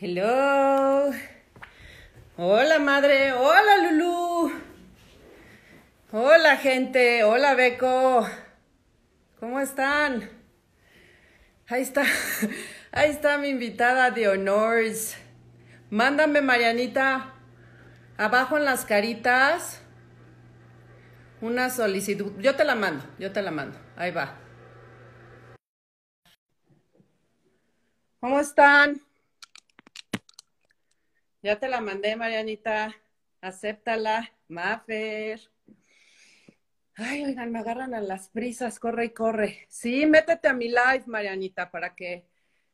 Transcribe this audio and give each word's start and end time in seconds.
Hello. 0.00 1.10
Hola, 2.36 2.78
madre. 2.78 3.32
Hola, 3.32 3.90
Lulu. 3.90 4.52
Hola, 6.12 6.56
gente. 6.56 7.24
Hola, 7.24 7.56
Beco. 7.56 8.24
¿Cómo 9.40 9.58
están? 9.58 10.30
Ahí 11.66 11.82
está. 11.82 12.04
Ahí 12.92 13.10
está 13.10 13.38
mi 13.38 13.48
invitada 13.48 14.12
de 14.12 14.28
honores. 14.28 15.16
Mándame, 15.90 16.42
Marianita, 16.42 17.34
abajo 18.16 18.56
en 18.56 18.66
las 18.66 18.84
caritas, 18.84 19.80
una 21.40 21.70
solicitud. 21.70 22.38
Yo 22.38 22.54
te 22.54 22.64
la 22.64 22.76
mando, 22.76 23.04
yo 23.18 23.32
te 23.32 23.42
la 23.42 23.50
mando. 23.50 23.76
Ahí 23.96 24.12
va. 24.12 24.36
¿Cómo 28.20 28.38
están? 28.38 29.07
Ya 31.42 31.58
te 31.58 31.68
la 31.68 31.80
mandé, 31.80 32.16
Marianita. 32.16 32.94
Acéptala, 33.40 34.28
Mafer. 34.48 35.40
Ay, 36.96 37.24
oigan, 37.24 37.52
me 37.52 37.60
agarran 37.60 37.94
a 37.94 38.00
las 38.00 38.28
prisas, 38.28 38.80
corre 38.80 39.04
y 39.06 39.10
corre. 39.10 39.66
Sí, 39.68 40.04
métete 40.04 40.48
a 40.48 40.52
mi 40.52 40.66
live, 40.68 41.04
Marianita, 41.06 41.70
para 41.70 41.94
que, 41.94 42.26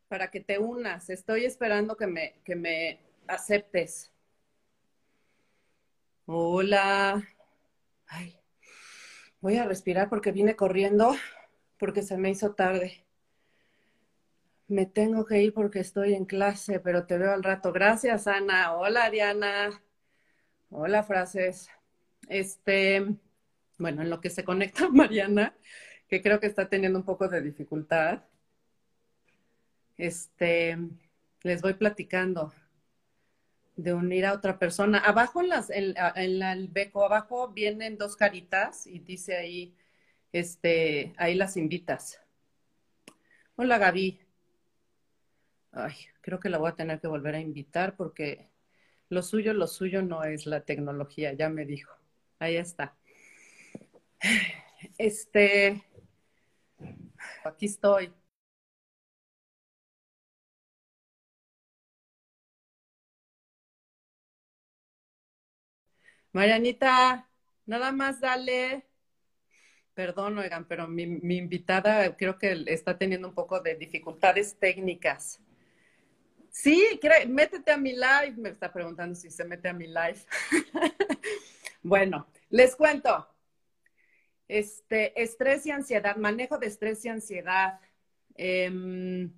para 0.09 0.31
que 0.31 0.41
te 0.41 0.59
unas. 0.59 1.11
Estoy 1.11 1.45
esperando 1.45 1.95
que 1.95 2.07
me, 2.07 2.41
que 2.43 2.57
me 2.57 3.01
aceptes. 3.27 4.11
Hola. 6.25 7.23
Ay, 8.07 8.41
voy 9.43 9.59
a 9.59 9.65
respirar 9.65 10.09
porque 10.09 10.33
vine 10.33 10.57
corriendo, 10.57 11.15
porque 11.79 12.01
se 12.01 12.17
me 12.17 12.31
hizo 12.31 12.55
tarde. 12.55 13.04
Me 14.67 14.87
tengo 14.87 15.27
que 15.27 15.43
ir 15.43 15.53
porque 15.53 15.81
estoy 15.81 16.15
en 16.15 16.25
clase, 16.25 16.81
pero 16.81 17.07
te 17.07 17.19
veo 17.19 17.33
al 17.33 17.43
rato. 17.45 17.73
Gracias, 17.73 18.27
Ana. 18.27 18.75
Hola, 18.75 19.11
Diana. 19.11 19.83
Hola, 20.71 21.03
frases. 21.03 21.69
Este, 22.29 23.05
bueno, 23.79 24.03
en 24.03 24.11
lo 24.11 24.21
que 24.21 24.31
se 24.31 24.45
conecta 24.45 24.89
Mariana, 24.91 25.55
que 26.09 26.23
creo 26.23 26.41
que 26.41 26.47
está 26.47 26.69
teniendo 26.69 26.99
un 26.99 27.05
poco 27.05 27.29
de 27.29 27.43
dificultad. 27.43 28.25
Este, 29.99 30.79
les 31.43 31.63
voy 31.63 31.75
platicando 31.75 32.53
de 33.77 33.93
unir 33.93 34.25
a 34.25 34.33
otra 34.33 34.59
persona. 34.59 34.99
Abajo 34.99 35.41
en 35.43 35.49
las, 35.51 35.71
en, 35.71 35.95
el 36.43 36.69
beco, 36.69 37.05
abajo 37.05 37.49
vienen 37.49 37.99
dos 37.99 38.17
caritas 38.17 38.87
y 38.87 39.01
dice 39.01 39.37
ahí, 39.37 39.77
este, 40.33 41.13
ahí 41.19 41.35
las 41.35 41.57
invitas. 41.57 42.21
Hola, 43.57 43.79
Gaby. 43.79 44.24
Ay, 45.75 45.95
creo 46.23 46.41
que 46.41 46.49
la 46.49 46.57
voy 46.59 46.71
a 46.71 46.75
tener 46.77 47.01
que 47.01 47.07
volver 47.09 47.35
a 47.35 47.41
invitar 47.41 47.97
porque 47.97 48.49
lo 49.11 49.23
suyo, 49.23 49.55
lo 49.55 49.67
suyo 49.69 50.03
no 50.03 50.25
es 50.25 50.47
la 50.47 50.63
tecnología, 50.65 51.33
ya 51.35 51.49
me 51.51 51.67
dijo. 51.67 51.93
Ahí 52.41 52.57
está. 52.57 52.97
Este, 54.99 55.83
aquí 57.45 57.67
estoy. 57.67 58.13
Marianita, 66.33 67.27
nada 67.67 67.91
más 67.93 68.21
dale. 68.21 68.85
Perdón, 69.95 70.39
oigan, 70.39 70.67
pero 70.69 70.87
mi, 70.89 71.07
mi 71.07 71.37
invitada 71.37 72.17
creo 72.17 72.39
que 72.39 72.65
está 72.67 72.99
teniendo 72.99 73.29
un 73.29 73.35
poco 73.35 73.61
de 73.61 73.75
dificultades 73.77 74.57
técnicas. 74.59 75.41
Sí, 76.57 77.01
métete 77.27 77.73
a 77.73 77.77
mi 77.77 77.93
live. 77.95 78.35
Me 78.37 78.51
está 78.51 78.73
preguntando 78.73 79.17
si 79.17 79.29
se 79.29 79.45
mete 79.45 79.69
a 79.69 79.73
mi 79.73 79.87
live. 79.89 80.21
Bueno, 81.87 82.27
les 82.49 82.77
cuento. 82.77 83.29
Este, 84.49 85.23
estrés 85.23 85.67
y 85.67 85.71
ansiedad, 85.71 86.17
manejo 86.17 86.57
de 86.57 86.67
estrés 86.69 87.05
y 87.05 87.09
ansiedad. 87.11 87.79
Em, 88.37 89.35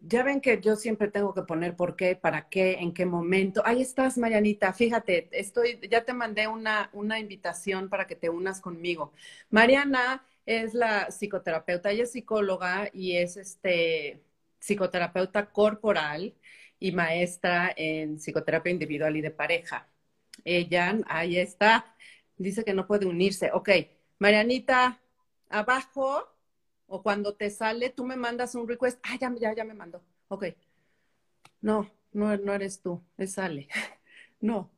ya 0.00 0.24
ven 0.24 0.40
que 0.40 0.60
yo 0.60 0.74
siempre 0.74 1.08
tengo 1.08 1.32
que 1.32 1.42
poner 1.42 1.76
por 1.76 1.94
qué, 1.94 2.16
para 2.16 2.48
qué, 2.48 2.72
en 2.80 2.92
qué 2.92 3.06
momento. 3.06 3.62
Ahí 3.64 3.82
estás, 3.82 4.18
Marianita. 4.18 4.72
Fíjate, 4.72 5.28
estoy, 5.30 5.78
ya 5.88 6.04
te 6.04 6.12
mandé 6.12 6.48
una, 6.48 6.90
una 6.92 7.20
invitación 7.20 7.88
para 7.88 8.08
que 8.08 8.16
te 8.16 8.30
unas 8.30 8.60
conmigo. 8.60 9.12
Mariana 9.50 10.24
es 10.44 10.74
la 10.74 11.12
psicoterapeuta, 11.12 11.92
ella 11.92 12.02
es 12.02 12.10
psicóloga 12.12 12.90
y 12.92 13.16
es 13.16 13.36
este 13.36 14.20
psicoterapeuta 14.64 15.50
corporal 15.50 16.34
y 16.78 16.92
maestra 16.92 17.72
en 17.76 18.16
psicoterapia 18.16 18.72
individual 18.72 19.16
y 19.16 19.20
de 19.20 19.30
pareja. 19.30 19.88
Ella, 20.44 20.98
ahí 21.06 21.38
está, 21.38 21.94
dice 22.36 22.64
que 22.64 22.74
no 22.74 22.86
puede 22.86 23.06
unirse. 23.06 23.50
Ok, 23.52 23.70
Marianita, 24.18 25.00
abajo 25.50 26.28
o 26.86 27.02
cuando 27.02 27.34
te 27.34 27.50
sale, 27.50 27.90
tú 27.90 28.04
me 28.04 28.16
mandas 28.16 28.54
un 28.54 28.66
request. 28.66 28.98
Ah, 29.02 29.16
ya, 29.20 29.32
ya, 29.38 29.54
ya 29.54 29.64
me 29.64 29.74
mandó. 29.74 30.02
Ok. 30.28 30.46
No, 31.60 31.90
no, 32.12 32.36
no 32.36 32.52
eres 32.54 32.80
tú, 32.80 33.02
es 33.18 33.38
Ale. 33.38 33.68
No. 34.40 34.70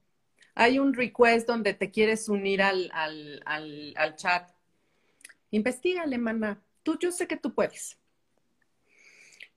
Hay 0.55 0.79
un 0.79 0.95
request 0.95 1.49
donde 1.49 1.75
te 1.75 1.91
quieres 1.91 2.29
unir 2.29 2.63
al, 2.63 2.89
al, 2.95 3.43
al, 3.97 4.15
chat. 4.15 4.49
Investígale, 5.51 6.19
mana. 6.19 6.63
Tú, 6.85 6.97
yo 7.01 7.11
sé 7.11 7.27
que 7.27 7.37
tú 7.37 7.53
puedes. 7.53 7.99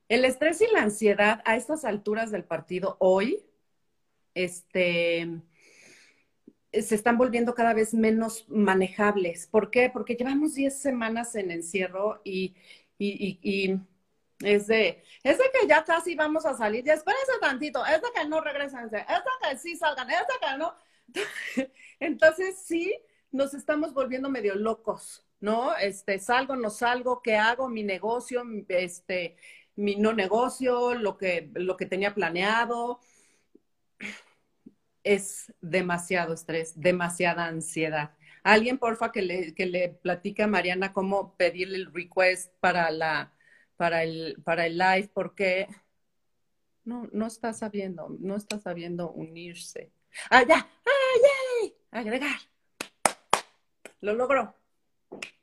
El 0.09 0.25
estrés 0.25 0.59
y 0.62 0.68
la 0.74 0.81
ansiedad 0.81 1.42
a 1.46 1.56
estas 1.56 1.86
alturas 1.86 2.31
del 2.31 2.44
partido 2.44 2.97
hoy, 3.00 3.46
este, 4.34 5.28
se 6.74 6.96
están 6.96 7.18
volviendo 7.20 7.53
cada 7.53 7.75
vez 7.75 7.94
menos 7.94 8.50
manejables. 8.50 9.46
¿Por 9.46 9.70
qué? 9.70 9.92
Porque 9.92 10.16
llevamos 10.16 10.56
10 10.56 10.81
semanas 10.81 11.36
en 11.36 11.52
encierro 11.52 12.22
y, 12.24 12.56
es, 12.97 14.66
de, 14.66 15.03
es 15.24 15.38
de 15.38 15.44
que 15.53 15.68
ya 15.68 15.84
casi 15.84 16.16
vamos 16.16 16.44
a 16.47 16.58
salir. 16.58 16.84
Ya 16.84 16.94
espérense 16.96 17.34
tantito, 17.40 17.86
es 17.86 18.02
de 18.02 18.08
que 18.16 18.28
no 18.28 18.41
regresen, 18.41 18.86
es 18.86 18.91
de 18.91 19.06
que 19.06 19.58
sí 19.59 19.76
salgan, 19.76 20.09
es 20.09 20.18
de 20.18 20.47
que 20.47 20.58
no. 20.58 20.74
Entonces 22.00 22.59
sí, 22.66 22.96
nos 23.31 23.53
estamos 23.53 23.94
volviendo 23.94 24.28
medio 24.28 24.56
locos, 24.56 25.24
¿no? 25.40 25.76
Este, 25.78 26.18
salgo, 26.18 26.56
no 26.56 26.72
salgo, 26.72 27.22
¿qué 27.22 27.36
hago? 27.36 27.70
Mi 27.70 27.84
negocio, 27.84 28.44
este, 28.70 29.38
mi 29.79 29.95
no 29.95 30.13
negocio, 30.13 30.94
lo 30.94 31.17
que, 31.17 31.50
lo 31.53 31.78
que 31.78 31.85
tenía 31.85 32.13
planeado 32.13 33.00
es 35.03 35.53
demasiado 35.62 36.34
estrés, 36.34 36.73
demasiada 36.79 37.45
ansiedad. 37.45 38.12
Alguien, 38.44 38.78
porfa, 38.78 39.12
que 39.13 39.22
le, 39.22 39.56
que 39.56 39.66
le 39.66 39.90
platique 39.90 40.44
a 40.44 40.47
Mariana 40.47 40.91
cómo 40.91 41.35
pedirle 41.38 41.78
el 41.78 41.94
request 41.94 42.53
para, 42.59 42.91
la, 42.91 43.34
para, 43.78 44.03
el, 44.03 44.41
para 44.44 44.66
el 44.66 44.78
live, 44.78 45.09
porque 45.13 45.67
no, 46.84 47.07
no 47.13 47.28
está 47.28 47.53
sabiendo, 47.53 48.09
no 48.19 48.35
está 48.35 48.59
sabiendo 48.59 49.11
unirse. 49.11 49.94
¡Ah, 50.29 50.44
ya! 50.44 50.57
¡Ah, 50.85 51.61
yay! 51.61 51.73
Agregar. 51.91 52.38
Lo 54.01 54.13
logró. 54.13 54.56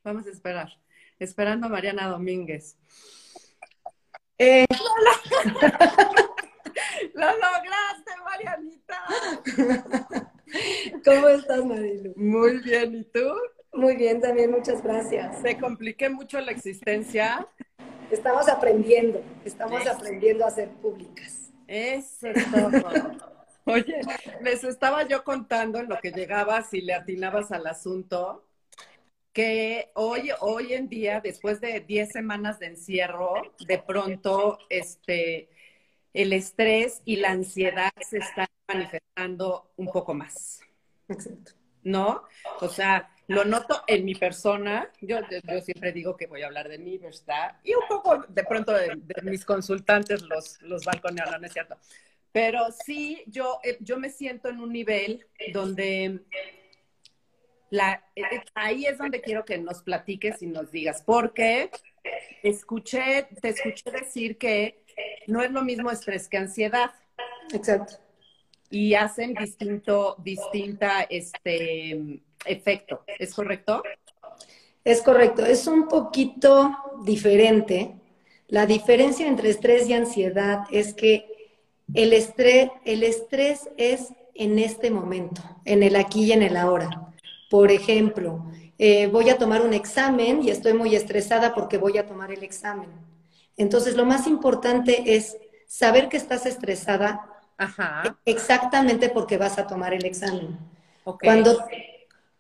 Vamos 0.05 0.27
a 0.27 0.31
esperar. 0.31 0.79
Esperando 1.19 1.67
a 1.67 1.71
Mariana 1.71 2.09
Domínguez. 2.09 2.77
Eh, 4.39 4.67
¡Lo 7.15 7.27
lograste, 7.27 8.13
Marianita! 8.25 8.99
¿Cómo 11.05 11.29
estás, 11.29 11.65
Marilu? 11.65 12.13
Muy 12.17 12.59
bien, 12.59 12.97
¿y 12.97 13.05
tú? 13.05 13.33
Muy 13.73 13.97
bien, 13.97 14.21
también, 14.21 14.51
muchas 14.51 14.83
gracias. 14.83 15.43
Te 15.43 15.57
compliqué 15.59 16.11
mucho 16.11 16.39
la 16.41 16.51
existencia. 16.53 17.47
Estamos 18.11 18.49
aprendiendo, 18.49 19.23
estamos 19.45 19.87
aprendiendo 19.87 20.45
a 20.45 20.51
ser 20.51 20.71
públicas. 20.71 21.53
Eso 21.67 22.29
es 22.29 22.51
todo. 22.51 22.71
Oye, 23.65 24.01
les 24.43 24.65
estaba 24.65 25.09
yo 25.09 25.25
contando 25.25 25.81
en 25.81 25.89
lo 25.89 25.99
que 25.99 26.13
llegabas 26.13 26.73
y 26.73 26.83
le 26.83 26.95
atinabas 26.95 27.51
al 27.51 27.67
asunto, 27.67 28.46
que 29.37 29.91
hoy, 29.97 30.31
hoy 30.41 30.73
en 30.73 30.89
día, 30.89 31.21
después 31.21 31.61
de 31.61 31.81
10 31.81 32.11
semanas 32.11 32.59
de 32.59 32.69
encierro, 32.69 33.35
de 33.67 33.79
pronto, 33.79 34.57
este, 34.71 35.51
el 36.15 36.33
estrés 36.33 37.03
y 37.05 37.17
la 37.17 37.33
ansiedad 37.33 37.91
se 38.01 38.17
están 38.17 38.47
manifestando 38.67 39.73
un 39.77 39.89
poco 39.93 40.15
más. 40.15 40.63
Exacto. 41.07 41.53
¿no? 41.83 42.23
O 42.63 42.69
sea, 42.71 43.11
lo 43.27 43.45
noto 43.45 43.83
en 43.87 44.07
mi 44.07 44.15
persona. 44.15 44.91
Yo, 45.03 45.19
yo, 45.21 45.61
siempre 45.61 45.93
digo 45.93 46.17
que 46.17 46.27
voy 46.27 46.41
a 46.41 46.47
hablar 46.47 46.71
de 46.71 46.79
mí, 46.79 46.97
¿verdad? 46.97 47.61
Y 47.63 47.75
un 47.75 47.87
poco 47.91 48.25
de 48.27 48.43
pronto 48.43 48.73
de, 48.73 48.95
de 48.97 49.23
mis 49.23 49.45
consultantes 49.45 50.23
los, 50.23 50.63
los 50.63 50.83
balconean, 50.87 51.39
¿no 51.39 51.47
es 51.47 51.53
cierto? 51.53 51.77
Pero 52.33 52.69
sí, 52.87 53.23
yo, 53.27 53.61
eh, 53.63 53.77
yo 53.81 53.99
me 53.99 54.09
siento 54.09 54.49
en 54.49 54.61
un 54.61 54.73
nivel 54.73 55.27
donde 55.53 56.23
la, 57.71 58.03
eh, 58.15 58.23
ahí 58.55 58.87
es 58.87 58.99
donde 58.99 59.21
quiero 59.21 59.45
que 59.45 59.59
nos 59.59 59.83
platiques 59.83 60.43
y 60.43 60.47
nos 60.47 60.71
digas, 60.71 61.03
porque 61.05 61.71
escuché, 62.43 63.29
te 63.41 63.49
escuché 63.51 63.91
decir 63.91 64.39
que 64.39 64.83
no 65.27 65.43
es 65.43 65.51
lo 65.51 65.63
mismo 65.63 65.91
estrés 65.91 66.29
que 66.29 66.39
ansiedad. 66.39 66.91
Exacto. 67.53 67.95
Y 68.71 68.95
hacen 68.95 69.35
distinto, 69.35 70.17
distinta 70.19 71.03
este 71.03 72.21
efecto. 72.45 73.05
¿Es 73.19 73.35
correcto? 73.35 73.83
Es 74.85 75.03
correcto. 75.03 75.45
Es 75.45 75.67
un 75.67 75.89
poquito 75.89 76.77
diferente. 77.05 77.95
La 78.49 78.67
diferencia 78.67 79.27
entre 79.27 79.51
estrés 79.51 79.89
y 79.89 79.95
ansiedad 79.95 80.65
es 80.71 80.95
que 80.95 81.55
el 81.95 82.13
estrés, 82.13 82.71
el 82.85 83.03
estrés 83.03 83.69
es 83.77 84.13
en 84.35 84.59
este 84.59 84.91
momento, 84.91 85.43
en 85.65 85.83
el 85.83 85.97
aquí 85.97 86.25
y 86.25 86.33
en 86.33 86.43
el 86.43 86.57
ahora. 86.57 87.07
Por 87.49 87.71
ejemplo, 87.71 88.45
eh, 88.79 89.07
voy 89.07 89.31
a 89.31 89.39
tomar 89.39 89.63
un 89.63 89.73
examen 89.73 90.43
y 90.43 90.51
estoy 90.51 90.75
muy 90.75 90.95
estresada 90.95 91.55
porque 91.55 91.79
voy 91.79 91.99
a 91.99 92.07
tomar 92.07 92.31
el 92.31 92.43
examen. 92.43 92.91
Entonces, 93.57 93.97
lo 93.97 94.05
más 94.05 94.27
importante 94.27 95.17
es 95.17 95.37
saber 95.67 96.09
que 96.09 96.17
estás 96.17 96.47
estresada 96.47 97.27
exactamente 98.25 99.09
porque 99.09 99.39
vas 99.39 99.59
a 99.59 99.67
tomar 99.67 99.95
el 99.95 100.05
examen. 100.05 100.59
Cuando, 101.05 101.65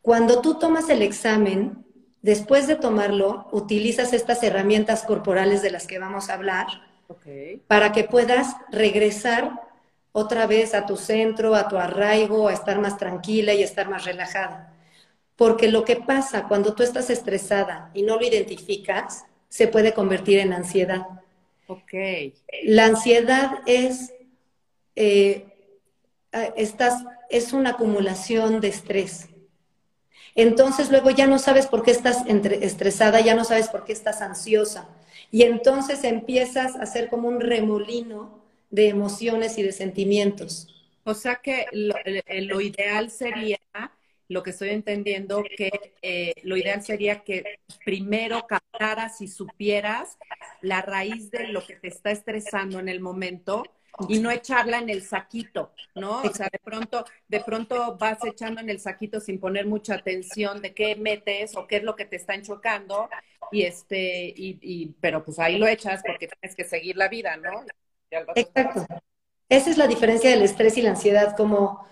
cuando 0.02 0.40
tú 0.40 0.58
tomas 0.58 0.90
el 0.90 1.02
examen, 1.02 1.84
después 2.20 2.66
de 2.66 2.76
tomarlo, 2.76 3.48
utilizas 3.52 4.12
estas 4.12 4.42
herramientas 4.42 5.04
corporales 5.04 5.62
de 5.62 5.70
las 5.70 5.86
que 5.86 5.98
vamos 5.98 6.28
a 6.28 6.34
hablar 6.34 6.66
para 7.66 7.92
que 7.92 8.04
puedas 8.04 8.56
regresar 8.70 9.62
otra 10.12 10.46
vez 10.46 10.74
a 10.74 10.86
tu 10.86 10.96
centro, 10.96 11.54
a 11.54 11.68
tu 11.68 11.76
arraigo, 11.76 12.48
a 12.48 12.52
estar 12.52 12.78
más 12.80 12.98
tranquila 12.98 13.54
y 13.54 13.62
estar 13.62 13.88
más 13.88 14.04
relajada. 14.04 14.75
Porque 15.36 15.68
lo 15.68 15.84
que 15.84 15.96
pasa 15.96 16.48
cuando 16.48 16.74
tú 16.74 16.82
estás 16.82 17.10
estresada 17.10 17.90
y 17.94 18.02
no 18.02 18.16
lo 18.16 18.26
identificas, 18.26 19.26
se 19.48 19.68
puede 19.68 19.92
convertir 19.92 20.38
en 20.38 20.52
ansiedad. 20.52 21.06
Ok. 21.66 21.92
La 22.64 22.86
ansiedad 22.86 23.58
es, 23.66 24.12
eh, 24.94 25.46
estás, 26.56 27.04
es 27.30 27.52
una 27.52 27.70
acumulación 27.70 28.60
de 28.60 28.68
estrés. 28.68 29.28
Entonces 30.34 30.90
luego 30.90 31.10
ya 31.10 31.26
no 31.26 31.38
sabes 31.38 31.66
por 31.66 31.82
qué 31.82 31.90
estás 31.90 32.24
estresada, 32.26 33.20
ya 33.20 33.34
no 33.34 33.44
sabes 33.44 33.68
por 33.68 33.84
qué 33.84 33.92
estás 33.92 34.20
ansiosa. 34.20 34.88
Y 35.30 35.42
entonces 35.42 36.04
empiezas 36.04 36.76
a 36.76 36.82
hacer 36.82 37.08
como 37.08 37.28
un 37.28 37.40
remolino 37.40 38.42
de 38.70 38.88
emociones 38.88 39.58
y 39.58 39.62
de 39.62 39.72
sentimientos. 39.72 40.68
O 41.04 41.14
sea 41.14 41.36
que 41.36 41.66
lo 41.72 42.60
ideal 42.60 43.10
sería 43.10 43.58
lo 44.28 44.42
que 44.42 44.50
estoy 44.50 44.70
entendiendo 44.70 45.42
que 45.56 45.70
eh, 46.02 46.34
lo 46.42 46.56
ideal 46.56 46.82
sería 46.82 47.22
que 47.22 47.60
primero 47.84 48.46
captaras 48.46 49.20
y 49.20 49.28
supieras 49.28 50.18
la 50.60 50.82
raíz 50.82 51.30
de 51.30 51.48
lo 51.48 51.64
que 51.64 51.76
te 51.76 51.88
está 51.88 52.10
estresando 52.10 52.78
en 52.78 52.88
el 52.88 53.00
momento 53.00 53.62
y 54.08 54.18
no 54.18 54.30
echarla 54.30 54.78
en 54.78 54.90
el 54.90 55.02
saquito, 55.02 55.72
¿no? 55.94 56.22
O 56.22 56.32
sea, 56.32 56.48
de 56.52 56.58
pronto, 56.58 57.04
de 57.28 57.40
pronto 57.40 57.96
vas 57.96 58.18
echando 58.24 58.60
en 58.60 58.68
el 58.68 58.78
saquito 58.78 59.20
sin 59.20 59.40
poner 59.40 59.66
mucha 59.66 59.94
atención 59.94 60.60
de 60.60 60.74
qué 60.74 60.96
metes 60.96 61.56
o 61.56 61.66
qué 61.66 61.76
es 61.76 61.82
lo 61.82 61.96
que 61.96 62.04
te 62.04 62.16
está 62.16 62.34
enchocando 62.34 63.08
y 63.50 63.62
este, 63.62 64.26
y, 64.36 64.58
y 64.60 64.94
pero 65.00 65.24
pues 65.24 65.38
ahí 65.38 65.56
lo 65.56 65.66
echas 65.66 66.02
porque 66.06 66.28
tienes 66.28 66.56
que 66.56 66.64
seguir 66.64 66.96
la 66.96 67.08
vida, 67.08 67.36
¿no? 67.36 67.64
Exacto. 68.34 68.86
Esa 69.48 69.70
es 69.70 69.78
la 69.78 69.86
diferencia 69.86 70.30
del 70.30 70.42
estrés 70.42 70.76
y 70.76 70.82
la 70.82 70.90
ansiedad, 70.90 71.36
como 71.36 71.86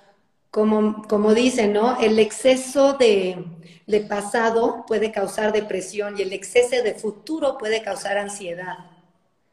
como, 0.54 1.02
como 1.08 1.34
dicen, 1.34 1.72
¿no? 1.72 1.98
El 2.00 2.16
exceso 2.20 2.92
de, 2.92 3.44
de, 3.88 4.00
pasado 4.02 4.84
puede 4.86 5.10
causar 5.10 5.52
depresión 5.52 6.16
y 6.16 6.22
el 6.22 6.32
exceso 6.32 6.80
de 6.80 6.94
futuro 6.94 7.58
puede 7.58 7.82
causar 7.82 8.18
ansiedad. 8.18 8.78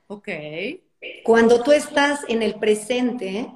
Ok. 0.05 0.29
Cuando 1.23 1.63
tú 1.63 1.71
estás 1.71 2.19
en 2.27 2.43
el 2.43 2.53
presente, 2.53 3.51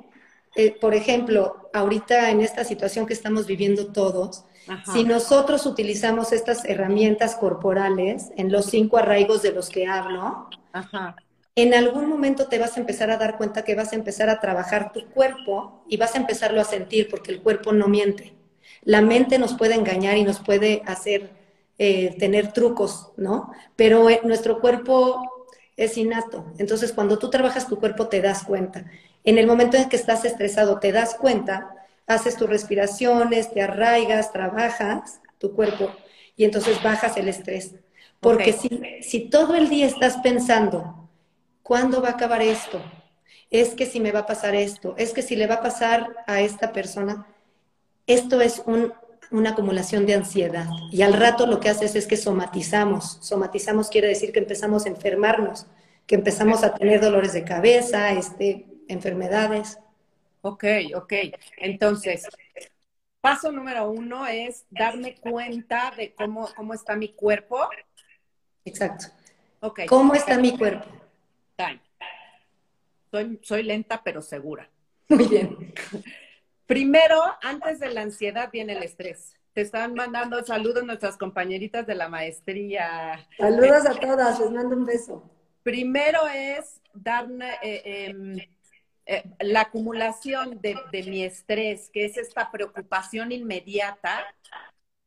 eh, 0.56 0.72
por 0.82 0.96
ejemplo, 0.96 1.70
ahorita 1.72 2.32
en 2.32 2.42
esta 2.42 2.64
situación 2.64 3.06
que 3.06 3.14
estamos 3.14 3.46
viviendo 3.46 3.94
todos, 3.94 4.46
si 4.92 5.04
nosotros 5.04 5.68
utilizamos 5.68 6.32
estas 6.32 6.66
herramientas 6.66 7.36
corporales 7.36 8.32
en 8.38 8.52
los 8.52 8.66
cinco 8.66 8.98
arraigos 8.98 9.44
de 9.44 9.52
los 9.52 9.70
que 9.70 9.86
hablo, 9.86 10.50
Ajá 10.74 11.16
en 11.56 11.74
algún 11.74 12.08
momento 12.08 12.48
te 12.48 12.60
vas 12.60 12.76
a 12.76 12.82
empezar 12.82 13.10
a 13.10 13.18
dar 13.18 13.38
cuenta 13.38 13.64
que 13.64 13.76
vas 13.76 13.94
a 13.94 13.96
empezar 13.96 14.30
a 14.30 14.42
trabajar 14.42 14.92
tu 14.92 15.06
cuerpo 15.10 15.84
y 15.88 15.96
vas 15.96 16.14
a 16.16 16.18
empezarlo 16.18 16.60
a 16.60 16.66
sentir 16.66 17.10
porque 17.10 17.32
el 17.32 17.42
cuerpo 17.42 17.72
no 17.72 17.88
miente. 17.88 18.34
La 18.84 19.02
mente 19.02 19.40
nos 19.40 19.54
puede 19.54 19.76
engañar 19.76 20.18
y 20.18 20.24
nos 20.24 20.40
puede 20.40 20.82
hacer 20.86 21.30
eh, 21.78 22.16
tener 22.20 22.52
trucos, 22.52 23.12
¿no? 23.16 23.52
Pero 23.78 24.10
eh, 24.10 24.20
nuestro 24.24 24.60
cuerpo 24.60 25.48
es 25.78 25.98
innato. 25.98 26.46
Entonces, 26.58 26.92
cuando 26.92 27.18
tú 27.18 27.30
trabajas 27.30 27.68
tu 27.68 27.80
cuerpo, 27.80 28.08
te 28.08 28.22
das 28.22 28.44
cuenta. 28.44 28.86
En 29.24 29.38
el 29.38 29.48
momento 29.48 29.78
en 29.78 29.88
que 29.88 29.96
estás 29.96 30.26
estresado, 30.26 30.80
te 30.80 30.92
das 30.92 31.16
cuenta, 31.16 31.74
haces 32.06 32.36
tus 32.36 32.50
respiraciones, 32.50 33.52
te 33.52 33.62
arraigas, 33.62 34.32
trabajas 34.34 35.22
tu 35.38 35.54
cuerpo 35.54 35.90
y 36.36 36.44
entonces 36.44 36.84
bajas 36.84 37.16
el 37.16 37.30
estrés. 37.30 37.76
Porque 38.20 38.54
si, 38.54 38.82
si 39.02 39.30
todo 39.30 39.56
el 39.56 39.70
día 39.70 39.86
estás 39.86 40.18
pensando 40.18 41.05
¿cuándo 41.66 42.00
va 42.00 42.10
a 42.10 42.12
acabar 42.12 42.44
esto? 42.44 42.80
Es 43.50 43.74
que 43.74 43.88
si 43.88 44.00
me 44.00 44.12
va 44.12 44.20
a 44.20 44.26
pasar 44.28 44.54
esto, 44.54 44.94
es 44.98 45.14
que 45.14 45.24
si 45.24 45.36
le 45.36 45.48
va 45.48 45.56
a 45.56 45.62
pasar 45.62 46.16
a 46.28 46.40
esta 46.42 46.72
persona, 46.72 47.26
esto 48.06 48.40
es 48.40 48.62
una 48.68 49.50
acumulación 49.50 50.06
de 50.06 50.14
ansiedad. 50.14 50.68
Y 50.92 51.02
al 51.02 51.14
rato 51.14 51.48
lo 51.48 51.60
que 51.60 51.70
haces 51.70 51.96
es 51.96 52.06
que 52.06 52.18
somatizamos. 52.18 53.18
Somatizamos 53.22 53.90
quiere 53.90 54.08
decir 54.08 54.32
que 54.32 54.40
empezamos 54.40 54.86
a 54.86 54.90
enfermarnos, 54.90 55.66
que 56.06 56.14
empezamos 56.14 56.64
a 56.64 56.76
tener 56.76 57.02
dolores 57.02 57.34
de 57.34 57.44
cabeza, 57.44 58.12
este, 58.12 58.68
enfermedades. 58.88 59.80
Ok, 60.42 60.66
ok. 60.96 61.14
Entonces, 61.58 62.28
paso 63.22 63.52
número 63.52 63.90
uno 63.90 64.28
es 64.28 64.66
darme 64.70 65.16
cuenta 65.16 65.92
de 65.98 66.14
cómo, 66.14 66.48
cómo 66.56 66.76
está 66.76 66.96
mi 66.96 67.14
cuerpo. 67.14 67.58
Exacto. 68.66 69.08
Okay. 69.62 69.88
¿Cómo 69.88 70.14
está 70.14 70.38
mi 70.38 70.56
cuerpo? 70.56 71.05
Soy, 73.12 73.40
soy 73.42 73.64
lenta 73.64 74.02
pero 74.04 74.22
segura. 74.22 74.70
Muy 75.10 75.28
bien. 75.28 75.74
Primero, 76.66 77.22
antes 77.42 77.80
de 77.80 77.90
la 77.92 78.02
ansiedad 78.02 78.50
viene 78.52 78.74
el 78.74 78.84
estrés. 78.84 79.36
Te 79.54 79.62
están 79.62 79.94
mandando 79.94 80.44
saludos 80.44 80.84
nuestras 80.84 81.16
compañeritas 81.16 81.88
de 81.88 81.96
la 81.96 82.10
maestría. 82.10 83.26
Saludos 83.38 83.86
a 83.86 84.00
todas, 84.00 84.40
les 84.40 84.52
mando 84.52 84.76
un 84.76 84.86
beso. 84.86 85.24
Primero 85.64 86.28
es 86.28 86.82
dar 86.94 87.28
eh, 87.62 88.08
em, 88.10 88.38
eh, 89.06 89.24
la 89.40 89.62
acumulación 89.62 90.60
de, 90.60 90.76
de, 90.92 91.04
mi 91.04 91.24
estrés, 91.24 91.90
que 91.90 92.06
es 92.06 92.18
esta 92.18 92.52
preocupación 92.52 93.32
inmediata, 93.32 94.26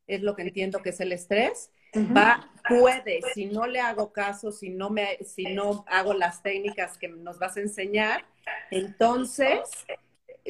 es 0.06 0.22
lo 0.22 0.34
que 0.34 0.42
entiendo 0.42 0.80
que 0.80 0.90
es 0.90 1.00
el 1.00 1.12
estrés 1.12 1.70
va, 1.94 2.50
puede, 2.68 3.20
si 3.34 3.46
no 3.46 3.66
le 3.66 3.80
hago 3.80 4.12
caso, 4.12 4.52
si 4.52 4.70
no, 4.70 4.90
me, 4.90 5.18
si 5.24 5.44
no 5.54 5.84
hago 5.88 6.14
las 6.14 6.42
técnicas 6.42 6.98
que 6.98 7.08
nos 7.08 7.38
vas 7.38 7.56
a 7.56 7.60
enseñar, 7.60 8.24
entonces 8.70 9.60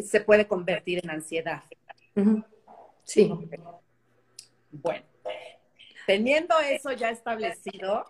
se 0.03 0.21
puede 0.21 0.47
convertir 0.47 1.01
en 1.03 1.11
ansiedad. 1.11 1.63
Sí. 3.05 3.33
Bueno, 4.71 5.05
teniendo 6.07 6.59
eso 6.61 6.93
ya 6.93 7.11
establecido, 7.11 8.05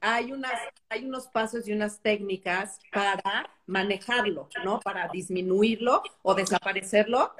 hay, 0.00 0.32
unas, 0.32 0.60
hay 0.88 1.04
unos 1.04 1.28
pasos 1.28 1.66
y 1.68 1.72
unas 1.72 2.00
técnicas 2.00 2.78
para 2.92 3.48
manejarlo, 3.66 4.48
¿no? 4.64 4.80
Para 4.80 5.08
disminuirlo 5.08 6.02
o 6.22 6.34
desaparecerlo. 6.34 7.32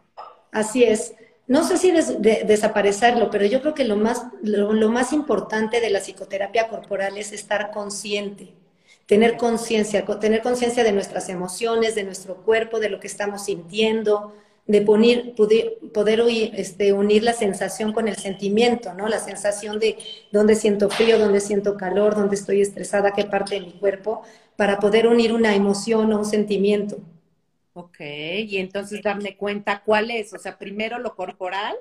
Así 0.53 0.85
es 0.85 1.15
no 1.53 1.65
sé 1.65 1.77
si 1.77 1.93
desaparecerlo, 1.93 3.29
pero 3.31 3.45
yo 3.45 3.61
creo 3.61 3.75
que 3.75 3.85
lo 3.85 3.97
más, 3.97 4.23
lo, 4.43 4.89
más 4.89 5.13
importante 5.13 5.83
de 5.83 5.91
la 5.91 6.01
psicoterapia 6.01 6.67
corporal 6.69 7.19
es 7.19 7.31
estar 7.33 7.71
consciente, 7.73 8.55
tener 9.05 9.37
conciencia, 9.37 10.07
tener 10.19 10.41
conciencia 10.41 10.83
de 10.83 10.93
nuestras 10.93 11.29
emociones, 11.29 11.95
de 11.95 12.05
nuestro 12.05 12.37
cuerpo, 12.37 12.81
de 12.81 12.89
lo 12.89 13.01
que 13.01 13.07
estamos 13.07 13.45
sintiendo, 13.45 14.33
de 14.67 14.81
poner, 14.81 15.35
poder, 15.35 15.77
poder 15.93 16.23
este, 16.55 16.95
unir 16.95 17.23
la 17.23 17.35
sensación 17.35 17.93
con 17.93 18.09
el 18.09 18.17
sentimiento, 18.17 18.95
¿no? 18.95 19.07
La 19.07 19.19
sensación 19.19 19.79
de 19.79 19.99
dónde 20.31 20.55
siento 20.55 20.89
frío, 20.89 21.19
dónde 21.19 21.41
siento 21.41 21.77
calor, 21.77 22.15
dónde 22.15 22.37
estoy 22.37 22.63
estresada, 22.63 23.13
qué 23.13 23.27
parte 23.27 23.57
de 23.57 23.61
mi 23.61 23.73
cuerpo, 23.73 24.23
para 24.57 24.79
poder 24.79 25.07
unir 25.07 25.35
una 25.35 25.55
emoción 25.55 26.15
o 26.15 26.19
un 26.21 26.25
sentimiento. 26.25 26.97
Ok, 27.75 28.01
y 28.01 28.59
entonces 28.59 29.03
darme 29.03 29.37
cuenta 29.37 29.83
cuál 29.83 30.11
es, 30.11 30.33
o 30.35 30.39
sea, 30.39 30.59
primero 30.59 30.99
lo 30.99 31.15
corporal. 31.17 31.75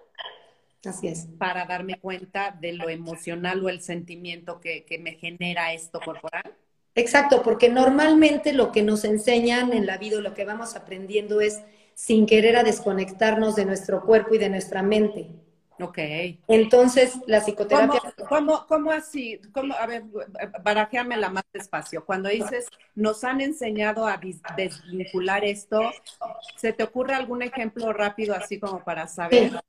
Así 0.85 1.07
es. 1.07 1.27
Para 1.37 1.65
darme 1.65 1.99
cuenta 1.99 2.57
de 2.59 2.73
lo 2.73 2.89
emocional 2.89 3.63
o 3.63 3.69
el 3.69 3.81
sentimiento 3.81 4.59
que, 4.61 4.85
que 4.85 4.97
me 4.97 5.13
genera 5.13 5.73
esto 5.73 5.99
corporal. 5.99 6.55
Exacto, 6.95 7.41
porque 7.43 7.69
normalmente 7.69 8.53
lo 8.53 8.71
que 8.71 8.83
nos 8.83 9.03
enseñan 9.05 9.73
en 9.73 9.85
la 9.85 9.97
vida, 9.97 10.19
lo 10.19 10.33
que 10.33 10.45
vamos 10.45 10.75
aprendiendo 10.75 11.41
es 11.41 11.61
sin 11.93 12.25
querer 12.25 12.57
a 12.57 12.63
desconectarnos 12.63 13.55
de 13.55 13.65
nuestro 13.65 14.03
cuerpo 14.05 14.35
y 14.35 14.37
de 14.37 14.49
nuestra 14.49 14.81
mente. 14.81 15.29
Ok. 15.81 15.97
Entonces, 16.47 17.15
la 17.25 17.41
psicoterapia... 17.41 17.99
¿Cómo, 18.29 18.65
cómo, 18.67 18.91
así? 18.91 19.39
¿Cómo, 19.51 19.73
a 19.73 19.85
ver, 19.87 20.03
la 21.17 21.29
más 21.29 21.43
despacio. 21.51 22.05
Cuando 22.05 22.29
dices, 22.29 22.67
nos 22.95 23.23
han 23.23 23.41
enseñado 23.41 24.05
a 24.05 24.19
desvincular 24.55 25.43
esto, 25.43 25.81
¿se 26.55 26.73
te 26.73 26.83
ocurre 26.83 27.15
algún 27.15 27.41
ejemplo 27.41 27.91
rápido 27.93 28.35
así 28.35 28.59
como 28.59 28.83
para 28.83 29.07
saber? 29.07 29.61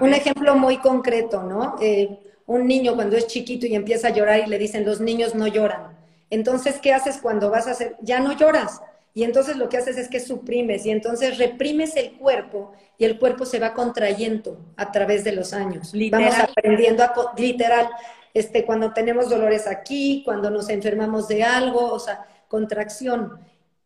Un 0.00 0.12
ejemplo 0.12 0.54
muy 0.56 0.78
concreto, 0.78 1.42
¿no? 1.42 1.76
Eh, 1.80 2.18
un 2.46 2.66
niño 2.66 2.94
cuando 2.94 3.16
es 3.16 3.26
chiquito 3.26 3.66
y 3.66 3.74
empieza 3.74 4.08
a 4.08 4.10
llorar 4.10 4.40
y 4.40 4.46
le 4.46 4.58
dicen, 4.58 4.84
los 4.84 5.00
niños 5.00 5.34
no 5.34 5.46
lloran. 5.46 5.96
Entonces, 6.30 6.78
¿qué 6.80 6.92
haces 6.92 7.18
cuando 7.18 7.50
vas 7.50 7.66
a 7.66 7.72
hacer? 7.72 7.96
Ya 8.02 8.20
no 8.20 8.32
lloras. 8.32 8.80
Y 9.16 9.22
entonces 9.22 9.56
lo 9.56 9.68
que 9.68 9.76
haces 9.76 9.96
es 9.96 10.08
que 10.08 10.18
suprimes 10.18 10.84
y 10.84 10.90
entonces 10.90 11.38
reprimes 11.38 11.94
el 11.94 12.14
cuerpo 12.14 12.72
y 12.98 13.04
el 13.04 13.16
cuerpo 13.20 13.46
se 13.46 13.60
va 13.60 13.72
contrayendo 13.72 14.58
a 14.76 14.90
través 14.90 15.22
de 15.22 15.30
los 15.30 15.52
años. 15.52 15.92
Vamos 16.10 16.34
aprendiendo 16.36 17.04
a, 17.04 17.32
literal, 17.36 17.88
este, 18.34 18.64
cuando 18.64 18.92
tenemos 18.92 19.30
dolores 19.30 19.68
aquí, 19.68 20.22
cuando 20.24 20.50
nos 20.50 20.68
enfermamos 20.68 21.28
de 21.28 21.44
algo, 21.44 21.92
o 21.92 21.98
sea, 22.00 22.26
contracción. 22.48 23.38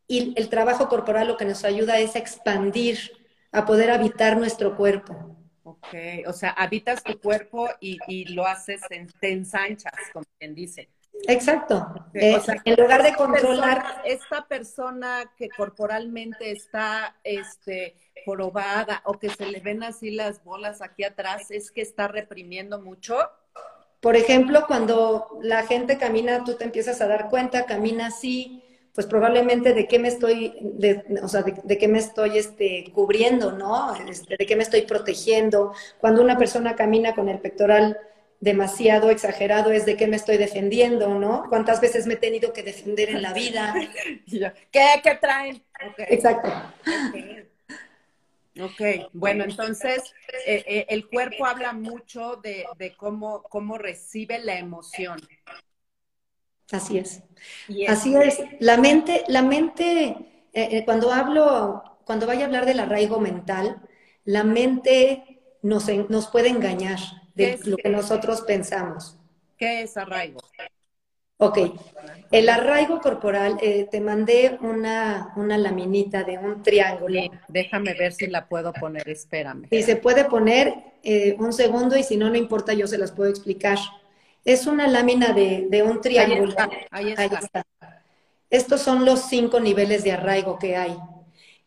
Y 0.06 0.32
el 0.35 0.49
trabajo 0.49 0.88
corporal 0.88 1.28
lo 1.28 1.37
que 1.37 1.44
nos 1.44 1.62
ayuda 1.62 1.99
es 1.99 2.16
a 2.16 2.20
expandir, 2.20 2.99
a 3.52 3.66
poder 3.66 3.90
habitar 3.90 4.38
nuestro 4.38 4.78
cuerpo. 4.78 5.37
Ok, 5.62 5.94
o 6.26 6.32
sea, 6.32 6.50
habitas 6.52 7.04
tu 7.04 7.20
cuerpo 7.20 7.68
y, 7.80 7.99
y 8.08 8.25
lo 8.32 8.47
haces, 8.47 8.80
en, 8.88 9.08
te 9.20 9.30
ensanchas, 9.30 9.92
como 10.11 10.25
quien 10.38 10.54
dice. 10.54 10.88
Exacto. 11.26 11.87
Eh, 12.14 12.38
en 12.64 12.76
lugar 12.76 13.02
de 13.02 13.14
controlar. 13.14 14.02
esta 14.04 14.46
persona 14.46 15.32
que 15.37 15.48
corporalmente 15.48 16.52
está 16.52 17.16
este, 17.25 17.96
jorobada 18.25 19.02
o 19.04 19.14
que 19.14 19.28
se 19.28 19.46
le 19.46 19.60
ven 19.60 19.82
así 19.82 20.10
las 20.10 20.42
bolas 20.44 20.80
aquí 20.82 21.04
atrás, 21.04 21.50
¿es 21.50 21.70
que 21.70 21.82
está 21.82 22.08
reprimiendo 22.08 22.80
mucho? 22.80 23.16
Por 24.00 24.16
ejemplo, 24.16 24.64
cuando 24.66 25.38
la 25.42 25.66
gente 25.66 25.98
camina, 25.98 26.44
tú 26.44 26.54
te 26.54 26.64
empiezas 26.64 27.00
a 27.00 27.08
dar 27.08 27.28
cuenta, 27.28 27.66
camina 27.66 28.06
así, 28.06 28.62
pues 28.94 29.06
probablemente 29.06 29.75
de 29.75 29.87
qué 29.87 29.98
me 29.98 30.08
estoy, 30.08 30.56
de, 30.60 31.04
o 31.22 31.28
sea, 31.28 31.42
de, 31.42 31.78
qué 31.78 31.88
me 31.88 31.98
estoy 31.98 32.38
este, 32.38 32.90
cubriendo, 32.92 33.52
¿no? 33.52 33.94
Este, 34.08 34.37
de 34.37 34.46
qué 34.46 34.56
me 34.56 34.62
estoy 34.62 34.82
protegiendo. 34.82 35.72
Cuando 36.00 36.22
una 36.22 36.38
persona 36.38 36.76
camina 36.76 37.14
con 37.14 37.28
el 37.28 37.38
pectoral 37.38 37.98
demasiado 38.40 39.11
exagerado 39.11 39.73
es 39.73 39.85
de 39.85 39.97
qué 39.97 40.07
me 40.07 40.16
estoy 40.16 40.37
defendiendo, 40.37 41.18
¿no? 41.18 41.45
¿Cuántas 41.49 41.80
veces 41.80 42.07
me 42.07 42.14
he 42.14 42.18
tenido 42.18 42.52
que 42.52 42.62
defender 42.62 43.11
en 43.11 43.23
la 43.23 43.33
vida? 43.33 43.75
¿Qué, 44.71 44.87
qué 45.02 45.14
traen? 45.21 45.62
Exacto. 45.99 46.49
ok, 48.61 49.11
bueno, 49.12 49.45
entonces 49.45 50.14
eh, 50.47 50.64
eh, 50.66 50.87
el 50.88 51.09
cuerpo 51.09 51.47
habla 51.47 51.73
mucho 51.73 52.37
de, 52.37 52.66
cómo, 52.97 53.42
cómo 53.42 53.76
recibe 53.76 54.38
la 54.38 54.59
emoción. 54.59 55.21
Así 56.71 56.99
es. 56.99 57.23
Así 57.88 58.14
es. 58.14 58.40
La 58.61 58.76
mente, 58.76 59.25
la 59.26 59.42
mente, 59.42 60.16
eh, 60.52 60.85
cuando 60.85 61.12
hablo, 61.12 61.83
cuando 62.04 62.26
vaya 62.26 62.42
a 62.42 62.47
hablar 62.47 62.66
del 62.66 62.80
arraigo 62.80 63.18
mental, 63.21 63.80
la 64.25 64.45
mente 64.45 65.40
nos, 65.62 65.88
nos 66.09 66.28
puede 66.28 66.50
engañar 66.50 66.99
de 67.38 67.59
lo 67.64 67.76
que 67.76 67.88
nosotros 67.88 68.42
pensamos. 68.42 69.16
¿Qué 69.57 69.83
es 69.83 69.97
arraigo? 69.97 70.40
Ok, 71.40 71.59
el 72.33 72.49
arraigo 72.49 73.00
corporal, 73.00 73.59
eh, 73.62 73.87
te 73.88 74.00
mandé 74.00 74.59
una, 74.61 75.33
una, 75.37 75.57
laminita 75.57 76.25
de 76.25 76.37
un 76.37 76.64
triángulo. 76.64 77.21
déjame 77.47 77.95
ver 77.95 78.12
si 78.12 78.26
la 78.26 78.49
puedo 78.49 78.73
poner, 78.73 79.09
espérame. 79.09 79.68
Y 79.71 79.85
se 79.85 79.95
puede 79.95 80.25
poner 80.25 80.75
eh, 81.04 81.37
un 81.38 81.52
segundo 81.52 81.97
y 81.97 82.02
si 82.02 82.16
no, 82.16 82.28
no 82.28 82.37
importa, 82.37 82.73
yo 82.73 82.88
se 82.88 82.99
las 82.99 83.12
puedo 83.12 83.30
explicar. 83.30 83.78
Es 84.45 84.66
una 84.66 84.88
lámina 84.88 85.33
de, 85.33 85.83
un 85.87 86.00
triángulo. 86.00 86.57
ahí 86.90 87.12
está. 87.12 87.64
Estos 88.50 88.80
son 88.80 89.04
los 89.04 89.28
cinco 89.28 89.61
niveles 89.61 90.02
de 90.02 90.12
arraigo 90.12 90.59
que 90.59 90.76
hay. 90.76 90.99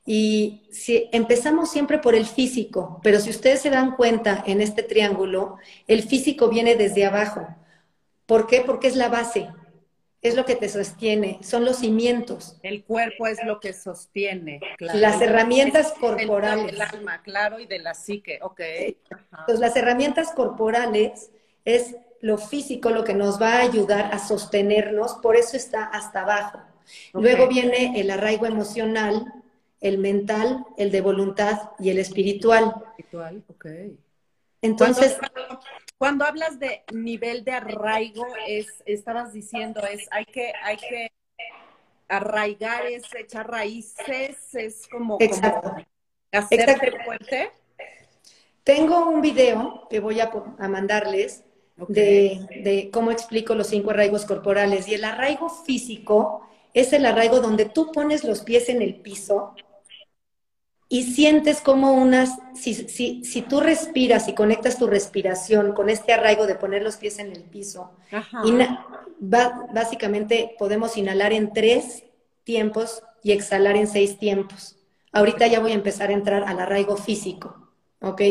Y 0.05 0.67
si 0.71 1.09
empezamos 1.11 1.69
siempre 1.69 1.99
por 1.99 2.15
el 2.15 2.25
físico, 2.25 2.99
pero 3.03 3.19
si 3.19 3.29
ustedes 3.29 3.61
se 3.61 3.69
dan 3.69 3.95
cuenta 3.95 4.43
en 4.47 4.61
este 4.61 4.83
triángulo, 4.83 5.57
el 5.87 6.03
físico 6.03 6.49
viene 6.49 6.75
desde 6.75 7.05
abajo. 7.05 7.47
¿Por 8.25 8.47
qué? 8.47 8.61
Porque 8.61 8.87
es 8.87 8.95
la 8.95 9.09
base, 9.09 9.49
es 10.21 10.35
lo 10.35 10.45
que 10.45 10.55
te 10.55 10.69
sostiene, 10.69 11.39
son 11.43 11.65
los 11.65 11.77
cimientos. 11.77 12.57
El 12.63 12.83
cuerpo 12.83 13.27
es 13.27 13.43
lo 13.43 13.59
que 13.59 13.73
sostiene. 13.73 14.59
Las 14.79 15.21
herramientas 15.21 15.93
corporales. 15.99 16.73
El 16.73 16.81
alma, 16.81 17.21
claro, 17.21 17.59
y 17.59 17.65
de 17.65 17.79
la 17.79 17.93
psique, 17.93 18.39
ok. 18.41 18.59
Entonces, 18.59 19.59
las 19.59 19.75
herramientas 19.75 20.31
corporales 20.31 21.31
es 21.65 21.95
lo 22.21 22.37
físico 22.37 22.91
lo 22.91 23.03
que 23.03 23.13
nos 23.13 23.41
va 23.41 23.55
a 23.55 23.61
ayudar 23.61 24.13
a 24.13 24.19
sostenernos, 24.19 25.15
por 25.15 25.35
eso 25.35 25.57
está 25.57 25.85
hasta 25.85 26.21
abajo. 26.21 26.59
Luego 27.13 27.47
viene 27.47 27.99
el 27.99 28.11
arraigo 28.11 28.45
emocional, 28.45 29.25
el 29.81 29.97
mental, 29.97 30.65
el 30.77 30.91
de 30.91 31.01
voluntad 31.01 31.71
y 31.79 31.89
el 31.89 31.97
espiritual. 31.97 32.73
Espiritual, 32.91 33.43
ok. 33.47 33.65
Entonces, 34.61 35.17
cuando, 35.97 36.23
hablas 36.23 36.59
de 36.59 36.83
nivel 36.93 37.43
de 37.43 37.53
arraigo, 37.53 38.25
es, 38.47 38.67
estabas 38.85 39.33
diciendo, 39.33 39.81
es 39.81 40.07
hay 40.11 40.25
que, 40.25 40.53
hay 40.63 40.77
que 40.77 41.11
arraigar, 42.07 42.85
es 42.85 43.03
echar 43.15 43.49
raíces, 43.49 44.53
es 44.53 44.87
como, 44.87 45.17
Exacto. 45.19 45.75
hacerte 46.31 46.91
fuerte. 47.03 47.51
Tengo 48.63 49.09
un 49.09 49.21
video 49.21 49.87
que 49.89 49.99
voy 49.99 50.19
a, 50.19 50.29
mandarles 50.69 51.43
de, 51.87 52.45
de 52.63 52.91
cómo 52.91 53.09
explico 53.09 53.55
los 53.55 53.67
cinco 53.67 53.89
arraigos 53.89 54.25
corporales. 54.25 54.87
Y 54.87 54.93
el 54.93 55.03
arraigo 55.03 55.49
físico 55.49 56.47
es 56.75 56.93
el 56.93 57.07
arraigo 57.07 57.39
donde 57.39 57.65
tú 57.65 57.91
pones 57.91 58.23
los 58.23 58.41
pies 58.41 58.69
en 58.69 58.83
el 58.83 58.95
piso 59.01 59.55
y 60.91 61.03
sientes 61.03 61.61
como 61.61 61.93
unas, 61.93 62.37
si, 62.53 62.73
si, 62.75 63.23
si, 63.23 63.41
tú 63.41 63.61
respiras 63.61 64.27
y 64.27 64.35
conectas 64.35 64.77
tu 64.77 64.87
respiración 64.87 65.73
con 65.73 65.89
este 65.89 66.11
arraigo 66.11 66.47
de 66.47 66.55
poner 66.55 66.83
los 66.83 66.97
pies 66.97 67.17
en 67.19 67.31
el 67.31 67.43
piso, 67.43 67.93
básicamente 69.21 70.53
podemos 70.59 70.97
inhalar 70.97 71.31
en 71.31 71.53
tres 71.53 72.03
tiempos 72.43 73.03
y 73.23 73.31
exhalar 73.31 73.77
en 73.77 73.87
seis 73.87 74.19
tiempos. 74.19 74.75
Ahorita 75.13 75.47
ya 75.47 75.61
voy 75.61 75.71
a 75.71 75.75
empezar 75.75 76.09
a 76.09 76.13
entrar 76.13 76.43
al 76.43 76.59
arraigo 76.59 76.97
físico, 76.97 77.69
¿ok? 78.01 78.21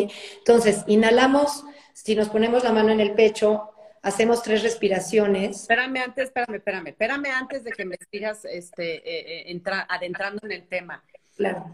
Entonces, 0.40 0.84
inhalamos, 0.86 1.64
si 1.94 2.14
nos 2.14 2.28
ponemos 2.28 2.62
la 2.62 2.72
mano 2.72 2.92
en 2.92 3.00
el 3.00 3.14
pecho, 3.14 3.70
hacemos 4.02 4.42
tres 4.42 4.62
respiraciones. 4.62 5.62
Espérame 5.62 6.02
antes, 6.04 6.24
espérame, 6.24 6.56
espérame, 6.56 6.88
espérame 6.88 7.26
antes 7.32 7.64
de 7.64 7.70
que 7.70 7.86
me 7.86 7.96
sigas 8.12 8.44
este, 8.44 8.96
eh, 8.96 9.50
eh 9.50 9.62
adentrando 9.88 10.40
en 10.44 10.52
el 10.52 10.68
tema. 10.68 11.02
Claro 11.38 11.64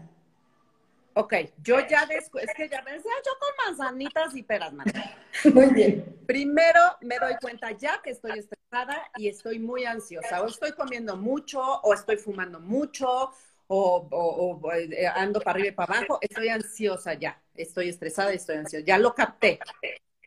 Ok, 1.19 1.33
yo 1.63 1.79
ya 1.87 2.05
después, 2.05 2.45
es 2.47 2.53
que 2.53 2.69
ya 2.69 2.79
me 2.83 2.91
decía, 2.91 3.11
yo 3.25 3.31
con 3.39 3.49
manzanitas 3.65 4.35
y 4.35 4.43
peras, 4.43 4.71
man. 4.71 4.85
Muy 5.51 5.73
bien. 5.73 6.15
Primero 6.27 6.79
me 7.01 7.17
doy 7.17 7.33
cuenta 7.41 7.71
ya 7.71 7.99
que 8.03 8.11
estoy 8.11 8.37
estresada 8.37 9.03
y 9.15 9.27
estoy 9.27 9.57
muy 9.57 9.85
ansiosa. 9.85 10.43
O 10.43 10.47
estoy 10.47 10.73
comiendo 10.73 11.17
mucho, 11.17 11.59
o 11.59 11.93
estoy 11.95 12.17
fumando 12.17 12.59
mucho, 12.59 13.31
o, 13.65 14.61
eh, 14.75 15.07
ando 15.07 15.39
para 15.39 15.55
arriba 15.55 15.69
y 15.69 15.71
para 15.71 15.97
abajo. 15.97 16.19
Estoy 16.21 16.49
ansiosa 16.49 17.15
ya. 17.15 17.41
Estoy 17.55 17.89
estresada 17.89 18.31
y 18.33 18.35
estoy 18.35 18.57
ansiosa. 18.57 18.85
Ya 18.85 18.99
lo 18.99 19.15
capté. 19.15 19.59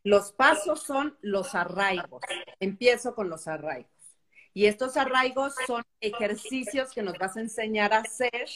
Los 0.03 0.33
pasos 0.33 0.83
son 0.83 1.17
los 1.21 1.55
arraigos. 1.55 2.23
Empiezo 2.59 3.15
con 3.15 3.31
los 3.31 3.47
arraigos. 3.47 3.93
Y 4.55 4.67
estos 4.67 4.97
arraigos 4.97 5.55
son 5.69 5.85
ejercicios 6.01 6.91
que 6.93 7.03
nos 7.03 7.17
vas 7.17 7.37
a 7.37 7.41
enseñar 7.43 7.93
a 7.93 7.99
hacer 7.99 8.49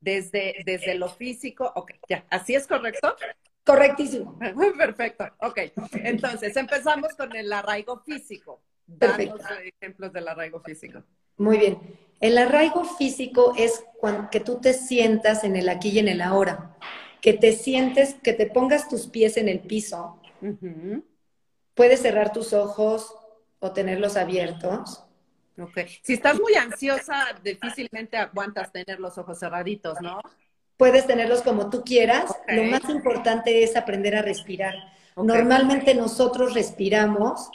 desde, 0.00 0.56
desde 0.64 0.94
lo 0.94 1.08
físico. 1.08 1.70
Ok, 1.74 1.92
ya, 2.08 2.24
¿así 2.30 2.54
es 2.54 2.66
correcto? 2.66 3.14
Correctísimo. 3.64 4.38
Perfecto, 4.78 5.24
ok. 5.40 5.58
Entonces, 5.92 6.56
empezamos 6.56 7.14
con 7.14 7.34
el 7.36 7.52
arraigo 7.52 8.00
físico. 8.00 8.62
Danos 8.86 9.40
ejemplos 9.80 10.12
del 10.12 10.28
arraigo 10.28 10.60
físico. 10.60 11.02
Muy 11.36 11.58
bien. 11.58 11.78
El 12.20 12.38
arraigo 12.38 12.84
físico 12.84 13.54
es 13.56 13.84
cuando, 13.98 14.30
que 14.30 14.40
tú 14.40 14.60
te 14.60 14.72
sientas 14.72 15.44
en 15.44 15.56
el 15.56 15.68
aquí 15.68 15.90
y 15.90 15.98
en 15.98 16.08
el 16.08 16.22
ahora. 16.22 16.76
Que 17.20 17.34
te 17.34 17.52
sientes, 17.52 18.14
que 18.14 18.32
te 18.32 18.46
pongas 18.46 18.88
tus 18.88 19.06
pies 19.06 19.36
en 19.36 19.48
el 19.48 19.60
piso. 19.60 20.20
Puedes 21.74 22.00
cerrar 22.00 22.32
tus 22.32 22.52
ojos 22.52 23.14
o 23.60 23.72
tenerlos 23.72 24.16
abiertos 24.16 25.07
Ok. 25.58 25.78
Si 26.02 26.14
estás 26.14 26.38
muy 26.40 26.54
ansiosa, 26.54 27.26
difícilmente 27.42 28.16
aguantas 28.16 28.70
tener 28.72 29.00
los 29.00 29.18
ojos 29.18 29.38
cerraditos, 29.38 30.00
¿no? 30.00 30.20
Puedes 30.76 31.06
tenerlos 31.06 31.42
como 31.42 31.70
tú 31.70 31.82
quieras. 31.84 32.30
Lo 32.46 32.62
más 32.64 32.88
importante 32.88 33.64
es 33.64 33.76
aprender 33.76 34.14
a 34.14 34.22
respirar. 34.22 34.74
Normalmente 35.16 35.94
nosotros 35.94 36.54
respiramos. 36.54 37.50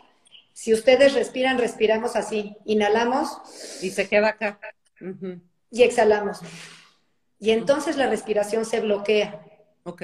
Si 0.51 0.73
ustedes 0.73 1.13
respiran, 1.13 1.57
respiramos 1.57 2.15
así. 2.17 2.57
Inhalamos. 2.65 3.37
Y 3.81 3.91
se 3.91 4.09
queda 4.09 4.29
acá. 4.29 4.59
Y 5.71 5.83
exhalamos. 5.83 6.41
Y 7.39 7.51
entonces 7.51 7.95
la 7.95 8.07
respiración 8.07 8.65
se 8.65 8.81
bloquea. 8.81 9.41
Ok. 9.83 10.03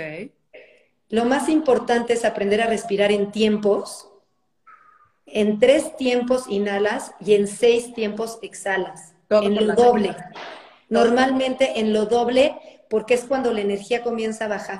Lo 1.09 1.25
más 1.25 1.49
importante 1.49 2.13
es 2.13 2.23
aprender 2.23 2.61
a 2.61 2.67
respirar 2.67 3.11
en 3.11 3.31
tiempos. 3.31 4.08
En 5.33 5.59
tres 5.59 5.95
tiempos 5.97 6.45
inhalas 6.49 7.13
y 7.19 7.33
en 7.35 7.47
seis 7.47 7.93
tiempos 7.93 8.39
exhalas. 8.41 9.13
en 9.29 9.67
lo 9.67 9.73
doble. 9.73 10.15
Normalmente 10.89 11.79
en 11.79 11.93
lo 11.93 12.05
doble 12.05 12.55
porque 12.89 13.13
es 13.13 13.25
cuando 13.25 13.53
la 13.53 13.61
energía 13.61 14.01
comienza 14.01 14.45
a 14.45 14.47
bajar. 14.47 14.79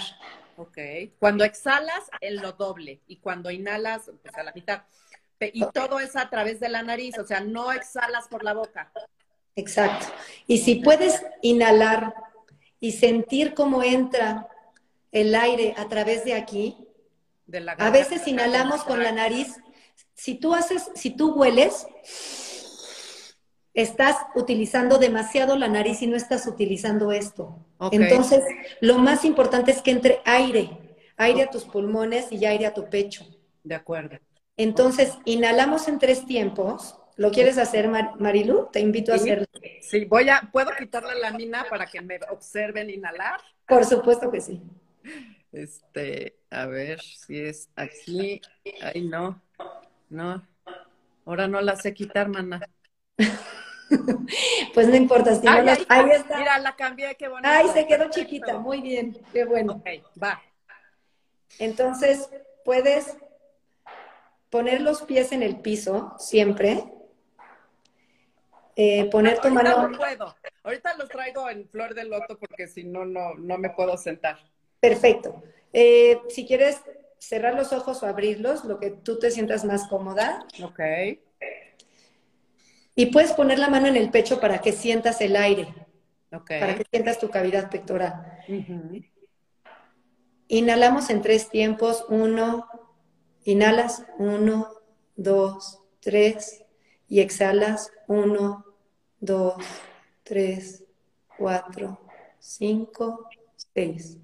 Ok. 0.57 0.77
Cuando 1.19 1.43
exhalas, 1.43 2.09
en 2.19 2.37
lo 2.37 2.53
doble. 2.53 3.01
Y 3.07 3.17
cuando 3.17 3.51
inhalas, 3.51 4.11
pues 4.21 4.35
a 4.35 4.43
la 4.43 4.51
mitad. 4.53 4.81
Y 5.39 5.65
todo 5.67 5.99
es 5.99 6.15
a 6.15 6.29
través 6.29 6.59
de 6.59 6.67
la 6.67 6.83
nariz, 6.83 7.17
o 7.17 7.25
sea, 7.25 7.39
no 7.39 7.71
exhalas 7.71 8.27
por 8.27 8.43
la 8.43 8.53
boca. 8.53 8.91
Exacto. 9.55 10.07
Y 10.47 10.57
si 10.57 10.75
puedes 10.75 11.23
inhalar 11.41 12.13
y 12.79 12.91
sentir 12.91 13.53
cómo 13.53 13.83
entra 13.83 14.47
el 15.11 15.33
aire 15.35 15.75
a 15.77 15.87
través 15.87 16.25
de 16.25 16.33
aquí, 16.33 16.77
a 17.77 17.89
veces 17.89 18.27
inhalamos 18.27 18.83
con 18.83 19.01
la 19.01 19.11
nariz. 19.11 19.59
Si 20.19 20.35
tú 20.35 20.53
haces, 20.53 20.91
si 20.95 21.11
tú 21.11 21.33
hueles, 21.33 21.87
estás 23.73 24.17
utilizando 24.35 24.97
demasiado 24.97 25.55
la 25.55 25.69
nariz 25.69 26.01
y 26.01 26.07
no 26.07 26.17
estás 26.17 26.45
utilizando 26.45 27.13
esto. 27.13 27.65
Entonces, 27.93 28.43
lo 28.81 28.97
más 28.97 29.23
importante 29.23 29.71
es 29.71 29.81
que 29.81 29.91
entre 29.91 30.19
aire, 30.25 30.71
aire 31.15 31.43
a 31.43 31.49
tus 31.49 31.63
pulmones 31.63 32.33
y 32.33 32.45
aire 32.45 32.65
a 32.65 32.73
tu 32.73 32.89
pecho. 32.89 33.25
De 33.63 33.75
acuerdo. 33.75 34.17
Entonces, 34.57 35.17
inhalamos 35.23 35.87
en 35.87 35.99
tres 35.99 36.25
tiempos. 36.25 36.97
¿Lo 37.15 37.31
quieres 37.31 37.57
hacer, 37.57 37.87
Marilu? 37.87 38.67
Te 38.73 38.81
invito 38.81 39.13
a 39.13 39.15
hacerlo. 39.15 39.45
Sí, 39.79 40.03
voy 40.03 40.27
a, 40.27 40.49
¿puedo 40.51 40.71
quitar 40.77 41.03
la 41.03 41.15
lámina 41.15 41.65
para 41.69 41.85
que 41.85 42.01
me 42.01 42.19
observen 42.29 42.89
inhalar? 42.89 43.39
Por 43.65 43.85
supuesto 43.85 44.29
que 44.29 44.41
sí. 44.41 44.61
Este, 45.53 46.39
a 46.49 46.65
ver 46.65 46.99
si 46.99 47.39
es 47.39 47.69
aquí. 47.77 48.41
Ay, 48.81 49.07
no, 49.07 49.41
no. 50.09 50.47
Ahora 51.25 51.47
no 51.47 51.61
la 51.61 51.75
sé 51.75 51.93
quitar, 51.93 52.27
mana. 52.27 52.61
pues 54.73 54.87
no 54.87 54.95
importa, 54.95 55.35
si 55.35 55.47
ahí, 55.47 55.67
está. 55.67 56.37
Mira, 56.37 56.59
la 56.59 56.75
cambié, 56.75 57.15
qué 57.15 57.27
bonito. 57.27 57.47
Ay, 57.49 57.67
se 57.73 57.87
quedó 57.87 58.09
chiquita, 58.09 58.57
muy 58.57 58.81
bien, 58.81 59.17
qué 59.31 59.45
bueno. 59.45 59.73
Ok, 59.73 59.87
va. 60.21 60.41
Entonces, 61.59 62.29
puedes 62.63 63.17
poner 64.49 64.81
los 64.81 65.01
pies 65.03 65.31
en 65.31 65.43
el 65.43 65.59
piso 65.59 66.13
siempre. 66.17 66.83
Eh, 68.75 69.09
poner 69.11 69.39
tu 69.39 69.49
mano. 69.49 69.89
No 69.89 69.97
puedo. 69.97 70.35
Ahorita 70.63 70.95
los 70.97 71.09
traigo 71.09 71.49
en 71.49 71.67
flor 71.67 71.93
de 71.93 72.05
loto 72.05 72.37
porque 72.37 72.67
si 72.67 72.83
no, 72.83 73.05
no, 73.05 73.35
no 73.35 73.57
me 73.57 73.71
puedo 73.71 73.97
sentar. 73.97 74.39
Perfecto. 74.79 75.43
Eh, 75.73 76.21
si 76.29 76.47
quieres 76.47 76.81
cerrar 77.19 77.55
los 77.55 77.73
ojos 77.73 78.01
o 78.01 78.07
abrirlos, 78.07 78.65
lo 78.65 78.79
que 78.79 78.91
tú 78.91 79.19
te 79.19 79.31
sientas 79.31 79.65
más 79.65 79.87
cómoda. 79.87 80.45
Ok. 80.63 80.79
Y 82.95 83.05
puedes 83.07 83.33
poner 83.33 83.59
la 83.59 83.69
mano 83.69 83.87
en 83.87 83.95
el 83.95 84.09
pecho 84.09 84.39
para 84.39 84.59
que 84.59 84.71
sientas 84.71 85.21
el 85.21 85.35
aire. 85.35 85.73
Ok. 86.33 86.51
Para 86.59 86.75
que 86.75 86.85
sientas 86.89 87.19
tu 87.19 87.29
cavidad 87.29 87.69
pectoral. 87.69 88.39
Inhalamos 90.47 91.09
en 91.09 91.21
tres 91.21 91.49
tiempos. 91.49 92.05
Uno, 92.09 92.67
Inhalas, 93.43 94.05
uno, 94.17 94.67
dos, 95.15 95.79
tres, 95.99 96.63
y 97.07 97.21
exhalas, 97.21 97.91
uno, 98.07 98.65
dos, 99.19 99.55
tres, 100.23 100.83
cuatro, 101.37 101.99
cinco, 102.39 103.27
seis. 103.73 104.17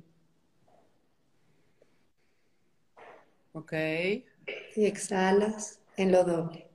Ok. 3.55 3.73
Y 4.75 4.85
exhalas 4.85 5.79
en 5.97 6.11
lo 6.11 6.23
doble. 6.23 6.67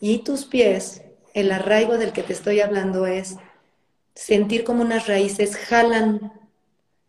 Y 0.00 0.24
tus 0.24 0.46
pies, 0.46 1.02
el 1.34 1.52
arraigo 1.52 1.98
del 1.98 2.12
que 2.12 2.22
te 2.22 2.32
estoy 2.32 2.60
hablando 2.60 3.06
es 3.06 3.36
sentir 4.14 4.64
como 4.64 4.82
unas 4.82 5.06
raíces 5.06 5.56
jalan 5.56 6.32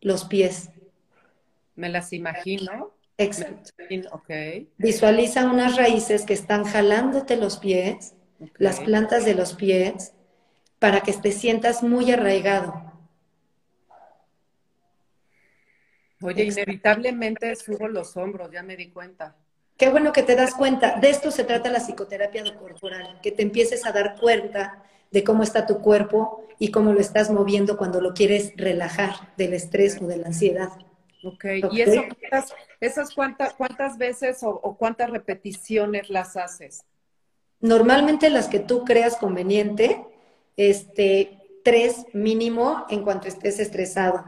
los 0.02 0.26
pies. 0.26 0.70
Me 1.76 1.90
las 1.90 2.12
imagino 2.12 2.94
Exacto. 3.18 3.72
Visualiza 4.78 5.46
unas 5.46 5.78
raíces 5.78 6.26
que 6.26 6.34
están 6.34 6.64
jalándote 6.64 7.38
los 7.38 7.58
pies, 7.58 8.16
las 8.58 8.80
plantas 8.80 9.26
de 9.26 9.36
los 9.36 9.54
pies, 9.54 10.14
para 10.80 11.02
que 11.02 11.14
te 11.14 11.32
sientas 11.32 11.84
muy 11.84 12.12
arraigado. 12.12 12.91
Oye, 16.22 16.46
inevitablemente 16.46 17.56
subo 17.56 17.88
los 17.88 18.16
hombros, 18.18 18.52
ya 18.52 18.64
me 18.64 18.76
di 18.76 18.90
cuenta. 18.90 19.36
Qué 19.78 19.90
bueno 19.90 20.14
que 20.14 20.24
te 20.24 20.36
das 20.36 20.54
cuenta. 20.54 21.00
De 21.00 21.10
esto 21.10 21.32
se 21.32 21.44
trata 21.44 21.72
la 21.72 21.80
psicoterapia 21.80 22.44
corporal, 22.56 23.20
que 23.22 23.32
te 23.32 23.42
empieces 23.42 23.86
a 23.86 23.92
dar 23.92 24.16
cuenta 24.20 24.84
de 25.10 25.24
cómo 25.24 25.44
está 25.44 25.66
tu 25.66 25.82
cuerpo 25.82 26.46
y 26.60 26.70
cómo 26.72 26.94
lo 26.94 27.00
estás 27.00 27.32
moviendo 27.32 27.78
cuando 27.78 28.00
lo 28.00 28.14
quieres 28.14 28.54
relajar 28.56 29.34
del 29.38 29.54
estrés 29.54 30.00
o 30.02 30.08
de 30.08 30.18
la 30.18 30.28
ansiedad. 30.28 30.70
Ok, 31.24 31.46
¿y 31.72 31.82
eso, 31.82 32.04
esas 32.80 33.14
cuántas, 33.14 33.54
cuántas 33.54 33.98
veces 33.98 34.40
o, 34.44 34.76
cuántas 34.78 35.10
repeticiones 35.10 36.10
las 36.10 36.38
haces? 36.38 36.84
Normalmente 37.60 38.30
las 38.30 38.48
que 38.48 38.60
tú 38.60 38.86
creas 38.86 39.18
conveniente, 39.18 40.04
este, 40.58 41.40
tres 41.64 42.06
mínimo 42.14 42.86
en 42.90 43.04
cuanto 43.04 43.28
estés 43.28 43.60
estresado. 43.60 44.24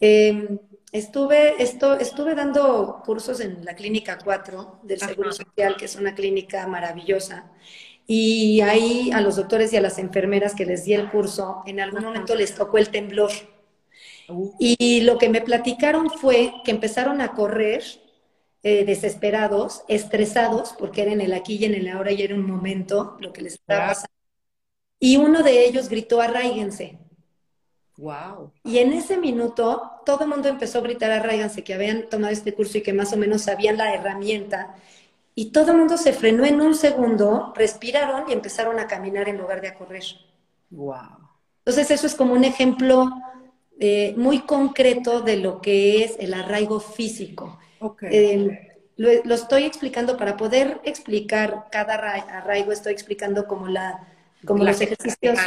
Em, 0.00 0.58
estuve, 0.92 1.62
esto, 1.62 1.98
estuve 1.98 2.34
dando 2.34 3.02
cursos 3.04 3.40
en 3.40 3.64
la 3.64 3.74
Clínica 3.74 4.18
4 4.22 4.80
del 4.82 5.00
Seguro 5.00 5.32
Social, 5.32 5.76
que 5.76 5.84
es 5.84 5.96
una 5.96 6.14
clínica 6.14 6.66
maravillosa. 6.66 7.50
Y 8.06 8.60
ahí 8.62 9.10
a 9.12 9.20
los 9.20 9.36
doctores 9.36 9.72
y 9.72 9.76
a 9.76 9.82
las 9.82 9.98
enfermeras 9.98 10.54
que 10.54 10.64
les 10.64 10.84
di 10.84 10.94
el 10.94 11.10
curso, 11.10 11.62
en 11.66 11.80
algún 11.80 12.04
momento 12.04 12.34
les 12.34 12.54
tocó 12.54 12.78
el 12.78 12.88
temblor. 12.88 13.30
Y 14.58 15.02
lo 15.02 15.18
que 15.18 15.28
me 15.28 15.40
platicaron 15.40 16.10
fue 16.10 16.52
que 16.64 16.70
empezaron 16.70 17.20
a 17.20 17.32
correr 17.32 17.82
eh, 18.62 18.84
desesperados, 18.84 19.82
estresados, 19.88 20.74
porque 20.78 21.02
era 21.02 21.12
en 21.12 21.20
el 21.20 21.32
aquí 21.32 21.56
y 21.56 21.64
en 21.64 21.74
el 21.74 21.88
ahora 21.88 22.12
y 22.12 22.22
era 22.22 22.34
un 22.34 22.46
momento 22.46 23.16
lo 23.20 23.32
que 23.32 23.42
les 23.42 23.54
estaba 23.54 23.88
pasando. 23.88 24.14
Y 24.98 25.16
uno 25.16 25.42
de 25.42 25.66
ellos 25.66 25.88
gritó, 25.88 26.20
arraíguense. 26.20 26.98
Wow. 27.98 28.52
Y 28.62 28.78
en 28.78 28.92
ese 28.92 29.16
minuto 29.16 29.90
todo 30.06 30.22
el 30.22 30.30
mundo 30.30 30.48
empezó 30.48 30.78
a 30.78 30.82
gritar, 30.82 31.10
arraíganse, 31.10 31.64
que 31.64 31.74
habían 31.74 32.08
tomado 32.08 32.32
este 32.32 32.54
curso 32.54 32.78
y 32.78 32.82
que 32.82 32.92
más 32.92 33.12
o 33.12 33.16
menos 33.16 33.42
sabían 33.42 33.76
la 33.76 33.92
herramienta. 33.92 34.76
Y 35.34 35.50
todo 35.50 35.72
el 35.72 35.78
mundo 35.78 35.98
se 35.98 36.12
frenó 36.12 36.44
en 36.44 36.60
un 36.60 36.74
segundo, 36.76 37.52
respiraron 37.56 38.24
y 38.28 38.32
empezaron 38.32 38.78
a 38.78 38.86
caminar 38.86 39.28
en 39.28 39.36
lugar 39.36 39.60
de 39.60 39.68
a 39.68 39.74
correr. 39.74 40.04
Wow. 40.70 41.28
Entonces 41.58 41.90
eso 41.90 42.06
es 42.06 42.14
como 42.14 42.34
un 42.34 42.44
ejemplo 42.44 43.10
eh, 43.80 44.14
muy 44.16 44.40
concreto 44.40 45.20
de 45.20 45.36
lo 45.36 45.60
que 45.60 46.04
es 46.04 46.16
el 46.20 46.34
arraigo 46.34 46.78
físico. 46.78 47.58
Em, 48.02 48.56
lo, 48.96 49.34
estoy 49.34 49.64
explicando 49.64 50.16
para 50.16 50.36
poder 50.36 50.80
explicar 50.84 51.66
cada 51.70 51.94
arraigo, 51.94 52.72
estoy 52.72 52.92
explicando 52.92 53.46
como 53.46 53.68
la 53.68 54.08
como 54.46 54.64
los 54.64 54.80
ejercicios, 54.80 55.38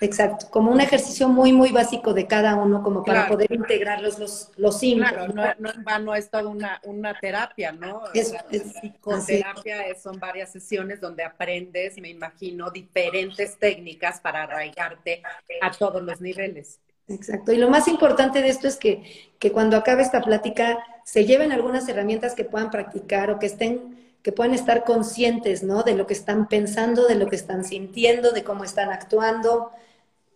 exacto, 0.00 0.46
como 0.50 0.70
un 0.70 0.80
ejercicio 0.80 1.28
muy, 1.28 1.52
muy 1.52 1.72
básico 1.72 2.14
de 2.14 2.26
cada 2.26 2.54
uno, 2.54 2.82
como 2.82 3.02
para 3.02 3.26
poder 3.26 3.52
integrarlos 3.52 4.18
los, 4.18 4.50
los 4.56 4.78
cinco. 4.78 5.08
Claro, 5.08 5.32
no, 5.32 5.42
no 5.58 5.70
en 5.72 5.84
vano 5.84 6.14
es 6.14 6.30
toda 6.30 6.46
una, 6.46 6.80
una 6.84 7.18
terapia, 7.18 7.72
¿no? 7.72 8.02
Es, 8.14 8.32
psicoterapia 8.80 9.94
son 10.00 10.20
varias 10.20 10.52
sesiones 10.52 11.00
donde 11.00 11.24
aprendes, 11.24 11.98
me 11.98 12.10
imagino, 12.10 12.70
diferentes 12.70 13.58
técnicas 13.58 14.20
para 14.20 14.44
arraigarte 14.44 15.22
a 15.60 15.70
todos 15.72 16.02
los 16.02 16.20
niveles. 16.20 16.80
Exacto. 17.08 17.52
Y 17.52 17.56
lo 17.56 17.70
más 17.70 17.88
importante 17.88 18.42
de 18.42 18.48
esto 18.48 18.68
es 18.68 18.76
que, 18.76 19.30
que, 19.38 19.50
cuando 19.50 19.76
acabe 19.76 20.02
esta 20.02 20.20
plática 20.20 20.78
se 21.04 21.24
lleven 21.24 21.52
algunas 21.52 21.88
herramientas 21.88 22.34
que 22.34 22.44
puedan 22.44 22.70
practicar 22.70 23.30
o 23.30 23.38
que 23.38 23.46
estén, 23.46 24.07
que 24.22 24.32
puedan 24.32 24.54
estar 24.54 24.84
conscientes, 24.84 25.62
¿no? 25.62 25.82
De 25.82 25.94
lo 25.94 26.06
que 26.06 26.14
están 26.14 26.48
pensando, 26.48 27.06
de 27.06 27.14
lo 27.14 27.28
que 27.28 27.36
están 27.36 27.64
sintiendo, 27.64 28.32
de 28.32 28.44
cómo 28.44 28.64
están 28.64 28.90
actuando. 28.90 29.70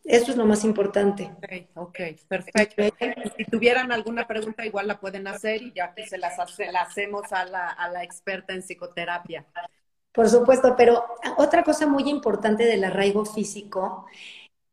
Esto 0.05 0.33
es 0.33 0.37
lo 0.37 0.47
más 0.47 0.65
importante. 0.65 1.31
Ok, 1.37 1.87
okay 1.87 2.17
perfecto. 2.29 2.83
Si 3.37 3.45
tuvieran 3.45 3.93
alguna 3.93 4.27
pregunta, 4.27 4.67
igual 4.67 4.89
la 4.89 4.99
pueden 4.99 5.27
hacer 5.29 5.63
y 5.63 5.73
ya 5.73 5.95
que 5.95 6.07
se 6.07 6.19
las 6.19 6.37
la 6.59 6.81
hacemos 6.81 7.33
a 7.33 7.45
la, 7.45 7.69
a 7.69 7.89
la 7.89 8.03
experta 8.03 8.53
en 8.53 8.63
psicoterapia. 8.63 9.45
Por 10.13 10.29
supuesto, 10.29 10.75
pero 10.77 11.05
otra 11.39 11.63
cosa 11.63 11.87
muy 11.87 12.09
importante 12.09 12.65
del 12.65 12.85
arraigo 12.85 13.25
físico 13.25 14.07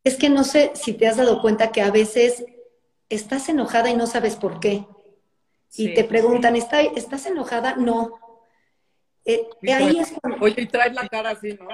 es 0.04 0.18
que 0.18 0.30
no 0.30 0.44
sé 0.44 0.72
si 0.74 0.94
te 0.94 1.08
has 1.08 1.18
dado 1.18 1.42
cuenta 1.42 1.72
que 1.72 1.82
a 1.82 1.92
veces 1.92 2.44
estás 3.10 3.50
enojada 3.50 3.90
y 3.90 3.96
no 3.96 4.08
sabes 4.08 4.36
por 4.36 4.60
qué. 4.60 4.86
y 5.76 5.94
te 5.94 6.04
preguntan, 6.04 6.56
¿estás 6.56 7.26
enojada? 7.26 7.76
No. 7.76 8.29
Eh, 9.26 9.48
ahí 9.74 10.00
es 10.00 10.14
Oye, 10.42 10.62
y 10.62 10.68
traes 10.68 10.94
la 10.94 11.08
cara 11.08 11.32
así, 11.32 11.54
¿no? 11.54 11.68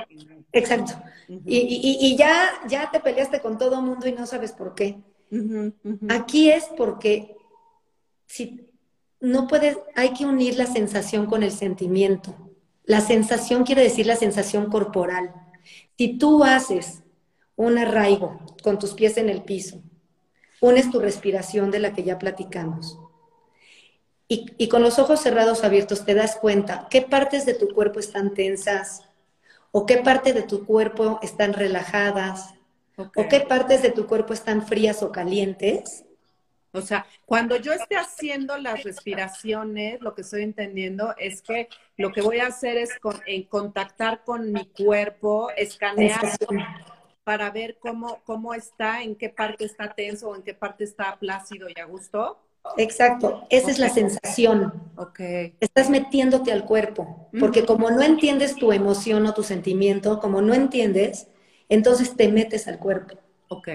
Exacto. 0.52 0.94
y, 1.28 2.16
ya, 2.18 2.50
ya 2.68 2.92
te 2.92 3.00
peleaste 3.00 3.40
con 3.40 3.58
todo 3.58 3.80
el 3.80 3.86
mundo 3.86 4.08
y 4.08 4.12
no 4.12 4.26
sabes 4.26 4.52
por 4.52 4.76
qué. 4.76 4.98
Aquí 6.10 6.52
es 6.52 6.66
porque 6.78 7.36
si 8.28 8.70
no 9.20 9.48
puedes, 9.48 9.78
hay 9.96 10.14
que 10.14 10.26
unir 10.26 10.58
la 10.58 10.66
sensación 10.66 11.26
con 11.26 11.44
el 11.44 11.52
sentimiento. 11.52 12.36
La 12.84 13.02
sensación 13.02 13.64
quiere 13.64 13.82
decir 13.82 14.06
la 14.06 14.16
sensación 14.16 14.70
corporal. 14.70 15.34
Si 15.98 16.18
tú 16.18 16.44
haces 16.44 17.04
un 17.56 17.78
arraigo 17.78 18.40
con 18.64 18.78
tus 18.78 18.94
pies 18.94 19.18
en 19.18 19.30
el 19.30 19.44
piso, 19.44 19.82
unes 20.62 20.92
tu 20.92 21.00
respiración 21.00 21.72
de 21.72 21.80
la 21.80 21.94
que 21.94 22.04
ya 22.04 22.20
platicamos, 22.20 23.00
y, 24.28 24.52
y, 24.58 24.70
con 24.70 24.82
los 24.82 24.98
ojos 24.98 25.22
cerrados 25.22 25.64
abiertos 25.64 26.04
te 26.04 26.16
das 26.16 26.36
cuenta 26.38 26.88
qué 26.90 27.02
partes 27.02 27.46
de 27.46 27.54
tu 27.54 27.68
cuerpo 27.70 28.00
están 28.00 28.34
tensas 28.34 29.04
o 29.72 29.86
qué 29.86 29.98
partes 29.98 30.34
de 30.34 30.42
tu 30.42 30.66
cuerpo 30.66 31.20
están 31.22 31.54
relajadas 31.54 32.56
o 32.98 33.28
qué 33.28 33.42
partes 33.42 33.82
de 33.82 33.92
tu 33.92 34.08
cuerpo 34.08 34.34
están 34.34 34.66
frías 34.66 35.04
o 35.04 35.12
calientes. 35.12 36.06
O 36.72 36.82
sea, 36.82 37.06
cuando 37.26 37.56
yo 37.56 37.72
esté 37.72 37.96
haciendo 37.96 38.58
las 38.58 38.84
respiraciones, 38.84 40.02
lo 40.02 40.14
que 40.14 40.22
estoy 40.22 40.44
entendiendo 40.44 41.16
es 41.18 41.42
que 41.42 41.70
lo 41.98 42.12
que 42.12 42.22
voy 42.22 42.40
a 42.40 42.48
hacer 42.48 42.78
es 42.78 42.90
en 43.26 43.44
contactar 43.44 44.24
con 44.24 44.52
mi 44.52 44.66
cuerpo, 44.66 45.50
escanear 45.56 46.22
para 47.24 47.50
ver 47.50 47.78
cómo, 47.80 48.22
cómo 48.24 48.54
está, 48.54 49.02
en 49.04 49.16
qué 49.16 49.30
parte 49.30 49.66
está 49.66 49.94
tenso 49.94 50.30
o 50.30 50.36
en 50.36 50.44
qué 50.44 50.54
parte 50.54 50.84
está 50.84 51.18
plácido 51.18 51.68
y 51.74 51.80
a 51.80 51.86
gusto. 51.86 52.40
Exacto, 52.78 53.45
esa 53.49 53.71
es 53.71 53.80
la 53.80 53.89
sensación. 53.89 54.73
Ok. 54.95 55.19
Estás 55.60 55.89
metiéndote 55.89 56.51
al 56.51 56.65
cuerpo, 56.65 57.30
porque 57.39 57.65
como 57.65 57.89
no 57.89 58.01
entiendes 58.01 58.56
tu 58.56 58.71
emoción 58.71 59.25
o 59.25 59.34
tu 59.34 59.43
sentimiento, 59.43 60.19
como 60.19 60.41
no 60.41 60.54
entiendes, 60.54 61.28
entonces 61.69 62.15
te 62.15 62.28
metes 62.30 62.67
al 62.67 62.78
cuerpo. 62.80 63.15
Ok, 63.49 63.69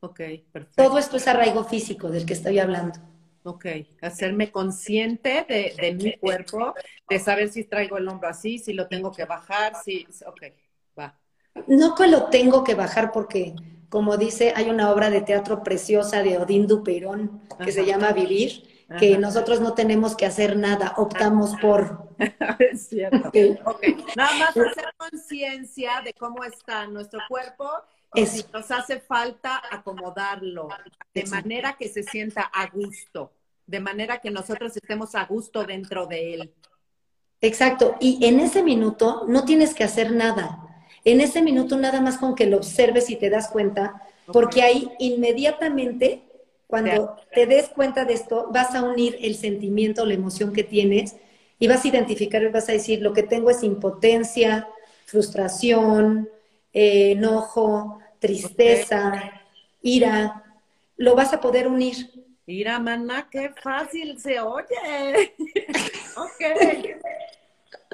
ok, 0.00 0.20
perfecto. 0.52 0.82
Todo 0.82 0.98
esto 0.98 1.16
es 1.16 1.28
arraigo 1.28 1.64
físico 1.64 2.08
del 2.08 2.26
que 2.26 2.32
estoy 2.32 2.58
hablando. 2.58 2.98
Ok, 3.42 3.66
hacerme 4.02 4.50
consciente 4.50 5.46
de, 5.48 5.74
de 5.80 5.94
mi 5.94 6.16
cuerpo, 6.18 6.74
de 7.08 7.18
saber 7.18 7.48
si 7.50 7.64
traigo 7.64 7.96
el 7.96 8.06
hombro 8.08 8.28
así, 8.28 8.58
si 8.58 8.74
lo 8.74 8.86
tengo 8.86 9.12
que 9.12 9.24
bajar, 9.24 9.74
si, 9.82 10.06
ok, 10.26 10.42
va. 10.98 11.18
No 11.66 11.94
que 11.94 12.06
lo 12.06 12.26
tengo 12.26 12.64
que 12.64 12.74
bajar 12.74 13.12
porque 13.12 13.54
como 13.90 14.16
dice, 14.16 14.52
hay 14.56 14.70
una 14.70 14.90
obra 14.90 15.10
de 15.10 15.20
teatro 15.20 15.62
preciosa 15.64 16.22
de 16.22 16.38
Odín 16.38 16.68
Duperón 16.68 17.42
que 17.62 17.72
se 17.72 17.84
llama 17.84 18.12
Vivir, 18.12 18.86
que 18.98 19.18
nosotros 19.18 19.60
no 19.60 19.74
tenemos 19.74 20.16
que 20.16 20.26
hacer 20.26 20.56
nada, 20.56 20.94
optamos 20.96 21.54
por. 21.60 22.08
es 22.58 22.88
cierto. 22.88 23.30
Nada 24.16 24.32
más 24.38 24.50
hacer 24.50 24.94
conciencia 24.96 26.00
de 26.04 26.14
cómo 26.14 26.44
está 26.44 26.86
nuestro 26.86 27.20
cuerpo 27.28 27.68
y 28.14 28.26
si 28.26 28.44
nos 28.52 28.70
hace 28.70 29.00
falta 29.00 29.60
acomodarlo 29.70 30.68
de 31.12 31.26
manera 31.26 31.76
que 31.76 31.88
se 31.88 32.04
sienta 32.04 32.42
a 32.42 32.68
gusto, 32.68 33.32
de 33.66 33.80
manera 33.80 34.18
que 34.18 34.30
nosotros 34.30 34.76
estemos 34.76 35.16
a 35.16 35.24
gusto 35.24 35.64
dentro 35.64 36.06
de 36.06 36.34
él. 36.34 36.54
Exacto. 37.40 37.96
Y 38.00 38.24
en 38.24 38.38
ese 38.38 38.62
minuto 38.62 39.24
no 39.26 39.44
tienes 39.44 39.74
que 39.74 39.82
hacer 39.82 40.12
nada 40.12 40.69
en 41.04 41.20
ese 41.20 41.42
minuto 41.42 41.76
nada 41.76 42.00
más 42.00 42.18
con 42.18 42.34
que 42.34 42.46
lo 42.46 42.58
observes 42.58 43.10
y 43.10 43.16
te 43.16 43.30
das 43.30 43.48
cuenta, 43.48 44.02
porque 44.26 44.62
ahí 44.62 44.90
inmediatamente, 44.98 46.22
cuando 46.66 47.16
te 47.34 47.46
des 47.46 47.68
cuenta 47.68 48.04
de 48.04 48.14
esto, 48.14 48.48
vas 48.52 48.74
a 48.74 48.82
unir 48.82 49.18
el 49.20 49.34
sentimiento, 49.34 50.06
la 50.06 50.14
emoción 50.14 50.52
que 50.52 50.62
tienes 50.62 51.16
y 51.58 51.68
vas 51.68 51.84
a 51.84 51.88
identificar 51.88 52.42
y 52.42 52.48
vas 52.48 52.68
a 52.68 52.72
decir, 52.72 53.02
lo 53.02 53.12
que 53.12 53.22
tengo 53.22 53.50
es 53.50 53.62
impotencia, 53.62 54.68
frustración, 55.06 56.28
eh, 56.72 57.12
enojo, 57.12 57.98
tristeza, 58.18 59.42
ira, 59.82 60.44
lo 60.96 61.14
vas 61.14 61.32
a 61.32 61.40
poder 61.40 61.66
unir. 61.66 61.96
Mira, 62.46 62.78
mana, 62.78 63.28
qué 63.30 63.50
fácil 63.62 64.18
se 64.18 64.40
oye. 64.40 65.34
ok. 66.16 66.40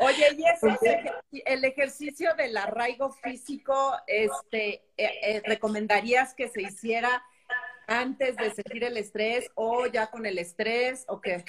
Oye, 0.01 0.27
y 0.37 0.45
ese 0.45 1.13
el 1.47 1.65
ejercicio 1.65 2.35
del 2.35 2.57
arraigo 2.57 3.11
físico, 3.11 3.93
este, 4.07 4.83
eh, 4.97 5.11
eh, 5.23 5.43
¿recomendarías 5.45 6.35
que 6.35 6.49
se 6.49 6.63
hiciera 6.63 7.23
antes 7.87 8.37
de 8.37 8.51
sentir 8.53 8.85
el 8.85 8.97
estrés 8.97 9.49
o 9.55 9.87
ya 9.87 10.11
con 10.11 10.27
el 10.27 10.39
estrés 10.39 11.05
o 11.09 11.21
qué? 11.21 11.45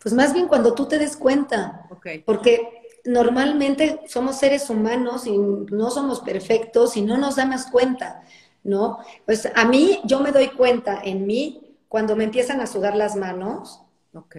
Pues 0.00 0.14
más 0.14 0.32
bien 0.32 0.46
cuando 0.46 0.74
tú 0.74 0.86
te 0.86 0.98
des 0.98 1.16
cuenta. 1.16 1.88
Porque 2.24 3.00
normalmente 3.04 4.00
somos 4.06 4.38
seres 4.38 4.70
humanos 4.70 5.26
y 5.26 5.36
no 5.36 5.90
somos 5.90 6.20
perfectos 6.20 6.96
y 6.96 7.02
no 7.02 7.16
nos 7.16 7.36
damos 7.36 7.66
cuenta, 7.66 8.22
¿no? 8.62 8.98
Pues 9.24 9.50
a 9.54 9.64
mí, 9.64 10.00
yo 10.04 10.20
me 10.20 10.30
doy 10.30 10.48
cuenta 10.48 11.00
en 11.02 11.26
mí 11.26 11.76
cuando 11.88 12.14
me 12.14 12.24
empiezan 12.24 12.60
a 12.60 12.66
sudar 12.66 12.94
las 12.94 13.16
manos. 13.16 13.82
Ok. 14.14 14.36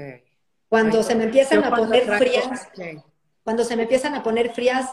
Cuando 0.69 1.01
se 1.01 1.15
me 1.15 1.25
empiezan 1.25 1.63
a 1.63 1.75
poner 1.75 2.05
frías 2.17 2.69
cuando 3.49 3.63
se 3.63 3.75
me 3.75 3.81
empiezan 3.81 4.13
a 4.13 4.21
poner 4.21 4.51
frías 4.51 4.91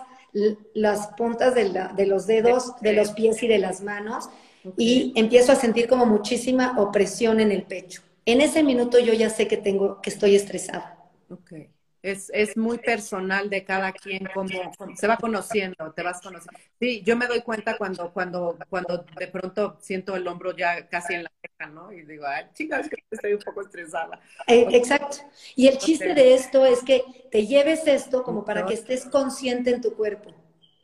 las 0.72 1.08
puntas 1.08 1.54
de, 1.54 1.68
los 2.06 2.26
dedos, 2.26 2.72
de 2.80 2.94
los 2.94 3.10
pies 3.10 3.42
y 3.42 3.48
de 3.48 3.58
las 3.58 3.82
manos, 3.82 4.30
y 4.78 5.12
empiezo 5.14 5.52
a 5.52 5.56
sentir 5.56 5.86
como 5.86 6.06
muchísima 6.06 6.80
opresión 6.80 7.40
en 7.40 7.52
el 7.52 7.64
pecho. 7.64 8.00
En 8.24 8.40
ese 8.40 8.62
minuto 8.62 8.98
yo 8.98 9.12
ya 9.12 9.28
sé 9.28 9.46
que 9.46 9.58
tengo, 9.58 10.00
que 10.00 10.08
estoy 10.08 10.36
estresada. 10.36 10.96
Okay 11.28 11.75
es, 12.06 12.30
es 12.32 12.56
muy 12.56 12.78
personal 12.78 13.50
de 13.50 13.64
cada 13.64 13.92
quien, 13.92 14.28
como, 14.32 14.72
se 14.94 15.06
va 15.06 15.16
conociendo, 15.16 15.92
te 15.92 16.02
vas 16.02 16.20
conociendo. 16.20 16.60
Sí, 16.78 17.02
yo 17.04 17.16
me 17.16 17.26
doy 17.26 17.42
cuenta 17.42 17.76
cuando, 17.76 18.12
cuando, 18.12 18.56
cuando 18.70 19.04
de 19.18 19.26
pronto 19.26 19.76
siento 19.80 20.14
el 20.14 20.26
hombro 20.28 20.56
ya 20.56 20.88
casi 20.88 21.14
en 21.14 21.24
la 21.24 21.32
ceja, 21.40 21.70
¿no? 21.70 21.92
Y 21.92 22.02
digo, 22.02 22.24
ay, 22.26 22.44
chicas, 22.54 22.88
que 22.88 22.96
estoy 23.10 23.32
un 23.32 23.40
poco 23.40 23.62
estresada. 23.62 24.20
Eh, 24.46 24.66
exacto. 24.70 25.16
Y 25.56 25.66
el 25.66 25.78
chiste 25.78 26.14
de 26.14 26.34
esto 26.34 26.64
es 26.64 26.82
que 26.82 27.02
te 27.30 27.44
lleves 27.46 27.86
esto 27.86 28.22
como 28.22 28.44
para 28.44 28.64
que 28.64 28.74
estés 28.74 29.06
consciente 29.06 29.70
en 29.70 29.80
tu 29.80 29.94
cuerpo. 29.96 30.32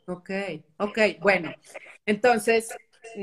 Ok, 0.07 0.29
ok, 0.77 0.99
bueno. 1.21 1.53
Entonces, 2.05 2.69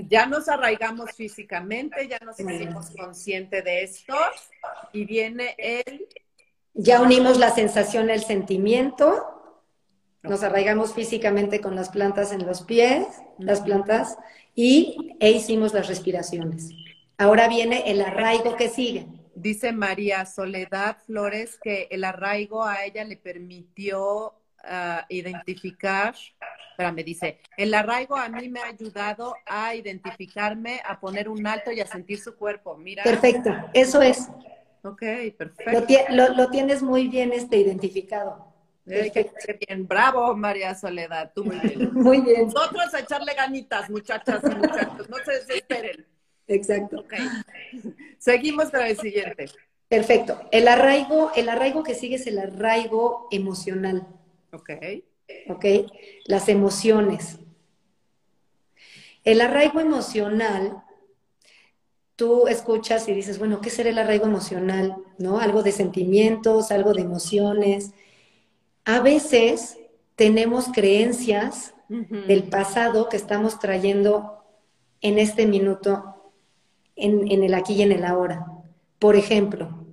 ya 0.08 0.24
nos 0.24 0.48
arraigamos 0.48 1.12
físicamente, 1.12 2.08
ya 2.08 2.18
nos 2.20 2.40
hicimos 2.40 2.90
consciente 2.90 3.60
de 3.60 3.82
esto 3.82 4.14
y 4.92 5.04
viene 5.04 5.54
el 5.58 6.08
ya 6.74 7.02
unimos 7.02 7.38
la 7.38 7.50
sensación, 7.50 8.11
el 8.11 8.22
sentimiento, 8.22 9.26
nos 10.22 10.42
arraigamos 10.42 10.94
físicamente 10.94 11.61
con 11.61 11.74
las 11.74 11.88
plantas 11.88 12.33
en 12.33 12.46
los 12.46 12.62
pies, 12.62 13.06
las 13.38 13.61
plantas, 13.61 14.18
y 14.54 15.16
e 15.20 15.30
hicimos 15.30 15.72
las 15.72 15.88
respiraciones. 15.88 16.70
Ahora 17.16 17.48
viene 17.48 17.90
el 17.90 18.00
arraigo 18.00 18.56
que 18.56 18.68
sigue. 18.68 19.06
Dice 19.35 19.72
María 19.72 20.26
Soledad 20.26 20.98
Flores 21.06 21.59
que 21.62 21.88
el 21.90 22.04
arraigo 22.04 22.64
a 22.64 22.85
ella 22.85 23.04
le 23.04 23.16
permitió 23.16 24.35
ah, 24.64 25.06
identificar, 25.09 26.14
me 26.94 27.04
dice, 27.04 27.38
el 27.56 27.74
arraigo 27.74 28.16
a 28.16 28.28
mí 28.28 28.48
me 28.48 28.61
ha 28.61 28.66
ayudado 28.66 29.37
a 29.46 29.74
identificarme, 29.74 30.80
a 30.87 30.98
poner 30.98 31.28
un 31.28 31.46
alto 31.46 31.70
y 31.70 31.80
a 31.80 31.87
sentir 31.87 32.18
su 32.18 32.35
cuerpo. 32.37 32.76
Mira. 32.76 33.04
Perfecto, 33.04 33.50
eso 33.74 34.00
es. 34.00 34.28
Ok, 34.82 35.02
perfecto. 35.36 35.94
Lo, 36.10 36.48
tienes 36.50 36.82
muy 36.82 37.08
bien 37.08 37.32
este, 37.32 37.58
identificado. 37.58 38.46
qué, 38.86 39.30
bien, 39.68 39.86
bravo 39.86 40.34
María 40.34 40.74
Soledad, 40.74 41.32
tú 41.34 41.44
muy 41.44 41.58
bien. 41.60 41.90
muy 41.92 42.20
bien. 42.20 42.46
Nosotros 42.46 42.94
a 42.94 43.00
echarle 43.00 43.34
ganitas, 43.34 43.90
muchachas 43.90 44.42
y 44.44 44.54
muchachos, 44.54 45.08
no 45.08 45.16
se 45.24 45.32
desesperen. 45.32 46.06
Exacto. 46.46 47.00
Okay. 47.00 47.26
Seguimos 48.18 48.70
con 48.70 48.80
el 48.80 48.96
siguiente. 48.96 49.50
Perfecto. 49.88 50.40
El 50.50 50.66
arraigo, 50.68 51.30
el 51.36 51.48
arraigo 51.48 51.82
que 51.82 51.94
sigue 51.94 52.16
es 52.16 52.26
el 52.26 52.38
arraigo 52.38 53.28
emocional. 53.30 54.06
Ok. 54.52 54.70
Ok. 55.48 55.64
Las 56.26 56.48
emociones. 56.48 57.38
El 59.24 59.40
arraigo 59.40 59.80
emocional 59.80 60.82
tú 62.20 62.48
escuchas 62.48 63.09
y 63.09 63.14
dices, 63.14 63.38
bueno, 63.38 63.62
¿qué 63.62 63.70
será 63.70 63.88
el 63.88 63.96
arraigo 63.96 64.26
emocional? 64.26 64.94
¿No? 65.16 65.40
Algo 65.40 65.62
de 65.62 65.72
sentimientos, 65.72 66.70
algo 66.70 66.92
de 66.92 67.00
emociones. 67.00 67.94
A 68.85 69.00
veces 69.00 69.78
tenemos 70.16 70.66
creencias 70.66 71.72
del 71.88 72.42
pasado 72.42 73.09
que 73.09 73.16
estamos 73.16 73.59
trayendo 73.59 74.44
en 75.00 75.18
este 75.18 75.46
minuto, 75.46 76.30
en, 76.94 77.42
el 77.42 77.54
aquí 77.54 77.72
y 77.72 77.83
en 77.83 77.92
el 77.92 78.04
ahora. 78.04 78.44
Por 78.98 79.16
ejemplo, 79.16 79.87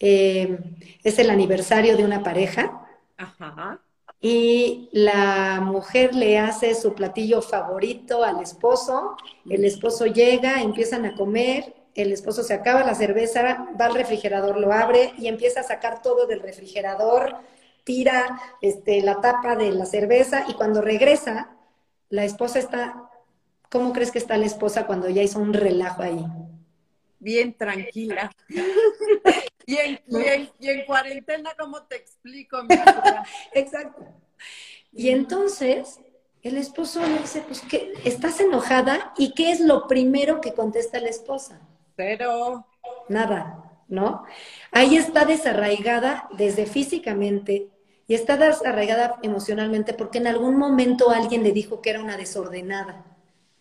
eh, 0.00 0.58
es 1.02 1.18
el 1.18 1.30
aniversario 1.30 1.96
de 1.96 2.04
una 2.04 2.22
pareja. 2.22 2.86
Ajá 3.16 3.80
y 4.20 4.88
la 4.92 5.60
mujer 5.60 6.14
le 6.14 6.38
hace 6.38 6.74
su 6.74 6.94
platillo 6.94 7.40
favorito 7.40 8.24
al 8.24 8.42
esposo, 8.42 9.16
el 9.48 9.64
esposo 9.64 10.06
llega, 10.06 10.60
empiezan 10.62 11.04
a 11.04 11.14
comer, 11.14 11.74
el 11.94 12.12
esposo 12.12 12.42
se 12.42 12.54
acaba 12.54 12.84
la 12.84 12.94
cerveza, 12.94 13.68
va 13.80 13.86
al 13.86 13.94
refrigerador, 13.94 14.58
lo 14.58 14.72
abre 14.72 15.12
y 15.18 15.28
empieza 15.28 15.60
a 15.60 15.64
sacar 15.64 16.02
todo 16.02 16.26
del 16.26 16.40
refrigerador, 16.40 17.36
tira 17.84 18.40
este, 18.60 19.02
la 19.02 19.20
tapa 19.20 19.56
de 19.56 19.72
la 19.72 19.86
cerveza 19.86 20.44
y 20.48 20.54
cuando 20.54 20.80
regresa, 20.80 21.56
la 22.08 22.24
esposa 22.24 22.58
está, 22.58 23.10
¿cómo 23.70 23.92
crees 23.92 24.10
que 24.10 24.18
está 24.18 24.36
la 24.36 24.46
esposa 24.46 24.86
cuando 24.86 25.08
ya 25.08 25.22
hizo 25.22 25.38
un 25.38 25.54
relajo 25.54 26.02
ahí? 26.02 26.24
Bien 27.18 27.54
tranquila. 27.54 28.30
y, 29.66 29.76
en, 29.76 30.00
y, 30.58 30.68
en, 30.68 30.84
cuarentena, 30.86 31.52
¿cómo 31.58 31.82
te 31.84 31.96
explico? 31.96 32.58
Exacto. 33.54 34.06
Y 34.92 35.10
entonces 35.10 36.00
el 36.42 36.56
esposo 36.56 37.00
le 37.06 37.18
dice, 37.18 37.42
pues, 37.46 37.60
¿qué? 37.62 37.92
¿estás 38.04 38.40
enojada? 38.40 39.12
¿Y 39.18 39.34
qué 39.34 39.50
es 39.50 39.60
lo 39.60 39.86
primero 39.86 40.40
que 40.40 40.54
contesta 40.54 41.00
la 41.00 41.08
esposa? 41.08 41.60
Pero... 41.96 42.66
Nada, 43.08 43.82
¿no? 43.88 44.24
Ahí 44.70 44.96
está 44.96 45.24
desarraigada 45.24 46.28
desde 46.36 46.66
físicamente 46.66 47.68
y 48.06 48.14
está 48.14 48.36
desarraigada 48.36 49.18
emocionalmente 49.22 49.94
porque 49.94 50.18
en 50.18 50.26
algún 50.26 50.56
momento 50.56 51.10
alguien 51.10 51.42
le 51.42 51.52
dijo 51.52 51.82
que 51.82 51.90
era 51.90 52.02
una 52.02 52.16
desordenada, 52.16 53.04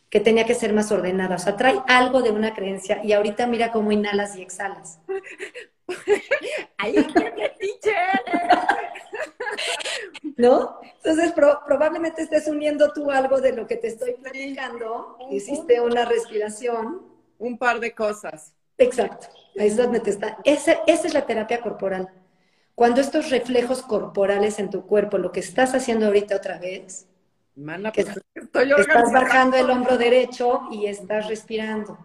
que 0.10 0.20
tenía 0.20 0.46
que 0.46 0.56
ser 0.56 0.74
más 0.74 0.92
ordenada. 0.92 1.36
O 1.36 1.40
sea, 1.40 1.58
trae 1.58 1.82
algo 1.88 2.22
de 2.22 2.32
una 2.32 2.54
creencia 2.54 3.04
y 3.04 3.14
ahorita 3.14 3.48
mira 3.48 3.72
cómo 3.72 3.92
inhalas 3.92 4.36
y 4.38 4.42
exhalas. 4.42 5.00
Ahí 6.78 6.96
¿No? 10.38 10.80
Entonces 10.98 11.34
probablemente 11.34 12.22
estés 12.22 12.48
uniendo 12.48 12.92
tú 12.94 13.10
algo 13.12 13.42
de 13.42 13.54
lo 13.54 13.68
que 13.68 13.78
te 13.78 13.88
estoy 13.88 14.14
platicando. 14.14 15.18
Hiciste 15.32 15.82
una 15.82 16.06
respiración. 16.06 17.02
Un 17.40 17.58
par 17.58 17.80
de 17.80 17.94
cosas. 17.94 18.54
Exacto. 18.78 19.28
Ahí 19.58 19.68
es 19.68 19.78
donde 19.78 20.00
te 20.00 20.10
está. 20.10 20.38
Esa, 20.44 20.74
esa 20.88 21.08
es 21.08 21.14
la 21.14 21.26
terapia 21.26 21.62
corporal. 21.62 22.10
Cuando 22.76 23.02
estos 23.02 23.32
reflejos 23.32 23.82
corporales 23.82 24.60
en 24.60 24.70
tu 24.70 24.86
cuerpo, 24.86 25.18
lo 25.18 25.32
que 25.32 25.40
estás 25.40 25.74
haciendo 25.74 26.06
ahorita 26.06 26.36
otra 26.36 26.60
vez, 26.60 27.08
pues, 27.94 28.08
estás 28.80 29.12
bajando 29.12 29.58
el 29.58 29.70
hombro 29.70 29.98
derecho 29.98 30.68
y 30.72 30.86
estás 30.86 31.28
respirando. 31.28 31.98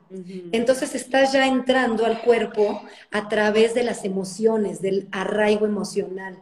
Entonces 0.50 0.94
estás 0.94 1.32
ya 1.32 1.46
entrando 1.46 2.06
al 2.06 2.22
cuerpo 2.22 2.82
a 3.10 3.28
través 3.28 3.74
de 3.74 3.82
las 3.82 4.04
emociones, 4.04 4.80
del 4.80 5.08
arraigo 5.12 5.66
emocional. 5.66 6.38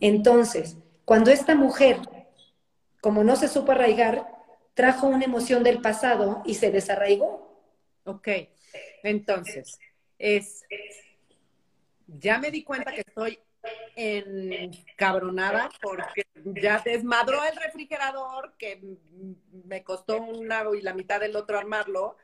Entonces, 0.00 0.76
cuando 1.04 1.30
esta 1.30 1.54
mujer, 1.54 1.98
como 3.00 3.22
no 3.22 3.36
se 3.36 3.48
supo 3.48 3.72
arraigar, 3.72 4.26
trajo 4.74 5.06
una 5.06 5.24
emoción 5.24 5.62
del 5.62 5.80
pasado 5.80 6.42
y 6.44 6.54
se 6.54 6.70
desarraigó. 6.70 7.50
Ok, 8.04 8.28
entonces, 9.02 9.78
es, 10.18 10.64
ya 12.06 12.38
me 12.38 12.50
di 12.50 12.64
cuenta 12.64 12.92
que 12.92 13.02
estoy 13.02 13.38
encabronada 13.94 15.70
porque 15.80 16.22
ya 16.60 16.82
desmadró 16.84 17.42
el 17.44 17.56
refrigerador 17.56 18.54
que 18.58 18.98
me 19.64 19.84
costó 19.84 20.20
un 20.20 20.48
lado 20.48 20.74
y 20.74 20.82
la 20.82 20.94
mitad 20.94 21.20
del 21.20 21.36
otro 21.36 21.58
armarlo. 21.58 22.16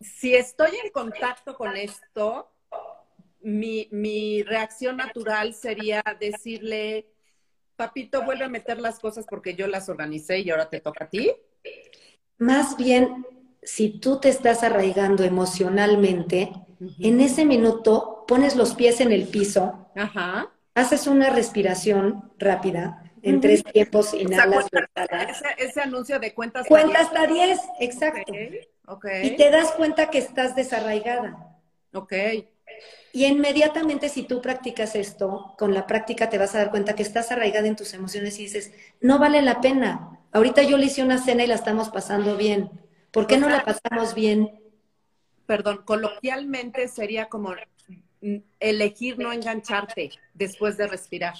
Si 0.00 0.34
estoy 0.34 0.70
en 0.82 0.90
contacto 0.90 1.56
con 1.56 1.76
esto, 1.76 2.50
mi, 3.40 3.88
mi 3.90 4.42
reacción 4.42 4.96
natural 4.96 5.54
sería 5.54 6.02
decirle, 6.18 7.06
papito, 7.76 8.22
vuelve 8.24 8.44
a 8.44 8.48
meter 8.48 8.80
las 8.80 8.98
cosas 8.98 9.26
porque 9.28 9.54
yo 9.54 9.66
las 9.66 9.88
organicé 9.88 10.38
y 10.38 10.50
ahora 10.50 10.68
te 10.68 10.80
toca 10.80 11.04
a 11.04 11.10
ti. 11.10 11.32
Más 12.38 12.76
bien, 12.76 13.26
si 13.68 13.90
tú 13.90 14.18
te 14.18 14.30
estás 14.30 14.62
arraigando 14.62 15.24
emocionalmente, 15.24 16.50
en 17.00 17.20
ese 17.20 17.44
minuto 17.44 18.24
pones 18.26 18.56
los 18.56 18.74
pies 18.74 19.02
en 19.02 19.12
el 19.12 19.28
piso, 19.28 19.90
haces 20.74 21.06
una 21.06 21.28
respiración 21.28 22.32
rápida, 22.38 23.04
en 23.20 23.42
tres 23.42 23.62
tiempos 23.64 24.14
inhalas 24.14 24.64
ese, 25.28 25.44
ese, 25.58 25.80
anuncio 25.82 26.18
de 26.18 26.32
cuentas 26.32 26.66
cuenta 26.66 27.00
hasta 27.00 27.26
10 27.26 27.60
exacto. 27.80 28.32
Y 29.22 29.36
te 29.36 29.50
das 29.50 29.72
cuenta 29.72 30.08
que 30.08 30.18
estás 30.18 30.56
desarraigada. 30.56 31.58
Ok. 31.92 32.14
Y 33.12 33.26
inmediatamente 33.26 34.08
si 34.08 34.22
tú 34.22 34.40
practicas 34.40 34.94
esto, 34.94 35.54
con 35.58 35.74
la 35.74 35.86
práctica 35.86 36.30
te 36.30 36.38
vas 36.38 36.54
a 36.54 36.58
dar 36.58 36.70
cuenta 36.70 36.94
que 36.94 37.02
estás 37.02 37.32
arraigada 37.32 37.68
en 37.68 37.76
tus 37.76 37.92
emociones 37.92 38.38
y 38.38 38.44
dices, 38.44 38.72
no 39.02 39.18
vale 39.18 39.42
la 39.42 39.60
pena. 39.60 40.20
Ahorita 40.32 40.62
yo 40.62 40.78
le 40.78 40.86
hice 40.86 41.02
una 41.02 41.18
cena 41.18 41.44
y 41.44 41.48
la 41.48 41.54
estamos 41.54 41.90
pasando 41.90 42.38
bien. 42.38 42.87
¿Por 43.10 43.26
qué 43.26 43.38
no 43.38 43.48
la 43.48 43.64
pasamos 43.64 44.14
bien? 44.14 44.50
Perdón, 45.46 45.82
coloquialmente 45.84 46.88
sería 46.88 47.28
como 47.28 47.54
elegir 48.60 49.18
no 49.18 49.32
engancharte 49.32 50.10
después 50.34 50.76
de 50.76 50.86
respirar. 50.86 51.34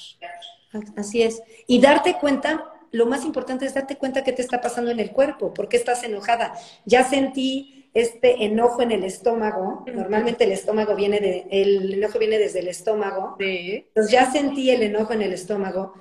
Así 0.96 1.22
es. 1.22 1.42
Y 1.66 1.80
darte 1.80 2.14
cuenta, 2.14 2.64
lo 2.90 3.06
más 3.06 3.24
importante 3.24 3.66
es 3.66 3.74
darte 3.74 3.96
cuenta 3.96 4.24
qué 4.24 4.32
te 4.32 4.42
está 4.42 4.60
pasando 4.60 4.90
en 4.90 5.00
el 5.00 5.10
cuerpo, 5.10 5.52
por 5.52 5.68
qué 5.68 5.76
estás 5.76 6.04
enojada. 6.04 6.54
Ya 6.84 7.04
sentí 7.04 7.90
este 7.94 8.44
enojo 8.44 8.82
en 8.82 8.92
el 8.92 9.04
estómago, 9.04 9.84
normalmente 9.92 10.44
el 10.44 10.52
estómago 10.52 10.94
viene 10.94 11.20
de, 11.20 11.46
el 11.50 11.94
enojo 11.94 12.18
viene 12.18 12.38
desde 12.38 12.60
el 12.60 12.68
estómago. 12.68 13.36
Sí. 13.38 13.86
Entonces 13.88 14.12
ya 14.12 14.30
sentí 14.30 14.70
el 14.70 14.82
enojo 14.82 15.12
en 15.12 15.22
el 15.22 15.32
estómago. 15.32 15.94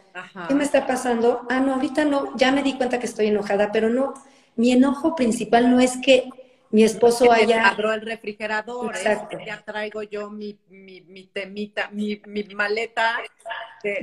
¿Qué 0.47 0.53
me 0.53 0.63
está 0.63 0.85
pasando? 0.85 1.45
Ah, 1.49 1.59
no, 1.59 1.75
ahorita 1.75 2.05
no, 2.05 2.35
ya 2.35 2.51
me 2.51 2.63
di 2.63 2.73
cuenta 2.73 2.99
que 2.99 3.05
estoy 3.05 3.27
enojada, 3.27 3.71
pero 3.71 3.89
no, 3.89 4.13
mi 4.57 4.71
enojo 4.71 5.15
principal 5.15 5.71
no 5.71 5.79
es 5.79 5.97
que 5.97 6.29
mi 6.69 6.83
esposo 6.83 7.31
haya... 7.31 7.69
Abro 7.69 7.93
el 7.93 8.01
refrigerador, 8.01 8.95
Exacto. 8.95 9.37
ya 9.45 9.63
traigo 9.63 10.03
yo 10.03 10.29
mi, 10.29 10.59
mi, 10.69 11.01
mi 11.01 11.27
temita, 11.27 11.89
mi, 11.91 12.21
mi 12.25 12.43
maleta. 12.43 13.17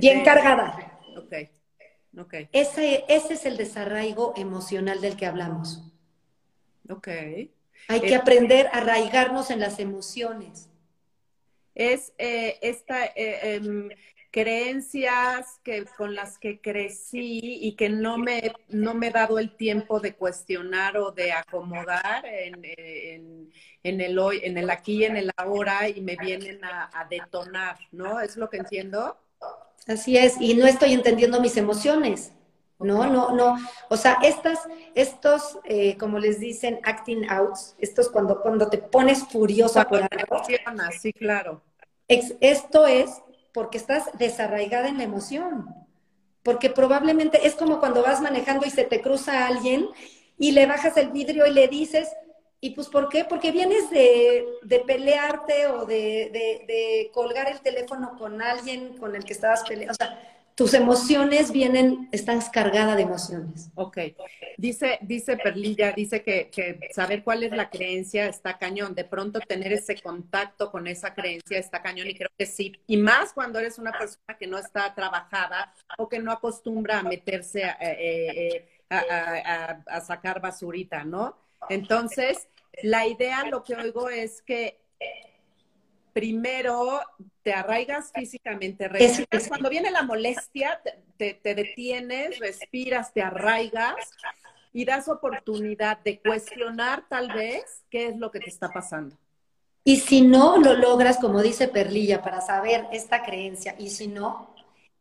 Bien 0.01 0.25
cargada. 0.25 0.99
Ok, 1.17 1.33
ok. 2.19 2.35
Ese, 2.53 3.05
ese 3.09 3.35
es 3.35 3.45
el 3.45 3.57
desarraigo 3.57 4.33
emocional 4.37 5.01
del 5.01 5.17
que 5.17 5.27
hablamos. 5.27 5.83
Ok. 6.89 7.09
Hay 7.89 8.01
que 8.01 8.15
aprender 8.15 8.69
a 8.69 8.79
arraigarnos 8.79 9.51
en 9.51 9.61
las 9.61 9.79
emociones. 9.79 10.71
Es 11.75 12.13
eh, 12.19 12.59
esta 12.63 13.05
eh, 13.05 13.57
em, 13.57 13.89
creencias 14.35 15.61
que 15.63 15.85
con 15.97 16.17
las 16.17 16.39
que 16.39 16.61
crecí 16.61 17.39
y 17.63 17.77
que 17.77 17.89
no 17.89 18.19
me, 18.19 18.53
no 18.69 18.93
me 18.93 19.07
he 19.07 19.11
dado 19.13 19.39
el 19.39 19.55
tiempo 19.55 20.01
de 20.01 20.17
cuestionar 20.17 20.99
o 20.99 21.13
de 21.13 21.33
acomodar 21.33 22.27
en, 22.27 22.61
el 23.85 24.19
hoy, 24.19 24.41
en 24.43 24.59
el 24.59 24.71
aquí 24.71 25.03
y 25.03 25.05
en 25.05 25.17
el 25.19 25.31
ahora 25.37 25.89
y 25.89 26.01
me 26.01 26.17
vienen 26.17 26.65
a, 26.65 26.91
a 26.93 27.05
detonar, 27.05 27.79
¿no? 27.93 28.19
¿Es 28.19 28.37
lo 28.37 28.51
que 28.51 28.57
entiendo? 28.57 29.17
Así 29.87 30.17
es, 30.17 30.35
y 30.41 30.55
no 30.55 30.67
estoy 30.67 30.95
entendiendo 30.95 31.41
mis 31.41 31.57
emociones. 31.57 32.33
No, 32.81 33.07
no, 33.07 33.31
no. 33.37 33.57
O 33.89 33.97
sea, 33.97 34.19
estas, 34.25 34.59
estos, 34.97 35.61
eh, 35.63 35.97
como 35.97 36.19
les 36.19 36.41
dicen, 36.41 36.81
acting 36.83 37.31
outs, 37.31 37.77
estos 37.79 38.09
cuando, 38.09 38.41
cuando 38.43 38.69
te 38.69 38.79
pones 38.79 39.29
furiosa 39.29 39.85
por 39.85 40.03
algo. 40.03 40.43
Sí, 40.91 41.13
claro. 41.13 41.63
esto 42.09 42.89
es 42.89 43.23
porque 43.55 43.79
estás 43.79 44.11
desarraigada 44.19 44.89
en 44.89 44.99
la 44.99 45.05
emoción. 45.05 45.67
Porque 46.43 46.69
probablemente 46.69 47.47
es 47.47 47.55
como 47.55 47.81
cuando 47.81 48.03
vas 48.03 48.21
manejando 48.21 48.67
y 48.67 48.71
se 48.71 48.85
te 48.85 49.01
cruza 49.01 49.47
alguien 49.47 49.89
y 50.37 50.53
le 50.53 50.67
bajas 50.67 50.99
el 50.99 51.11
vidrio 51.11 51.47
y 51.47 51.53
le 51.53 51.69
dices, 51.69 52.09
¿y 52.61 52.71
pues 52.71 52.89
por 52.89 53.09
qué? 53.09 53.25
Porque 53.25 53.53
vienes 53.53 53.89
de, 53.91 54.45
de 54.63 54.81
pelearte 54.81 55.69
o 55.69 55.87
de, 55.87 56.31
de, 56.33 56.65
de 56.67 57.11
colgar 57.15 57.49
el 57.49 57.61
teléfono 57.61 58.17
con 58.19 58.43
alguien 58.43 58.99
con 58.99 59.15
el 59.15 59.25
que 59.25 59.33
estabas 59.33 59.63
peleando. 59.63 59.93
O 59.93 59.95
sea, 59.95 60.19
tus 60.55 60.73
emociones 60.75 61.51
vienen, 61.51 62.09
están 62.13 62.41
cargadas 62.53 62.97
de 62.97 63.03
emociones. 63.03 63.71
Ok. 63.75 63.99
Dice, 64.57 64.99
dice 65.03 65.37
Perlilla, 65.37 65.93
dice 65.93 66.23
que, 66.23 66.79
saber 66.93 67.25
cuál 67.25 67.43
es 67.43 67.53
la 67.53 67.71
creencia 67.71 68.27
está 68.27 68.57
cañón. 68.57 68.95
De 68.95 69.05
pronto 69.05 69.41
tener 69.41 69.73
ese 69.73 70.01
contacto 70.01 70.71
con 70.71 70.87
esa 70.87 71.13
creencia 71.13 71.59
está 71.59 71.83
cañón 71.83 72.09
y 72.09 72.15
creo 72.15 72.31
que 72.39 72.47
sí. 72.47 72.73
Y 72.87 72.97
más 72.97 73.33
cuando 73.33 73.59
eres 73.59 73.79
una 73.79 73.93
persona 73.93 74.37
que 74.39 74.47
no 74.47 74.59
está 74.59 74.95
trabajada 74.95 75.75
o 75.99 76.09
que 76.09 76.21
no 76.21 76.31
acostumbra 76.31 77.01
a 77.01 77.03
meterse 77.03 77.65
a, 77.65 77.77
eh, 77.81 78.69
eh, 78.91 79.03
a 79.87 80.01
sacar 80.01 80.41
basurita, 80.41 81.05
¿no? 81.05 81.37
Entonces, 81.69 82.47
la 82.83 83.07
idea, 83.07 83.45
lo 83.47 83.65
que 83.65 83.75
oigo 83.75 84.09
es 84.09 84.41
que 84.43 84.85
primero 86.15 87.01
te 87.43 87.53
arraigas 87.53 88.11
físicamente, 88.15 88.89
respiras. 88.89 89.49
Cuando 89.49 89.69
viene 89.69 89.91
la 89.91 90.05
molestia, 90.05 90.81
te, 91.19 91.39
detienes, 91.43 92.39
respiras, 92.39 93.13
te 93.13 93.21
arraigas 93.21 93.97
y 94.73 94.87
das 94.87 95.09
oportunidad 95.09 95.99
de 95.99 96.21
cuestionar 96.21 97.05
tal 97.09 97.29
vez 97.33 97.85
qué 97.91 98.07
es 98.07 98.17
lo 98.17 98.31
que 98.31 98.41
te 98.41 98.49
está 98.49 98.71
pasando. 98.71 99.19
Y 99.83 99.97
si 99.97 100.23
no 100.23 100.57
lo 100.57 100.75
logras, 100.75 101.19
como 101.19 101.43
dice 101.43 101.69
Perlilla, 101.69 102.23
para 102.23 102.41
saber 102.41 102.87
esta 102.91 103.23
creencia, 103.23 103.75
y 103.79 103.91
si 103.91 104.07
no, 104.07 104.55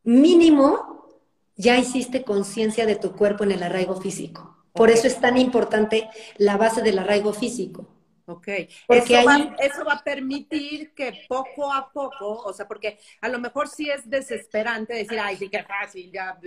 mínimo 0.03 1.07
ya 1.55 1.77
hiciste 1.77 2.23
conciencia 2.23 2.85
de 2.85 2.95
tu 2.95 3.15
cuerpo 3.15 3.45
en 3.45 3.51
el 3.51 3.63
arraigo 3.63 3.95
físico. 4.01 4.57
Por 4.73 4.89
eso 4.89 5.07
es 5.07 5.21
tan 5.21 5.37
importante 5.37 6.09
la 6.37 6.57
base 6.57 6.81
del 6.81 6.99
arraigo 6.99 7.31
físico. 7.31 7.87
Ok, 8.25 8.47
porque 8.87 9.19
eso, 9.19 9.25
va, 9.25 9.55
eso 9.59 9.85
va 9.85 9.93
a 9.95 10.03
permitir 10.03 10.93
que 10.93 11.25
poco 11.27 11.73
a 11.73 11.91
poco, 11.91 12.37
o 12.43 12.53
sea, 12.53 12.65
porque 12.65 12.97
a 13.19 13.27
lo 13.27 13.37
mejor 13.37 13.67
sí 13.67 13.89
es 13.89 14.09
desesperante 14.09 14.93
decir, 14.93 15.19
ay, 15.19 15.35
sí, 15.35 15.49
qué 15.49 15.63
fácil, 15.63 16.09
ya, 16.09 16.39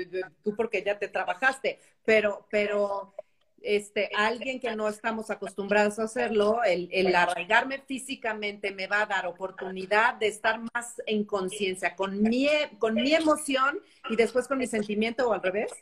tú 0.42 0.56
porque 0.56 0.82
ya 0.82 0.98
te 0.98 1.08
trabajaste, 1.08 1.78
pero, 2.02 2.46
pero 2.50 3.14
este, 3.60 4.08
alguien 4.16 4.58
que 4.58 4.74
no 4.74 4.88
estamos 4.88 5.30
acostumbrados 5.30 5.98
a 5.98 6.04
hacerlo, 6.04 6.62
el, 6.64 6.88
el 6.92 7.14
arraigarme 7.14 7.82
físicamente 7.86 8.70
me 8.70 8.86
va 8.86 9.02
a 9.02 9.06
dar 9.06 9.26
oportunidad 9.26 10.14
de 10.14 10.28
estar 10.28 10.58
más 10.72 11.02
en 11.04 11.24
conciencia 11.24 11.94
con 11.94 12.22
mi, 12.22 12.48
con 12.78 12.94
mi 12.94 13.12
emoción 13.12 13.80
y 14.08 14.16
después 14.16 14.48
con 14.48 14.56
mi 14.56 14.66
sentimiento 14.66 15.28
o 15.28 15.34
al 15.34 15.42
revés. 15.42 15.72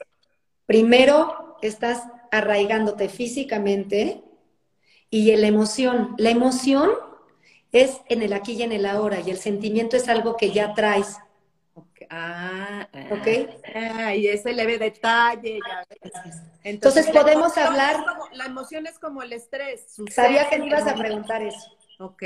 Primero 0.66 1.57
estás 1.62 2.02
arraigándote 2.33 3.09
físicamente 3.09 4.24
y 5.14 5.37
la 5.37 5.46
emoción. 5.46 6.16
La 6.18 6.31
emoción 6.31 6.90
es 7.70 8.00
en 8.09 8.22
el 8.22 8.33
aquí 8.33 8.55
y 8.55 8.64
en 8.64 8.72
el 8.72 8.85
ahora 8.85 9.20
y 9.20 9.31
el 9.31 9.38
sentimiento 9.38 9.96
es 9.96 10.09
algo 10.09 10.37
que 10.37 10.50
ya 10.50 10.74
traes. 10.74 11.18
Ah, 12.11 12.88
¿ok? 13.12 13.29
Ah, 13.77 14.14
y 14.16 14.27
ese 14.27 14.53
leve 14.53 14.77
detalle. 14.77 15.61
Entonces, 16.64 17.07
podemos 17.11 17.57
hablar. 17.57 18.05
la 18.33 18.46
emoción 18.46 18.88
es 18.88 18.98
como 18.98 19.22
el 19.22 19.33
estrés. 19.33 19.87
Sabía 20.11 20.50
que 20.50 20.59
me 20.59 20.66
ibas 20.66 20.87
a 20.88 20.96
preguntar 20.96 21.42
eso. 21.42 21.77
Ok. 22.00 22.24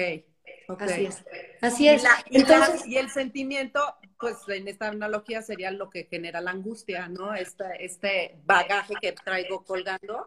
Así 0.78 1.04
es. 1.04 1.24
Así 1.60 1.88
es. 1.88 2.04
Entonces, 2.30 2.86
y, 2.86 2.96
el 2.96 3.10
sentimiento, 3.10 3.80
pues 4.18 4.36
en 4.48 4.66
esta 4.66 4.88
analogía 4.88 5.42
sería 5.42 5.70
lo 5.70 5.90
que 5.90 6.04
genera 6.04 6.40
la 6.40 6.52
angustia, 6.52 7.06
¿no? 7.08 7.34
Este, 7.34 7.64
este 7.80 8.38
bagaje 8.46 8.94
que 8.98 9.12
traigo 9.12 9.62
colgando. 9.62 10.26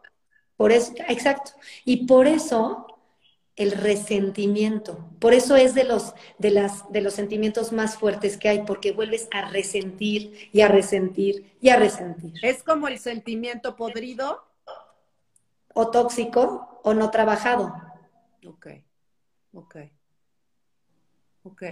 Por 0.61 0.71
eso, 0.71 0.93
exacto. 1.07 1.53
Y 1.85 2.05
por 2.05 2.27
eso 2.27 2.85
el 3.55 3.71
resentimiento. 3.71 5.09
Por 5.17 5.33
eso 5.33 5.55
es 5.55 5.73
de 5.73 5.85
los, 5.85 6.13
de, 6.37 6.51
las, 6.51 6.87
de 6.91 7.01
los 7.01 7.15
sentimientos 7.15 7.71
más 7.71 7.97
fuertes 7.97 8.37
que 8.37 8.47
hay, 8.47 8.61
porque 8.61 8.91
vuelves 8.91 9.27
a 9.31 9.49
resentir 9.49 10.51
y 10.53 10.61
a 10.61 10.67
resentir 10.67 11.51
y 11.59 11.69
a 11.69 11.77
resentir. 11.77 12.33
Es 12.43 12.61
como 12.61 12.87
el 12.87 12.99
sentimiento 12.99 13.75
podrido. 13.75 14.43
O 15.73 15.89
tóxico 15.89 16.79
o 16.83 16.93
no 16.93 17.09
trabajado. 17.09 17.73
Ok, 18.45 18.67
ok, 19.53 19.75
ok. 21.41 21.63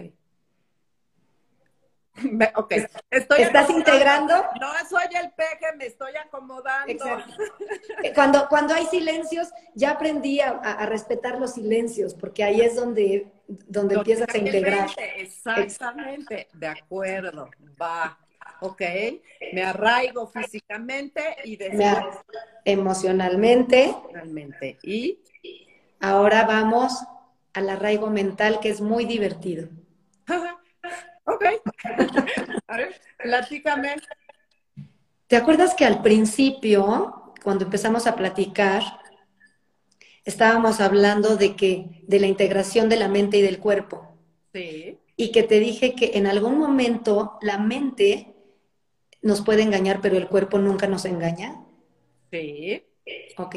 Ok, 2.56 2.74
estoy 3.10 3.42
¿Estás 3.42 3.70
integrando? 3.70 4.36
No 4.60 4.72
soy 4.90 5.06
el 5.16 5.32
peje, 5.32 5.76
me 5.78 5.86
estoy 5.86 6.16
acomodando. 6.16 7.06
Cuando, 8.16 8.48
cuando 8.50 8.74
hay 8.74 8.86
silencios, 8.86 9.50
ya 9.76 9.92
aprendí 9.92 10.40
a, 10.40 10.86
respetar 10.86 11.40
los 11.40 11.54
silencios, 11.54 12.14
porque 12.14 12.44
ahí 12.44 12.62
es 12.62 12.76
donde, 12.76 13.28
donde 13.48 13.96
empiezas 13.96 14.34
a 14.34 14.38
integrar. 14.38 14.90
Exactamente, 15.18 16.48
de 16.54 16.68
acuerdo, 16.68 17.50
va. 17.82 18.18
Ok, 18.62 18.82
me 19.54 19.64
arraigo 19.64 20.28
físicamente 20.28 21.22
y 21.46 21.56
después... 21.56 22.16
Emocionalmente. 22.66 23.86
Emocionalmente. 23.86 24.78
Y 24.84 25.20
ahora 26.02 26.44
vamos 26.44 26.94
al 27.54 27.70
arraigo 27.70 28.10
mental, 28.10 28.60
que 28.60 28.70
es 28.70 28.82
muy 28.82 29.06
divertido. 29.06 29.70
Ok. 31.26 31.46
A 32.68 32.78
ver, 32.78 33.02
platícame. 33.18 33.96
¿Te 35.28 35.36
acuerdas 35.36 35.76
que 35.76 35.86
al 35.86 36.02
principio, 36.02 37.34
cuando 37.44 37.66
empezamos 37.66 38.08
a 38.08 38.16
platicar, 38.16 38.82
estábamos 40.26 40.82
hablando 40.82 41.38
de 41.38 41.56
que, 41.56 42.04
de 42.08 42.20
la 42.20 42.28
integración 42.28 42.90
de 42.90 42.98
la 42.98 43.08
mente 43.08 43.38
y 43.38 43.42
del 43.42 43.60
cuerpo? 43.60 44.18
Sí. 44.54 44.98
Y 45.16 45.32
que 45.32 45.44
te 45.44 45.60
dije 45.60 45.94
que 45.96 46.12
en 46.16 46.26
algún 46.26 46.58
momento 46.58 47.38
la 47.42 47.58
mente 47.58 48.34
nos 49.22 49.42
puede 49.42 49.62
engañar, 49.62 50.00
pero 50.02 50.18
el 50.18 50.28
cuerpo 50.28 50.58
nunca 50.58 50.88
nos 50.88 51.06
engaña. 51.06 51.64
Sí. 52.32 52.84
Ok. 53.38 53.56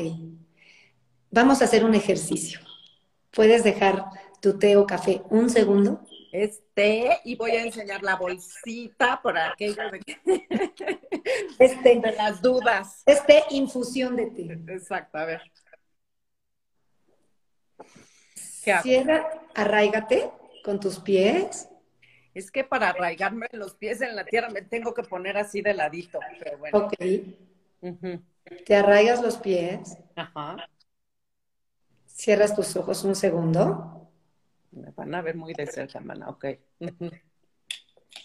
Vamos 1.30 1.62
a 1.62 1.64
hacer 1.64 1.84
un 1.84 1.94
ejercicio. 1.94 2.60
¿Puedes 3.30 3.64
dejar 3.64 4.04
tu 4.40 4.58
té 4.58 4.76
o 4.76 4.86
café 4.86 5.22
un 5.30 5.48
segundo? 5.48 6.02
Este, 6.32 7.20
y 7.24 7.36
voy 7.36 7.50
a 7.50 7.62
enseñar 7.62 8.02
la 8.02 8.16
bolsita 8.16 9.20
por 9.22 9.36
aquello 9.36 9.82
de, 9.90 10.00
este, 11.58 12.00
de 12.00 12.12
las 12.12 12.40
dudas. 12.40 13.02
Este, 13.04 13.44
infusión 13.50 14.16
de 14.16 14.30
té. 14.30 14.72
Exacto, 14.72 15.18
a 15.18 15.26
ver. 15.26 15.42
Cierra, 18.34 19.28
arraigate 19.54 20.30
con 20.64 20.80
tus 20.80 21.00
pies. 21.00 21.68
Es 22.32 22.50
que 22.50 22.64
para 22.64 22.88
arraigarme 22.88 23.48
los 23.52 23.74
pies 23.74 24.00
en 24.00 24.16
la 24.16 24.24
tierra 24.24 24.48
me 24.48 24.62
tengo 24.62 24.94
que 24.94 25.02
poner 25.02 25.36
así 25.36 25.60
de 25.60 25.74
ladito, 25.74 26.18
pero 26.38 26.56
bueno. 26.56 26.78
Ok. 26.78 26.94
Te 28.64 28.74
arraigas 28.74 29.20
los 29.20 29.36
pies. 29.36 29.98
Ajá. 30.16 30.56
Cierras 32.06 32.54
tus 32.54 32.74
ojos 32.76 33.04
un 33.04 33.14
segundo. 33.14 34.01
Me 34.72 34.90
van 34.90 35.14
a 35.14 35.22
ver 35.22 35.36
muy 35.36 35.54
de 35.54 35.66
cerca, 35.66 36.02
ok. 36.26 36.46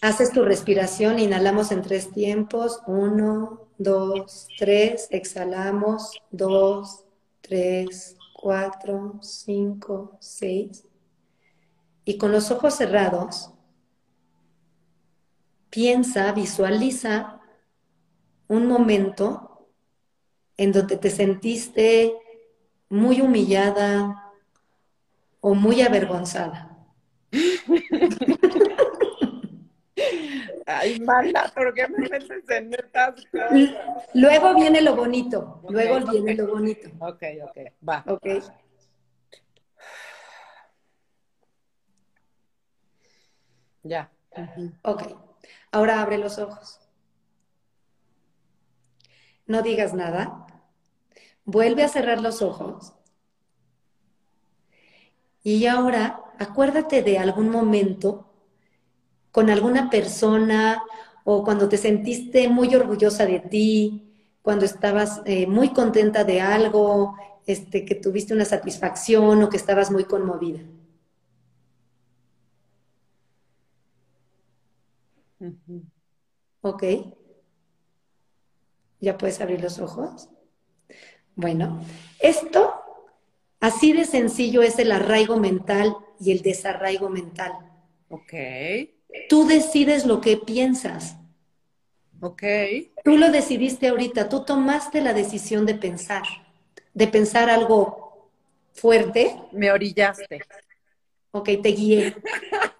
Haces 0.02 0.32
tu 0.32 0.44
respiración, 0.44 1.18
inhalamos 1.20 1.72
en 1.72 1.82
tres 1.82 2.12
tiempos, 2.12 2.82
uno, 2.88 3.70
dos, 3.78 4.48
tres, 4.58 5.08
exhalamos, 5.12 6.22
dos, 6.30 7.06
tres, 7.42 8.16
cuatro, 8.34 9.20
cinco, 9.22 10.18
seis. 10.20 10.88
Y 12.06 12.18
con 12.18 12.32
los 12.32 12.52
ojos 12.52 12.76
cerrados, 12.76 13.52
piensa, 15.70 16.32
visualiza 16.32 17.42
un 18.48 18.68
momento 18.68 19.68
en 20.58 20.72
donde 20.72 20.98
te 20.98 21.10
sentiste 21.10 22.14
muy 22.90 23.22
humillada, 23.22 24.27
o 25.48 25.56
muy 25.56 25.82
avergonzada? 25.82 26.78
Ay, 30.66 31.00
mala, 31.00 31.50
¿por 31.56 31.74
qué 31.74 31.88
me 31.88 32.00
metes 32.10 32.50
en 32.50 32.74
estas 32.74 33.26
cosas? 33.28 33.52
Luego 34.14 34.56
viene 34.56 34.82
lo 34.82 34.94
bonito, 34.98 35.62
luego 35.70 36.12
viene 36.12 36.36
lo 36.36 36.48
bonito. 36.48 36.90
Ok, 37.00 37.24
ok, 37.46 37.58
va. 37.88 38.04
Ok. 38.08 38.26
Ya. 43.84 44.12
Ok, 44.82 45.04
ahora 45.72 46.02
abre 46.02 46.18
los 46.18 46.40
ojos. 46.40 46.82
No 49.46 49.62
digas 49.62 49.94
nada. 49.94 50.46
Vuelve 51.46 51.86
a 51.86 51.88
cerrar 51.88 52.20
los 52.20 52.42
ojos 52.42 52.97
y 55.44 55.66
ahora 55.66 56.22
acuérdate 56.40 57.04
de 57.04 57.18
algún 57.18 57.50
momento 57.50 58.28
con 59.32 59.50
alguna 59.50 59.90
persona 59.90 60.84
o 61.24 61.44
cuando 61.44 61.68
te 61.70 61.78
sentiste 61.78 62.48
muy 62.50 62.74
orgullosa 62.74 63.26
de 63.26 63.40
ti, 63.40 64.04
cuando 64.42 64.66
estabas 64.66 65.22
eh, 65.26 65.46
muy 65.46 65.74
contenta 65.74 66.24
de 66.24 66.42
algo, 66.42 67.16
este, 67.46 67.86
que 67.86 67.96
tuviste 67.96 68.34
una 68.34 68.46
satisfacción 68.46 69.44
o 69.44 69.50
que 69.50 69.58
estabas 69.58 69.92
muy 69.92 70.06
conmovida. 70.06 70.62
Ok. 76.62 76.84
¿Ya 79.00 79.18
puedes 79.18 79.40
abrir 79.42 79.62
los 79.62 79.80
ojos? 79.80 80.30
Bueno, 81.36 81.82
esto 82.20 82.67
Así 83.60 83.94
de 83.94 84.06
sencillo 84.06 84.62
es 84.62 84.78
el 84.80 84.92
arraigo 84.92 85.38
mental 85.38 85.98
y 86.20 86.32
el 86.32 86.42
desarraigo 86.42 87.10
mental. 87.10 87.54
Ok. 88.10 88.34
Tú 89.30 89.48
decides 89.48 90.06
lo 90.06 90.22
que 90.22 90.38
piensas. 90.38 91.18
Ok. 92.20 92.44
Tú 93.04 93.18
lo 93.18 93.32
decidiste 93.32 93.88
ahorita, 93.88 94.30
tú 94.30 94.44
tomaste 94.44 95.02
la 95.02 95.14
decisión 95.14 95.66
de 95.66 95.76
pensar, 95.76 96.24
de 96.94 97.08
pensar 97.08 97.50
algo 97.50 98.32
fuerte. 98.74 99.36
Me 99.52 99.72
orillaste. 99.72 100.42
Ok, 101.32 101.50
te 101.62 101.70
guié. 101.70 102.16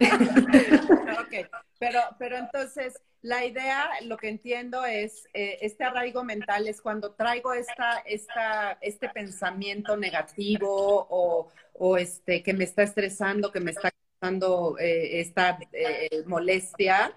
ok, 0.00 1.48
pero, 1.78 2.00
pero 2.18 2.36
entonces 2.36 2.94
la 3.22 3.44
idea, 3.44 3.88
lo 4.04 4.16
que 4.16 4.28
entiendo 4.28 4.84
es, 4.84 5.28
eh, 5.34 5.58
este 5.62 5.84
arraigo 5.84 6.22
mental 6.22 6.68
es 6.68 6.80
cuando 6.80 7.12
traigo 7.12 7.52
esta, 7.52 7.98
esta, 8.06 8.78
este 8.80 9.08
pensamiento 9.08 9.96
negativo 9.96 11.06
o, 11.10 11.50
o, 11.74 11.96
este, 11.96 12.42
que 12.42 12.52
me 12.52 12.64
está 12.64 12.82
estresando, 12.82 13.50
que 13.50 13.60
me 13.60 13.72
está 13.72 13.90
causando 13.90 14.78
eh, 14.78 15.20
esta 15.20 15.58
eh, 15.72 16.22
molestia, 16.26 17.12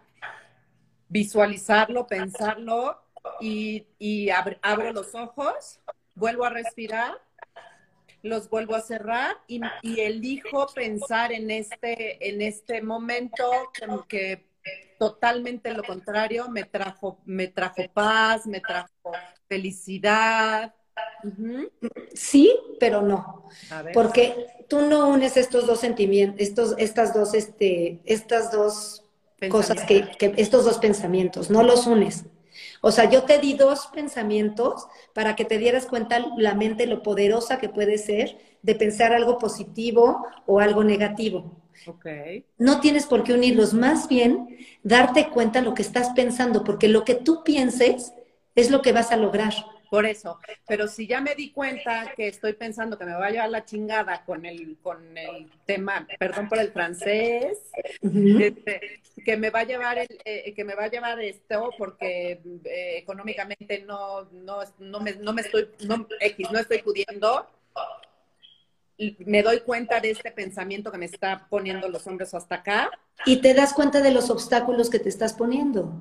visualizarlo, 1.07 2.07
pensarlo 2.07 3.01
y, 3.39 3.85
y 3.99 4.29
abro 4.29 4.93
los 4.93 5.13
ojos, 5.13 5.79
vuelvo 6.15 6.45
a 6.45 6.49
respirar 6.49 7.19
los 8.23 8.51
vuelvo 8.51 8.75
a 8.75 8.81
cerrar 8.81 9.35
y, 9.47 9.61
y, 9.81 10.01
elijo 10.01 10.67
pensar 10.75 11.31
en 11.31 11.49
este, 11.49 12.29
en 12.29 12.43
este 12.43 12.83
momento 12.83 13.49
que, 14.07 14.50
totalmente 14.99 15.73
lo 15.73 15.83
contrario, 15.83 16.49
me 16.49 16.63
trajo, 16.63 17.19
me 17.25 17.47
trajo 17.47 17.83
paz, 17.93 18.45
me 18.45 18.59
trajo 18.59 19.11
felicidad, 19.47 20.73
Sí, 22.13 22.53
pero 22.79 23.01
no. 23.01 23.45
Porque 23.93 24.47
tú 24.67 24.81
no 24.81 25.09
unes 25.09 25.37
estos 25.37 25.67
dos 25.67 25.79
sentimientos, 25.79 26.39
estos, 26.39 26.75
estas 26.77 27.13
dos, 27.13 27.33
este, 27.33 28.01
estas 28.05 28.51
dos 28.51 29.05
cosas 29.49 29.83
que, 29.85 30.09
que, 30.17 30.33
estos 30.37 30.65
dos 30.65 30.77
pensamientos, 30.77 31.49
no 31.49 31.63
los 31.63 31.87
unes. 31.87 32.25
O 32.81 32.91
sea, 32.91 33.09
yo 33.09 33.23
te 33.23 33.37
di 33.39 33.53
dos 33.53 33.87
pensamientos 33.93 34.87
para 35.13 35.35
que 35.35 35.45
te 35.45 35.57
dieras 35.57 35.85
cuenta 35.85 36.25
la 36.37 36.55
mente 36.55 36.87
lo 36.87 37.03
poderosa 37.03 37.59
que 37.59 37.69
puede 37.69 37.97
ser 37.97 38.37
de 38.61 38.75
pensar 38.75 39.13
algo 39.13 39.37
positivo 39.37 40.25
o 40.45 40.59
algo 40.59 40.83
negativo. 40.83 41.61
Okay. 41.85 42.45
No 42.57 42.79
tienes 42.79 43.05
por 43.05 43.23
qué 43.23 43.33
unirlos, 43.33 43.73
más 43.73 44.07
bien 44.07 44.57
darte 44.83 45.29
cuenta 45.29 45.61
lo 45.61 45.73
que 45.73 45.81
estás 45.81 46.09
pensando, 46.15 46.63
porque 46.63 46.87
lo 46.87 47.03
que 47.03 47.15
tú 47.15 47.43
pienses 47.43 48.13
es 48.55 48.69
lo 48.69 48.81
que 48.81 48.91
vas 48.91 49.11
a 49.11 49.17
lograr. 49.17 49.53
Por 49.91 50.05
eso, 50.05 50.39
pero 50.65 50.87
si 50.87 51.05
ya 51.05 51.19
me 51.19 51.35
di 51.35 51.51
cuenta 51.51 52.13
que 52.15 52.29
estoy 52.29 52.53
pensando 52.53 52.97
que 52.97 53.03
me 53.03 53.13
va 53.13 53.25
a 53.25 53.29
llevar 53.29 53.49
la 53.49 53.65
chingada 53.65 54.23
con 54.23 54.45
el, 54.45 54.77
con 54.81 55.17
el 55.17 55.51
tema, 55.65 56.07
perdón 56.17 56.47
por 56.47 56.59
el 56.59 56.71
francés, 56.71 57.57
este, 58.01 59.01
que 59.25 59.35
me 59.35 59.49
va 59.49 59.59
a 59.59 59.63
llevar 59.65 59.97
el, 59.97 60.07
eh, 60.23 60.53
que 60.53 60.63
me 60.63 60.75
va 60.75 60.85
a 60.85 60.89
llevar 60.89 61.19
esto 61.19 61.71
porque 61.77 62.39
eh, 62.63 62.99
económicamente 62.99 63.83
no, 63.85 64.29
no, 64.31 64.59
no, 64.79 64.99
me, 65.01 65.15
no 65.15 65.33
me 65.33 65.41
estoy, 65.41 65.67
no, 65.85 66.07
X, 66.21 66.47
no 66.49 66.59
estoy 66.59 66.81
pudiendo, 66.83 67.49
me 69.19 69.43
doy 69.43 69.61
cuenta 69.61 69.99
de 69.99 70.11
este 70.11 70.31
pensamiento 70.31 70.91
que 70.91 70.97
me 70.97 71.05
está 71.05 71.47
poniendo 71.49 71.89
los 71.89 72.05
hombres 72.07 72.33
hasta 72.33 72.55
acá. 72.55 72.89
Y 73.25 73.37
te 73.37 73.53
das 73.53 73.73
cuenta 73.73 74.01
de 74.01 74.11
los 74.11 74.29
obstáculos 74.29 74.89
que 74.89 74.99
te 74.99 75.09
estás 75.09 75.33
poniendo 75.33 75.93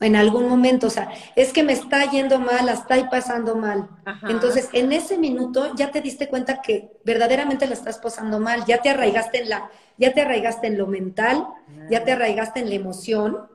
en 0.00 0.16
algún 0.16 0.48
momento, 0.48 0.86
o 0.86 0.90
sea, 0.90 1.12
es 1.36 1.52
que 1.52 1.62
me 1.62 1.74
está 1.74 2.10
yendo 2.10 2.38
mal, 2.38 2.64
la 2.64 2.72
está 2.72 3.10
pasando 3.10 3.54
mal. 3.54 3.88
Entonces, 4.28 4.70
en 4.72 4.92
ese 4.92 5.18
minuto 5.18 5.74
ya 5.76 5.90
te 5.90 6.00
diste 6.00 6.28
cuenta 6.28 6.62
que 6.62 6.90
verdaderamente 7.04 7.66
la 7.66 7.74
estás 7.74 7.98
pasando 7.98 8.40
mal, 8.40 8.64
ya 8.64 8.80
te 8.80 8.88
arraigaste 8.88 9.42
en 9.42 9.50
la, 9.50 9.70
ya 9.98 10.14
te 10.14 10.22
arraigaste 10.22 10.68
en 10.68 10.78
lo 10.78 10.86
mental, 10.86 11.46
ya 11.90 12.02
te 12.02 12.12
arraigaste 12.12 12.60
en 12.60 12.70
la 12.70 12.74
emoción, 12.76 13.50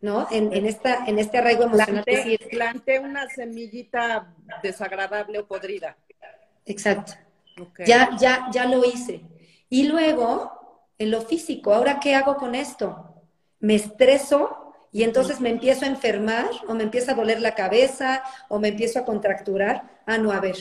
¿no? 0.00 0.26
En, 0.32 0.66
esta, 0.66 1.04
en 1.06 1.20
este 1.20 1.38
arraigo 1.38 1.62
emocional. 1.62 2.04
Planté, 2.50 2.98
una 2.98 3.28
semillita 3.28 4.34
desagradable 4.64 5.38
o 5.38 5.46
podrida. 5.46 5.96
Exacto. 6.66 7.12
Ya, 7.86 8.16
ya, 8.18 8.48
ya 8.52 8.66
lo 8.66 8.84
hice. 8.84 9.22
Y 9.68 9.84
luego, 9.84 10.52
en 10.98 11.10
lo 11.10 11.20
físico, 11.22 11.74
¿ahora 11.74 12.00
qué 12.00 12.14
hago 12.14 12.36
con 12.36 12.54
esto? 12.54 13.14
Me 13.58 13.74
estreso 13.74 14.74
y 14.92 15.02
entonces 15.02 15.40
me 15.40 15.50
empiezo 15.50 15.84
a 15.84 15.88
enfermar 15.88 16.48
o 16.68 16.74
me 16.74 16.84
empieza 16.84 17.12
a 17.12 17.14
doler 17.14 17.40
la 17.40 17.54
cabeza 17.54 18.22
o 18.48 18.58
me 18.58 18.68
empiezo 18.68 18.98
a 18.98 19.04
contracturar. 19.04 20.02
Ah, 20.06 20.18
no, 20.18 20.32
a 20.32 20.40
ver, 20.40 20.56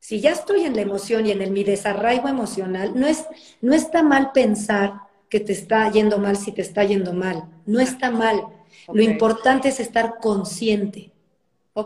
si 0.00 0.20
ya 0.20 0.30
estoy 0.30 0.64
en 0.64 0.74
la 0.76 0.82
emoción 0.82 1.26
y 1.26 1.32
en 1.32 1.42
el, 1.42 1.50
mi 1.50 1.64
desarraigo 1.64 2.28
emocional, 2.28 2.92
no, 2.94 3.06
es, 3.06 3.26
no 3.60 3.74
está 3.74 4.02
mal 4.02 4.32
pensar 4.32 4.94
que 5.28 5.40
te 5.40 5.52
está 5.52 5.90
yendo 5.90 6.18
mal 6.18 6.36
si 6.36 6.52
te 6.52 6.62
está 6.62 6.84
yendo 6.84 7.12
mal. 7.12 7.44
No 7.66 7.80
está 7.80 8.10
mal. 8.10 8.42
Lo 8.90 9.02
importante 9.02 9.68
es 9.68 9.80
estar 9.80 10.18
consciente 10.18 11.12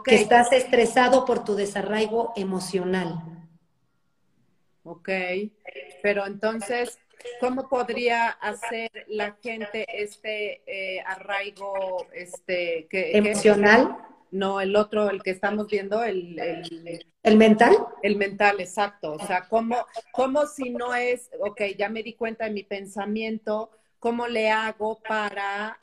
que 0.04 0.14
estás 0.14 0.52
estresado 0.52 1.24
por 1.24 1.44
tu 1.44 1.54
desarraigo 1.54 2.32
emocional. 2.36 3.41
Ok, 4.84 5.08
pero 6.02 6.26
entonces 6.26 6.98
¿Cómo 7.40 7.68
podría 7.68 8.28
hacer 8.28 8.90
la 9.08 9.36
gente 9.42 9.86
este 9.88 10.62
eh, 10.66 11.02
arraigo 11.06 12.06
este 12.12 12.86
que, 12.90 13.16
emocional? 13.16 13.96
no, 14.30 14.60
el 14.60 14.74
otro, 14.76 15.10
el 15.10 15.22
que 15.22 15.30
estamos 15.30 15.68
viendo, 15.68 16.02
el, 16.02 16.38
el, 17.22 17.36
mental. 17.36 17.76
El 18.02 18.16
mental, 18.16 18.60
exacto. 18.60 19.12
O 19.12 19.26
sea, 19.26 19.46
¿cómo, 19.48 19.86
¿cómo 20.10 20.46
si 20.46 20.70
no 20.70 20.94
es, 20.94 21.30
ok, 21.38 21.60
ya 21.76 21.88
me 21.88 22.02
di 22.02 22.14
cuenta 22.14 22.44
de 22.44 22.50
mi 22.50 22.62
pensamiento, 22.62 23.70
¿cómo 23.98 24.26
le 24.26 24.50
hago 24.50 25.00
para 25.00 25.78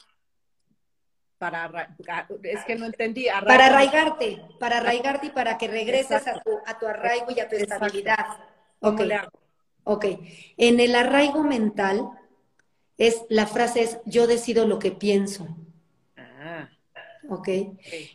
para 1.38 1.96
es 2.44 2.66
que 2.66 2.76
no 2.76 2.86
entendí 2.86 3.28
para 3.46 3.68
arraigarte 3.68 4.42
para 4.60 4.80
arraigarte 4.80 5.28
y 5.28 5.30
para 5.30 5.58
que 5.58 5.70
regreses 5.70 6.28
a 6.28 6.42
tu, 6.42 6.60
a 6.66 6.78
tu, 6.78 6.86
arraigo 6.86 7.28
y 7.34 7.40
a 7.40 7.48
tu 7.48 7.56
estabilidad 7.56 8.26
¿Cómo 8.80 9.04
le 9.04 9.16
hago? 9.16 9.32
Ok, 9.84 10.06
en 10.58 10.80
el 10.80 10.96
arraigo 10.96 11.44
mental 11.44 12.10
es 12.98 13.24
la 13.30 13.48
frase 13.48 13.82
es 13.82 14.00
yo 14.06 14.28
decido 14.28 14.68
lo 14.68 14.78
que 14.78 14.92
pienso. 14.92 15.48
Ah. 16.18 16.70
Ok. 17.30 17.50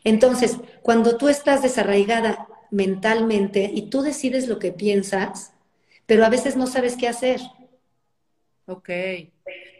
Entonces, 0.05 0.59
cuando 0.83 1.17
tú 1.17 1.29
estás 1.29 1.63
desarraigada 1.63 2.49
mentalmente 2.71 3.71
y 3.73 3.89
tú 3.89 4.03
decides 4.03 4.49
lo 4.49 4.59
que 4.59 4.73
piensas, 4.73 5.55
pero 6.07 6.25
a 6.25 6.29
veces 6.29 6.57
no 6.57 6.67
sabes 6.67 6.97
qué 6.97 7.09
hacer. 7.09 7.41
Ok. 8.67 8.91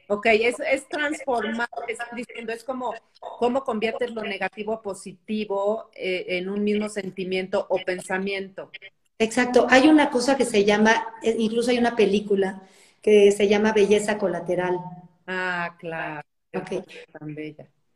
Ok, 0.07 0.27
es, 0.27 0.57
es 0.61 0.87
transformar, 0.89 1.69
es 1.89 1.99
diciendo, 2.15 2.53
es 2.53 2.63
como 2.63 2.95
cómo 3.21 3.65
conviertes 3.65 4.11
lo 4.11 4.23
negativo 4.23 4.75
a 4.75 4.83
positivo 4.83 5.91
eh, 5.95 6.27
en 6.29 6.49
un 6.49 6.63
mismo 6.63 6.89
sentimiento 6.89 7.67
o 7.69 7.79
pensamiento. 7.79 8.71
Exacto. 9.19 9.67
Hay 9.71 9.89
una 9.89 10.11
cosa 10.11 10.37
que 10.37 10.45
se 10.45 10.65
llama, 10.65 11.07
eh, 11.23 11.37
incluso 11.39 11.71
hay 11.71 11.79
una 11.79 11.97
película 11.97 12.63
que 13.01 13.33
se 13.33 13.49
llama 13.49 13.73
Belleza 13.73 14.19
Colateral. 14.19 14.79
Ah, 15.27 15.77
claro. 15.79 16.27
Okay. 16.53 16.83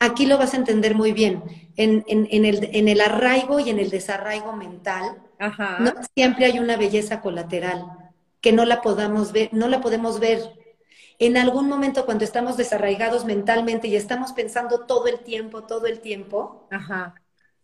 Aquí 0.01 0.27
lo 0.27 0.39
vas 0.39 0.55
a 0.55 0.59
entender 0.59 0.95
muy 0.95 1.12
bien. 1.12 1.43
En, 1.77 2.05
el, 2.09 2.69
en 2.73 2.89
el 2.89 3.01
arraigo 3.01 3.61
y 3.61 3.71
en 3.71 3.79
el 3.79 3.91
desarraigo 3.91 4.53
mental, 4.53 5.16
no 5.81 5.93
siempre 6.14 6.47
hay 6.47 6.59
una 6.59 6.77
belleza 6.77 7.21
colateral 7.21 7.85
que 8.41 8.53
no 8.53 8.64
la 8.64 8.81
podamos 8.83 9.33
ver, 9.33 9.51
no 9.53 9.69
la 9.69 9.81
podemos 9.81 10.21
ver. 10.21 10.41
En 11.19 11.37
algún 11.37 11.69
momento 11.69 12.05
cuando 12.07 12.25
estamos 12.25 12.57
desarraigados 12.57 13.25
mentalmente 13.25 13.89
y 13.89 13.97
estamos 13.97 14.33
pensando 14.33 14.87
todo 14.87 15.09
el 15.09 15.21
tiempo, 15.21 15.64
todo 15.64 15.87
el 15.87 16.01
tiempo, 16.01 16.69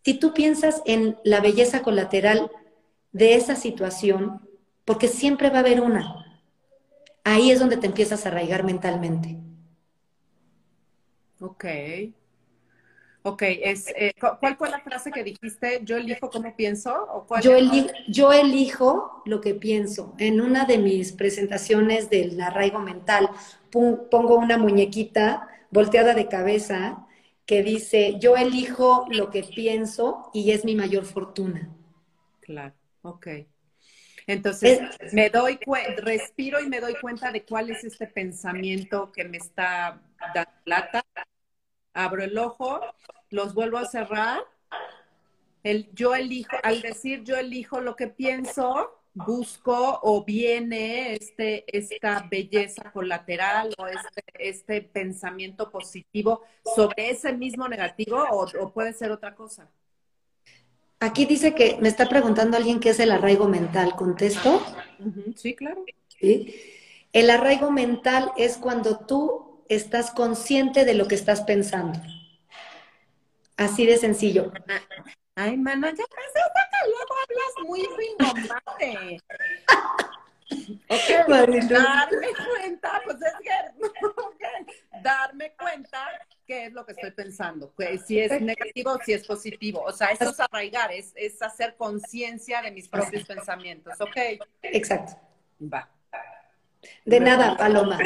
si 0.03 0.15
tú 0.15 0.33
piensas 0.33 0.81
en 0.85 1.17
la 1.23 1.39
belleza 1.39 1.81
colateral, 1.81 2.51
de 3.15 3.35
esa 3.35 3.55
situación, 3.55 4.41
porque 4.83 5.07
siempre 5.07 5.49
va 5.49 5.57
a 5.57 5.59
haber 5.61 5.79
una. 5.79 6.43
Ahí 7.23 7.49
es 7.49 7.61
donde 7.61 7.77
te 7.77 7.87
empiezas 7.87 8.25
a 8.25 8.29
arraigar 8.29 8.65
mentalmente. 8.65 9.37
Ok. 11.39 11.65
Ok, 13.23 13.41
es, 13.43 13.87
eh, 13.95 14.13
¿cuál 14.19 14.57
fue 14.57 14.69
la 14.69 14.81
frase 14.81 15.11
que 15.11 15.23
dijiste? 15.23 15.79
¿Yo 15.83 15.95
elijo 15.95 16.29
cómo 16.29 16.53
pienso? 16.57 16.93
¿O 16.93 17.39
yo, 17.39 17.53
yo 18.09 18.33
elijo 18.33 19.23
lo 19.25 19.39
que 19.39 19.55
pienso. 19.55 20.13
En 20.17 20.41
una 20.41 20.65
de 20.65 20.77
mis 20.77 21.13
presentaciones 21.13 22.09
del 22.09 22.39
arraigo 22.41 22.79
mental 22.79 23.29
pongo 23.71 24.35
una 24.35 24.57
muñequita 24.57 25.47
volteada 25.71 26.13
de 26.13 26.27
cabeza 26.27 27.07
que 27.45 27.63
dice, 27.63 28.17
yo 28.19 28.35
elijo 28.35 29.05
lo 29.09 29.29
que 29.29 29.43
pienso 29.43 30.29
y 30.33 30.51
es 30.51 30.65
mi 30.65 30.75
mayor 30.75 31.05
fortuna. 31.05 31.69
Claro. 32.41 32.75
Ok. 33.05 33.27
Entonces, 34.25 34.79
me 35.13 35.29
doy 35.29 35.59
respiro 35.97 36.59
y 36.59 36.67
me 36.67 36.79
doy 36.79 36.95
cuenta 36.99 37.31
de 37.31 37.45
cuál 37.45 37.69
es 37.69 37.83
este 37.83 38.07
pensamiento 38.07 39.11
que 39.11 39.23
me 39.23 39.37
está 39.37 40.01
dando 40.33 40.51
plata. 40.63 41.05
Abro 41.93 42.23
el 42.23 42.35
ojo, 42.39 42.81
los 43.29 43.53
vuelvo 43.53 43.77
a 43.77 43.85
cerrar. 43.85 44.39
El, 45.61 45.91
yo 45.93 46.15
elijo, 46.15 46.57
al 46.63 46.81
decir 46.81 47.23
yo 47.23 47.37
elijo 47.37 47.79
lo 47.79 47.95
que 47.95 48.07
pienso, 48.07 49.03
busco 49.13 49.99
o 50.01 50.25
viene 50.25 51.13
este, 51.13 51.65
esta 51.77 52.27
belleza 52.29 52.91
colateral 52.91 53.71
o 53.77 53.85
este, 53.85 54.23
este 54.39 54.81
pensamiento 54.81 55.69
positivo 55.69 56.41
sobre 56.75 57.11
ese 57.11 57.33
mismo 57.33 57.67
negativo 57.67 58.23
o 58.31 58.73
puede 58.73 58.93
ser 58.93 59.11
otra 59.11 59.35
cosa. 59.35 59.69
Aquí 60.99 61.25
dice 61.25 61.53
que 61.53 61.77
me 61.81 61.89
está 61.89 62.07
preguntando 62.07 62.57
alguien 62.57 62.79
qué 62.79 62.89
es 62.89 62.99
el 62.99 63.11
arraigo 63.11 63.47
mental. 63.47 63.95
¿Contesto? 63.95 64.63
Sí, 65.35 65.55
claro. 65.55 65.83
El 67.11 67.29
arraigo 67.29 67.71
mental 67.71 68.31
es 68.37 68.57
cuando 68.57 68.99
tú 69.05 69.63
estás 69.69 70.11
consciente 70.11 70.85
de 70.85 70.93
lo 70.93 71.07
que 71.07 71.15
estás 71.15 71.41
pensando. 71.41 71.99
Así 73.57 73.85
de 73.85 73.97
sencillo. 73.97 74.51
Ay, 75.35 75.57
mano, 75.57 75.87
ya 75.89 76.03
pensaste 76.05 76.59
que 76.71 76.89
luego 76.89 77.15
hablas 77.23 77.53
muy 77.67 77.87
rimbombante. 77.97 79.21
ok, 80.89 81.07
darme 81.27 82.31
cuenta, 82.47 83.01
pues 83.03 83.17
es 83.21 83.33
que, 83.43 83.51
darme 85.01 85.53
cuenta 85.57 86.07
qué 86.45 86.65
es 86.65 86.73
lo 86.73 86.85
que 86.85 86.93
estoy 86.93 87.11
pensando, 87.11 87.73
si 88.05 88.19
es 88.19 88.41
negativo, 88.41 88.97
si 89.03 89.13
es 89.13 89.25
positivo. 89.25 89.81
O 89.81 89.91
sea, 89.91 90.07
eso 90.07 90.29
es 90.29 90.39
arraigar, 90.39 90.91
es, 90.91 91.11
es 91.15 91.41
hacer 91.41 91.75
conciencia 91.75 92.61
de 92.61 92.71
mis 92.71 92.87
propios 92.87 93.25
pensamientos, 93.25 93.99
¿ok? 93.99 94.17
Exacto. 94.61 95.13
Va. 95.61 95.89
De 97.03 97.19
nada, 97.19 97.57
Paloma. 97.57 97.97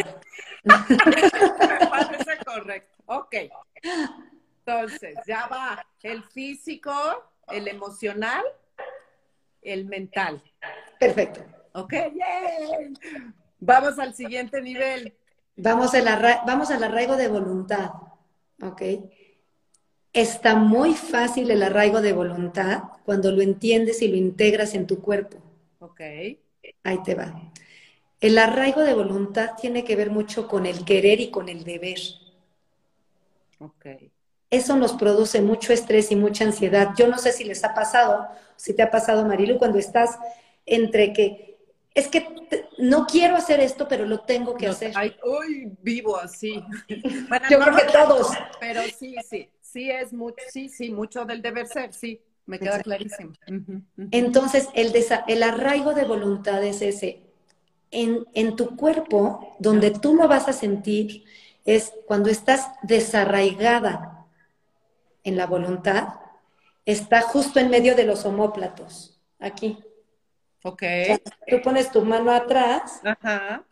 Me 0.63 1.87
parece 1.89 2.37
correcto. 2.45 2.97
Ok. 3.05 3.35
Entonces, 4.65 5.17
ya 5.25 5.47
va 5.47 5.85
el 6.03 6.23
físico, 6.23 6.93
el 7.47 7.67
emocional, 7.67 8.43
el 9.61 9.85
mental. 9.85 10.41
Perfecto. 10.99 11.43
Ok, 11.73 11.93
Vamos 13.59 13.99
al 13.99 14.13
siguiente 14.13 14.61
nivel. 14.61 15.15
Vamos, 15.55 15.93
al 15.93 16.05
vamos 16.45 16.71
al 16.71 16.83
arraigo 16.83 17.17
de 17.17 17.27
voluntad. 17.27 17.91
Ok. 18.61 18.81
Está 20.11 20.55
muy 20.55 20.95
fácil 20.95 21.51
el 21.51 21.63
arraigo 21.63 22.01
de 22.01 22.13
voluntad 22.13 22.83
cuando 23.05 23.31
lo 23.31 23.41
entiendes 23.41 24.01
y 24.01 24.07
lo 24.07 24.15
integras 24.15 24.73
en 24.73 24.87
tu 24.87 25.01
cuerpo. 25.01 25.37
Ok. 25.79 26.01
Ahí 26.83 27.03
te 27.03 27.15
va. 27.15 27.51
El 28.19 28.37
arraigo 28.37 28.81
de 28.81 28.93
voluntad 28.93 29.51
tiene 29.59 29.83
que 29.83 29.95
ver 29.95 30.09
mucho 30.09 30.47
con 30.47 30.65
el 30.65 30.83
querer 30.83 31.21
y 31.21 31.29
con 31.29 31.47
el 31.47 31.63
deber. 31.63 31.99
Ok. 33.59 33.85
Eso 34.49 34.75
nos 34.75 34.93
produce 34.93 35.41
mucho 35.41 35.73
estrés 35.73 36.11
y 36.11 36.15
mucha 36.15 36.43
ansiedad. 36.43 36.89
Yo 36.97 37.07
no 37.07 37.17
sé 37.19 37.31
si 37.31 37.43
les 37.43 37.63
ha 37.63 37.73
pasado, 37.73 38.27
si 38.55 38.73
te 38.73 38.81
ha 38.81 38.89
pasado, 38.89 39.25
Marilu, 39.25 39.57
cuando 39.57 39.77
estás 39.77 40.17
entre 40.65 41.13
que 41.13 41.48
es 41.99 42.07
que 42.07 42.27
no 42.77 43.05
quiero 43.05 43.35
hacer 43.35 43.59
esto, 43.59 43.87
pero 43.87 44.05
lo 44.05 44.21
tengo 44.21 44.55
que 44.55 44.67
hacer. 44.67 44.93
Ay, 44.95 45.15
uy, 45.23 45.71
vivo 45.81 46.17
así. 46.17 46.63
Yo 47.49 47.59
creo 47.59 47.75
que 47.75 47.91
todos. 47.91 48.27
Pero 48.59 48.81
sí, 48.97 49.15
sí 49.29 49.49
sí 49.71 49.91
es 49.91 50.13
mucho, 50.13 50.37
sí, 50.51 50.69
sí, 50.69 50.89
mucho 50.89 51.25
del 51.25 51.41
deber 51.41 51.67
ser, 51.67 51.93
sí, 51.93 52.21
me 52.45 52.59
queda 52.59 52.81
clarísimo. 52.81 53.33
Entonces, 54.11 54.69
el, 54.73 54.93
el 55.27 55.43
arraigo 55.43 55.93
de 55.93 56.05
voluntad 56.05 56.63
es 56.63 56.81
ese. 56.81 57.23
En, 57.91 58.25
en 58.33 58.55
tu 58.55 58.75
cuerpo, 58.75 59.55
donde 59.59 59.91
tú 59.91 60.15
lo 60.15 60.27
vas 60.27 60.47
a 60.47 60.53
sentir, 60.53 61.23
es 61.65 61.93
cuando 62.05 62.29
estás 62.29 62.67
desarraigada 62.83 64.25
en 65.23 65.37
la 65.37 65.45
voluntad, 65.45 66.15
está 66.85 67.21
justo 67.21 67.59
en 67.59 67.69
medio 67.69 67.95
de 67.95 68.05
los 68.05 68.25
homóplatos, 68.25 69.19
aquí. 69.39 69.77
Ok. 70.63 70.83
tú 71.47 71.61
pones 71.61 71.91
tu 71.91 72.03
mano 72.03 72.31
atrás, 72.31 73.01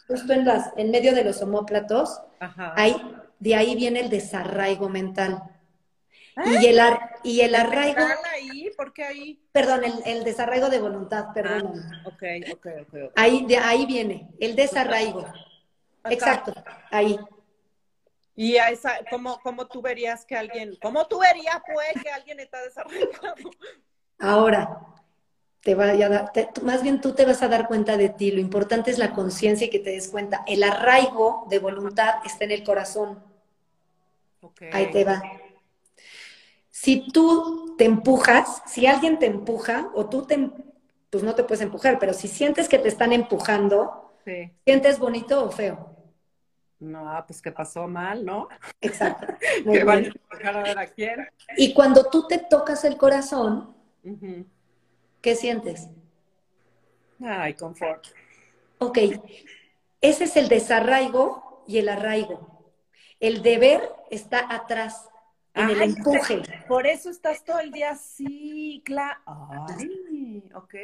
justo 0.08 0.34
en, 0.34 0.46
las, 0.46 0.72
en 0.78 0.92
medio 0.92 1.14
de 1.14 1.24
los 1.24 1.42
homóplatos, 1.42 2.22
Ahí, 2.40 2.96
de 3.40 3.56
ahí 3.56 3.76
viene 3.76 4.02
el 4.02 4.10
desarraigo 4.10 4.90
mental. 4.90 5.44
Y 6.46 6.68
el, 6.68 6.80
y 7.24 7.42
el 7.42 7.56
arraigo. 7.56 8.00
ahí? 8.32 8.70
¿Por 8.78 8.94
qué 8.94 9.04
ahí? 9.04 9.42
Perdón, 9.52 9.82
el, 10.06 10.24
desarraigo 10.24 10.70
de 10.70 10.80
voluntad, 10.80 11.34
perdón. 11.34 11.84
Ah, 11.92 12.04
ok, 12.06 12.24
ok, 12.54 12.68
ok. 12.82 13.12
Ahí, 13.16 13.46
de 13.46 13.58
ahí 13.58 13.86
viene, 13.88 14.30
el 14.40 14.56
desarraigo. 14.56 15.26
Exacto, 16.06 16.54
ahí. 16.92 17.20
Y 18.36 18.58
a 18.58 18.70
esa, 18.70 19.00
¿cómo, 19.10 19.40
¿cómo 19.42 19.68
tú 19.68 19.82
verías 19.82 20.24
que 20.24 20.38
alguien, 20.38 20.78
cómo 20.80 21.08
tú 21.08 21.20
verías, 21.20 21.60
pues, 21.74 22.04
que 22.04 22.12
alguien 22.12 22.40
está 22.40 22.62
desarraigado? 22.62 23.36
Ahora, 24.20 24.78
te 25.68 25.76
va 25.76 25.90
a 25.90 25.98
dar, 25.98 26.32
más 26.64 26.82
bien 26.82 27.02
tú 27.02 27.12
te 27.12 27.26
vas 27.26 27.44
a 27.44 27.50
dar 27.50 27.68
cuenta 27.68 27.98
de 27.98 28.08
ti. 28.08 28.32
Lo 28.32 28.40
importante 28.40 28.90
es 28.90 28.98
la 28.98 29.12
conciencia 29.12 29.68
y 29.68 29.70
que 29.70 29.80
te 29.80 29.90
des 29.90 30.08
cuenta. 30.08 30.46
El 30.48 30.64
arraigo 30.64 31.46
de 31.50 31.60
voluntad 31.60 32.26
está 32.26 32.46
en 32.46 32.52
el 32.52 32.64
corazón. 32.64 33.22
Okay. 34.40 34.70
Ahí 34.72 34.90
te 34.92 35.04
va. 35.04 35.22
Si 36.70 37.12
tú 37.12 37.76
te 37.78 37.84
empujas, 37.84 38.64
si 38.66 38.88
alguien 38.88 39.20
te 39.20 39.26
empuja 39.26 39.92
o 39.94 40.06
tú 40.06 40.26
te, 40.26 40.52
pues 41.10 41.22
no 41.26 41.36
te 41.36 41.44
puedes 41.44 41.62
empujar, 41.64 42.00
pero 42.00 42.14
si 42.14 42.30
sientes 42.30 42.70
que 42.70 42.80
te 42.80 42.88
están 42.88 43.12
empujando, 43.12 44.14
¿sientes 44.64 44.98
bonito 45.00 45.44
o 45.44 45.52
feo? 45.52 45.98
No, 46.80 47.26
pues 47.28 47.42
que 47.42 47.52
pasó 47.52 47.90
mal, 47.90 48.24
¿no? 48.24 48.48
Exacto. 48.80 49.28
que 49.70 49.84
van 49.84 50.14
a 50.46 50.48
a 50.48 50.64
ver 50.64 50.80
a 50.80 50.88
quién. 50.88 51.28
Y 51.58 51.74
cuando 51.74 52.06
tú 52.06 52.26
te 52.26 52.38
tocas 52.38 52.86
el 52.86 52.96
corazón, 52.96 53.76
¿qué 55.28 55.36
sientes? 55.36 55.90
Ay, 57.22 57.54
confort. 57.56 58.08
Ok, 58.78 58.98
ese 60.00 60.24
es 60.24 60.38
el 60.38 60.48
desarraigo 60.48 61.66
y 61.68 61.80
el 61.80 61.90
arraigo. 61.90 62.72
El 63.20 63.42
deber 63.42 63.82
está 64.10 64.48
atrás 64.50 65.10
en 65.54 65.70
el 65.70 65.82
empuje. 65.82 66.44
Por 66.70 66.88
eso 66.88 67.10
estás 67.10 67.44
todo 67.44 67.60
el 67.60 67.74
día 67.74 67.92
así, 67.92 68.82
claro. 68.86 69.20
Ay, 69.26 70.50
ok. 70.56 70.76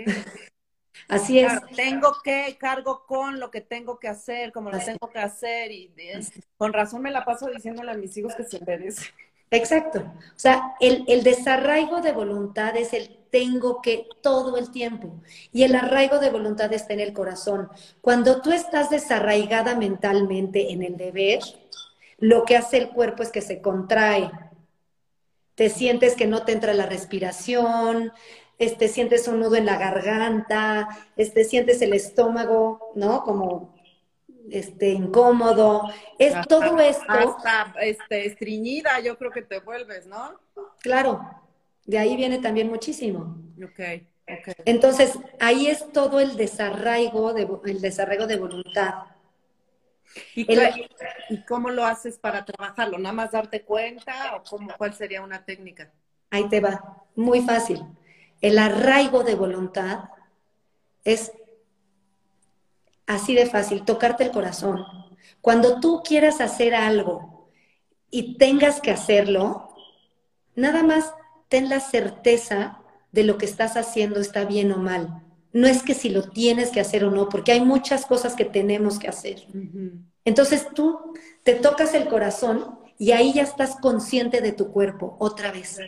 Así 1.08 1.40
es. 1.40 1.54
tengo 1.74 2.14
que, 2.22 2.58
cargo 2.60 3.06
con 3.06 3.40
lo 3.40 3.50
que 3.50 3.62
tengo 3.62 3.98
que 3.98 4.10
hacer, 4.10 4.52
como 4.52 4.72
lo 4.72 4.80
tengo 4.80 5.10
que 5.10 5.20
hacer, 5.20 5.72
y 5.72 5.90
con 6.58 6.74
razón 6.74 7.02
me 7.02 7.12
la 7.12 7.24
paso 7.24 7.48
diciéndole 7.48 7.92
a 7.92 7.96
mis 7.96 8.18
hijos 8.18 8.36
que 8.36 8.44
se 8.44 8.60
merecen. 8.66 9.08
Exacto. 9.54 10.00
O 10.00 10.40
sea, 10.40 10.74
el, 10.80 11.06
el, 11.08 11.24
desarraigo 11.24 12.02
de 12.02 12.12
voluntad 12.12 12.76
es 12.76 12.94
el 12.94 13.20
tengo 13.30 13.82
que 13.82 14.08
todo 14.22 14.58
el 14.58 14.72
tiempo. 14.72 15.22
Y 15.52 15.64
el 15.64 15.76
arraigo 15.76 16.20
de 16.20 16.30
voluntad 16.30 16.72
está 16.74 16.94
en 16.94 17.00
el 17.00 17.14
corazón. 17.14 17.70
Cuando 18.02 18.42
tú 18.42 18.52
estás 18.52 18.90
desarraigada 18.90 19.76
mentalmente 19.76 20.72
en 20.72 20.84
el 20.84 20.98
deber, 20.98 21.40
lo 22.20 22.46
que 22.46 22.58
hace 22.58 22.78
el 22.78 22.90
cuerpo 22.90 23.24
es 23.24 23.32
que 23.32 23.42
se 23.42 23.62
contrae 23.62 24.30
te 25.56 25.70
sientes 25.70 26.16
que 26.16 26.28
no 26.28 26.44
te 26.44 26.52
entra 26.52 26.74
la 26.74 26.86
respiración, 26.86 28.12
este, 28.58 28.88
sientes 28.88 29.28
un 29.28 29.40
nudo 29.40 29.56
en 29.56 29.66
la 29.66 29.78
garganta, 29.78 30.88
este, 31.16 31.44
sientes 31.44 31.82
el 31.82 31.94
estómago, 31.94 32.92
¿no? 32.96 33.24
Como 33.24 33.73
este, 34.50 34.90
incómodo. 34.90 35.90
Es 36.20 36.36
todo 36.48 36.80
esto. 36.80 37.06
Hasta 37.08 37.74
este, 37.82 38.28
estreñida, 38.28 39.00
yo 39.00 39.18
creo 39.18 39.32
que 39.32 39.42
te 39.42 39.60
vuelves, 39.60 40.06
¿no? 40.06 40.40
Claro, 40.80 41.22
de 41.86 41.98
ahí 41.98 42.16
viene 42.16 42.40
también 42.40 42.70
muchísimo. 42.70 43.38
Ok, 43.64 43.80
ok. 44.28 44.56
Entonces, 44.66 45.18
ahí 45.40 45.68
es 45.68 45.92
todo 45.92 46.20
el 46.20 46.36
desarraigo 46.36 47.34
de, 47.34 47.48
el 47.66 47.82
desarraigo 47.82 48.28
de 48.28 48.38
voluntad. 48.38 48.94
¿Y, 50.36 50.46
cómo 51.48 51.70
lo 51.72 51.86
haces 51.86 52.20
para 52.20 52.46
trabajarlo? 52.46 52.98
¿Nada 53.00 53.14
más 53.14 53.32
darte 53.32 53.64
cuenta 53.64 54.36
o 54.36 54.44
cómo, 54.44 54.72
cuál 54.78 54.94
sería 54.94 55.22
una 55.22 55.44
técnica? 55.44 55.92
Ahí 56.30 56.48
te 56.50 56.60
va, 56.60 57.04
muy 57.16 57.42
fácil. 57.42 57.84
El 58.42 58.60
arraigo 58.60 59.24
de 59.24 59.36
voluntad 59.36 60.10
es 61.04 61.32
así 63.08 63.36
de 63.36 63.46
fácil, 63.46 63.84
tocarte 63.84 64.24
el 64.24 64.32
corazón. 64.32 64.86
Cuando 65.42 65.80
tú 65.80 66.02
quieras 66.04 66.42
hacer 66.42 66.76
algo 66.76 67.50
y 68.10 68.38
tengas 68.38 68.82
que 68.82 68.92
hacerlo, 68.92 69.70
nada 70.56 70.84
más 70.84 71.14
ten 71.50 71.70
la 71.70 71.80
certeza 71.80 72.80
de 73.12 73.24
lo 73.24 73.38
que 73.38 73.46
estás 73.46 73.78
haciendo 73.78 74.20
está 74.20 74.46
bien 74.46 74.72
o 74.72 74.78
mal 74.78 75.24
no 75.54 75.68
es 75.68 75.84
que 75.84 75.94
si 75.94 76.10
lo 76.10 76.24
tienes 76.24 76.72
que 76.72 76.82
hacer 76.82 77.06
o 77.06 77.12
no, 77.12 77.30
porque 77.30 77.52
hay 77.52 77.62
muchas 77.62 78.08
cosas 78.08 78.36
que 78.36 78.46
tenemos 78.46 78.98
que 78.98 79.08
hacer. 79.08 79.48
Entonces 80.26 80.68
tú 80.74 81.14
te 81.44 81.54
tocas 81.54 81.94
el 81.94 82.08
corazón 82.08 82.80
y 82.98 83.12
ahí 83.12 83.34
ya 83.34 83.44
estás 83.44 83.76
consciente 83.76 84.42
de 84.42 84.52
tu 84.52 84.72
cuerpo 84.72 85.16
otra 85.20 85.52
vez. 85.52 85.80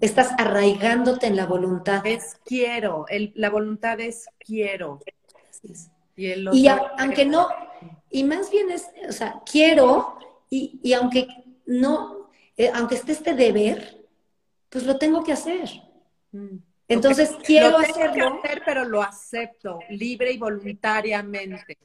Estás 0.00 0.30
arraigándote 0.38 1.26
en 1.26 1.36
la 1.36 1.46
voluntad. 1.46 2.06
Es 2.06 2.36
quiero, 2.44 3.06
la 3.34 3.50
voluntad 3.50 3.98
es 4.00 4.26
quiero. 4.38 5.00
Y, 6.16 6.66
aunque 6.68 7.24
no, 7.26 7.48
y 8.10 8.24
más 8.24 8.50
bien 8.50 8.70
es, 8.70 8.86
o 9.08 9.12
sea, 9.12 9.42
quiero, 9.50 10.18
y, 10.48 10.92
aunque 10.94 11.28
no, 11.66 12.30
eh, 12.56 12.70
aunque 12.72 12.94
esté 12.94 13.12
este 13.12 13.34
deber, 13.34 14.06
pues 14.70 14.84
lo 14.84 14.98
tengo 14.98 15.22
que 15.22 15.32
hacer. 15.32 15.68
Mm. 16.32 16.56
Entonces 16.88 17.30
quiero 17.44 17.78
hacerlo. 17.78 18.40
pero 18.64 18.84
lo 18.84 19.02
acepto, 19.02 19.80
libre 19.90 20.32
y 20.32 20.38
voluntariamente. 20.38 21.78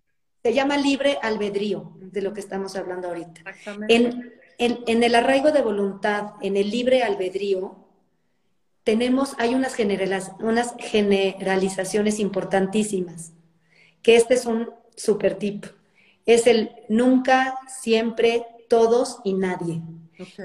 Se 0.43 0.53
llama 0.53 0.77
libre 0.77 1.17
albedrío, 1.21 1.93
de 1.99 2.21
lo 2.21 2.33
que 2.33 2.39
estamos 2.39 2.75
hablando 2.75 3.09
ahorita. 3.09 3.41
En, 3.87 4.33
en, 4.57 5.03
el 5.03 5.15
arraigo 5.15 5.51
de 5.51 5.61
voluntad, 5.61 6.33
en 6.41 6.57
el 6.57 6.69
libre 6.69 7.03
albedrío, 7.03 7.75
tenemos, 8.83 9.35
hay 9.37 9.53
unas, 9.55 9.77
unas 10.39 10.75
generalizaciones 10.79 12.19
importantísimas, 12.19 13.33
que 14.01 14.15
este 14.15 14.33
es 14.33 14.45
un 14.45 14.71
super 14.95 15.35
tip. 15.35 15.65
Es 16.25 16.47
el 16.47 16.71
nunca, 16.89 17.57
siempre, 17.67 18.45
todos 18.69 19.19
y 19.23 19.33
nadie. 19.33 19.81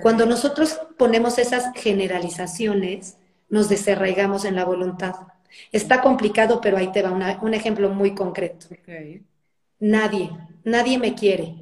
Cuando 0.03 0.27
nosotros 0.27 0.81
ponemos 0.97 1.39
esas 1.39 1.73
generalizaciones, 1.75 3.19
nos 3.49 3.69
desarraigamos 3.69 4.45
en 4.45 4.57
la 4.57 4.65
voluntad. 4.65 5.15
Está 5.73 6.01
complicado, 6.01 6.61
pero 6.61 6.77
ahí 6.77 6.91
te 6.93 7.03
va 7.03 7.39
un 7.43 7.55
ejemplo 7.55 7.91
muy 7.91 8.15
concreto. 8.15 8.67
Nadie, 9.79 10.31
nadie 10.65 10.99
me 10.99 11.15
quiere. 11.15 11.55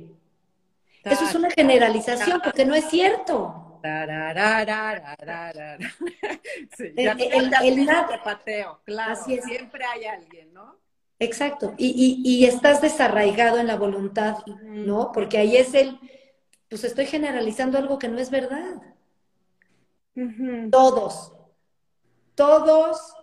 Eso 1.02 1.24
es 1.24 1.34
una 1.34 1.50
generalización 1.50 2.40
porque 2.42 2.64
no 2.64 2.74
es 2.74 2.88
cierto. 2.88 3.60
el, 6.78 7.86
pateo, 8.24 8.80
claro. 8.84 9.24
Siempre 9.24 9.84
hay 9.84 10.06
alguien, 10.06 10.54
¿no? 10.54 10.78
Exacto. 11.24 11.74
Y, 11.78 12.44
estás 12.44 12.80
desarraigado 12.80 13.58
en 13.58 13.66
la 13.66 13.76
voluntad, 13.76 14.38
¿no? 14.46 15.10
Porque 15.12 15.38
ahí 15.38 15.56
es 15.56 15.74
el, 15.74 15.98
pues 16.68 16.84
estoy 16.84 17.06
generalizando 17.06 17.78
algo 17.78 17.98
que 17.98 18.08
no 18.08 18.18
es 18.18 18.30
verdad. 18.30 18.82
Todos, 20.70 21.32
todos 22.34 23.14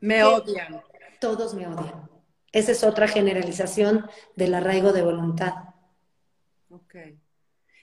me 0.00 0.24
odian. 0.24 0.82
Todos 1.20 1.54
me 1.54 1.66
odian. 1.68 2.10
Esa 2.52 2.72
es 2.72 2.82
otra 2.82 3.06
generalización 3.06 4.08
del 4.34 4.54
arraigo 4.54 4.92
de 4.92 5.02
voluntad. 5.02 5.54
Ok. 6.70 6.96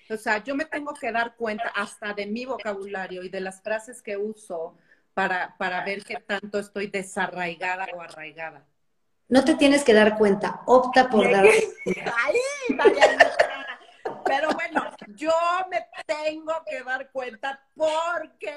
O 0.09 0.17
sea, 0.17 0.43
yo 0.43 0.55
me 0.55 0.65
tengo 0.65 0.93
que 0.93 1.11
dar 1.11 1.35
cuenta 1.35 1.71
hasta 1.75 2.13
de 2.13 2.25
mi 2.25 2.45
vocabulario 2.45 3.23
y 3.23 3.29
de 3.29 3.41
las 3.41 3.61
frases 3.61 4.01
que 4.01 4.17
uso 4.17 4.77
para, 5.13 5.55
para 5.57 5.83
ver 5.83 6.03
qué 6.03 6.15
tanto 6.15 6.59
estoy 6.59 6.87
desarraigada 6.87 7.87
o 7.93 8.01
arraigada. 8.01 8.65
No 9.29 9.43
te 9.43 9.55
tienes 9.55 9.83
que 9.83 9.93
dar 9.93 10.17
cuenta, 10.17 10.61
opta 10.65 11.09
por 11.09 11.29
dar 11.29 11.45
cuenta. 11.83 12.13
Pero 14.25 14.49
bueno, 14.51 14.91
yo 15.15 15.31
me 15.69 15.85
tengo 16.05 16.53
que 16.65 16.83
dar 16.83 17.09
cuenta 17.11 17.61
porque 17.75 18.53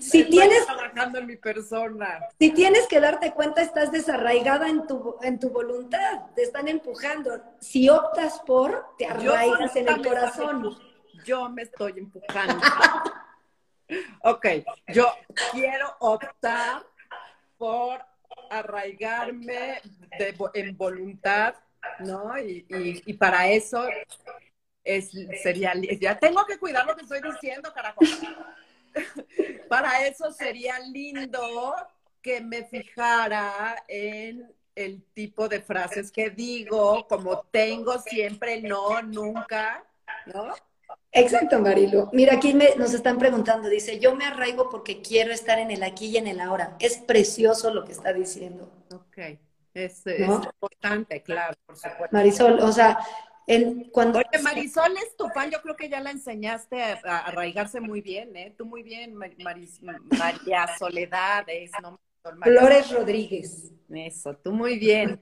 si 0.00 0.24
tienes 0.24 0.66
trabajando 0.66 1.18
en 1.18 1.26
mi 1.26 1.36
persona. 1.36 2.20
Si 2.38 2.50
tienes 2.52 2.86
que 2.86 3.00
darte 3.00 3.32
cuenta, 3.32 3.62
estás 3.62 3.90
desarraigada 3.90 4.68
en 4.68 4.86
tu, 4.86 5.16
en 5.22 5.38
tu 5.38 5.50
voluntad, 5.50 6.26
te 6.34 6.42
están 6.42 6.68
empujando. 6.68 7.42
Si 7.60 7.88
optas 7.88 8.40
por, 8.40 8.94
te 8.98 9.06
arraigas 9.06 9.74
en 9.76 9.88
el 9.88 10.06
corazón. 10.06 10.78
Yo 11.24 11.48
me 11.48 11.62
estoy 11.62 11.94
empujando. 11.96 12.60
ok, 14.22 14.46
yo 14.88 15.12
quiero 15.52 15.94
optar 16.00 16.84
por 17.56 18.04
arraigarme 18.50 19.80
en 20.54 20.76
voluntad 20.76 21.54
¿no? 22.00 22.38
Y, 22.38 22.64
y, 23.04 23.12
para 23.14 23.48
eso 23.48 23.86
es, 24.84 25.10
sería, 25.42 25.72
ya 26.00 26.18
tengo 26.18 26.44
que 26.46 26.58
cuidar 26.58 26.86
lo 26.86 26.94
que 26.96 27.02
estoy 27.02 27.20
diciendo, 27.22 27.72
carajo. 27.72 28.00
para 29.68 30.06
eso 30.06 30.30
sería 30.32 30.78
lindo 30.80 31.74
que 32.22 32.40
me 32.40 32.64
fijara 32.64 33.84
en 33.88 34.52
el 34.74 35.02
tipo 35.14 35.48
de 35.48 35.60
frases 35.60 36.10
que 36.10 36.30
digo, 36.30 37.06
como 37.08 37.42
tengo 37.50 37.98
siempre, 37.98 38.60
no, 38.60 39.00
nunca, 39.02 39.84
¿no? 40.26 40.54
Exacto, 41.16 41.60
Marilu. 41.60 42.08
Mira, 42.12 42.34
aquí 42.34 42.54
nos 42.54 42.92
están 42.92 43.18
preguntando, 43.18 43.68
dice, 43.68 43.98
yo 43.98 44.14
me 44.14 44.24
arraigo 44.24 44.68
porque 44.68 45.00
quiero 45.00 45.32
estar 45.32 45.58
en 45.58 45.70
el 45.70 45.82
aquí 45.82 46.06
y 46.06 46.16
en 46.18 46.26
el 46.26 46.40
ahora. 46.40 46.76
Es 46.78 46.98
precioso 46.98 47.72
lo 47.72 47.84
que 47.84 47.92
está 47.92 48.12
diciendo. 48.12 48.70
Ok. 48.94 49.38
Es, 49.74 50.02
importante, 50.06 51.22
claro, 51.22 51.54
por 51.66 51.76
supuesto. 51.76 52.08
Marisol, 52.10 52.60
o 52.60 52.72
sea, 52.72 52.98
en, 53.46 53.90
cuando... 53.90 54.18
Oye, 54.18 54.42
Marisol 54.42 54.96
es 54.96 55.16
tu 55.16 55.28
fan, 55.28 55.50
yo 55.50 55.60
creo 55.60 55.76
que 55.76 55.90
ya 55.90 56.00
la 56.00 56.10
enseñaste 56.10 56.82
a, 56.82 57.18
arraigarse 57.18 57.80
muy 57.80 58.00
bien, 58.00 58.34
¿eh? 58.36 58.54
Tú 58.56 58.64
muy 58.64 58.82
bien, 58.82 59.14
María 59.14 60.68
Soledad, 60.78 61.44
es, 61.48 61.70
¿no? 61.82 62.00
Flores 62.42 62.90
Rodríguez. 62.90 63.72
Eso, 63.88 64.34
tú 64.36 64.52
muy 64.52 64.78
bien. 64.78 65.20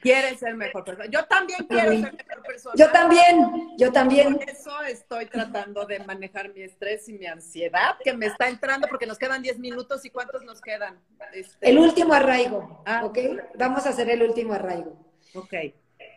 Quieres 0.00 0.38
ser 0.38 0.54
mejor 0.54 0.84
persona. 0.84 1.10
Yo 1.10 1.24
también 1.26 1.66
quiero 1.68 1.90
ser 1.90 2.12
mejor 2.12 2.42
persona. 2.42 2.74
Yo 2.76 2.90
también, 2.90 3.76
yo 3.76 3.92
también. 3.92 4.34
Por 4.34 4.48
eso 4.48 4.82
estoy 4.82 5.26
tratando 5.26 5.84
de 5.84 5.98
manejar 6.00 6.52
mi 6.54 6.62
estrés 6.62 7.08
y 7.08 7.14
mi 7.14 7.26
ansiedad, 7.26 7.96
que 8.02 8.14
me 8.14 8.26
está 8.26 8.48
entrando 8.48 8.88
porque 8.88 9.06
nos 9.06 9.18
quedan 9.18 9.42
10 9.42 9.58
minutos 9.58 10.04
y 10.04 10.10
¿cuántos 10.10 10.42
nos 10.44 10.60
quedan? 10.60 10.98
Este, 11.34 11.68
el 11.68 11.78
último 11.78 12.14
arraigo, 12.14 12.82
ah, 12.86 13.04
¿ok? 13.04 13.18
Vamos 13.58 13.84
a 13.86 13.90
hacer 13.90 14.08
el 14.08 14.22
último 14.22 14.54
arraigo. 14.54 14.96
Ok. 15.34 15.54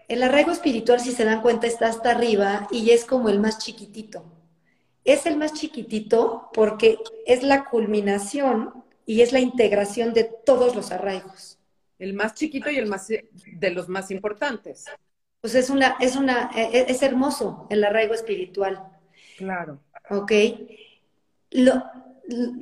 El 0.08 0.24
arraigo 0.24 0.52
espiritual, 0.52 1.00
si 1.00 1.12
se 1.12 1.26
dan 1.26 1.42
cuenta, 1.42 1.68
está 1.68 1.88
hasta 1.88 2.12
arriba 2.12 2.68
y 2.72 2.92
es 2.92 3.06
como 3.06 3.30
el 3.30 3.40
más 3.40 3.60
chiquitito. 3.60 4.24
Es 5.04 5.26
el 5.26 5.36
más 5.36 5.54
chiquitito 5.54 6.50
porque 6.54 6.98
es 7.26 7.44
la 7.44 7.66
culminación 7.66 8.84
y 9.06 9.22
es 9.22 9.32
la 9.32 9.40
integración 9.40 10.14
de 10.14 10.24
todos 10.46 10.76
los 10.76 10.92
arraigos. 10.92 11.60
El 12.00 12.14
más 12.14 12.34
chiquito 12.34 12.70
y 12.70 12.78
el 12.78 12.88
más 12.88 13.08
de 13.08 13.72
los 13.72 13.88
más 13.90 14.12
importantes. 14.12 14.86
Pues 15.42 15.56
es 15.56 15.70
una, 15.70 15.98
es 16.00 16.16
una, 16.16 16.52
e, 16.56 16.80
e, 16.80 16.86
es 16.92 17.02
hermoso 17.02 17.68
el 17.70 17.84
arraigo 17.84 18.14
espiritual. 18.14 18.84
Claro. 19.38 19.80
Ok. 20.10 20.32
Lo, 21.52 21.84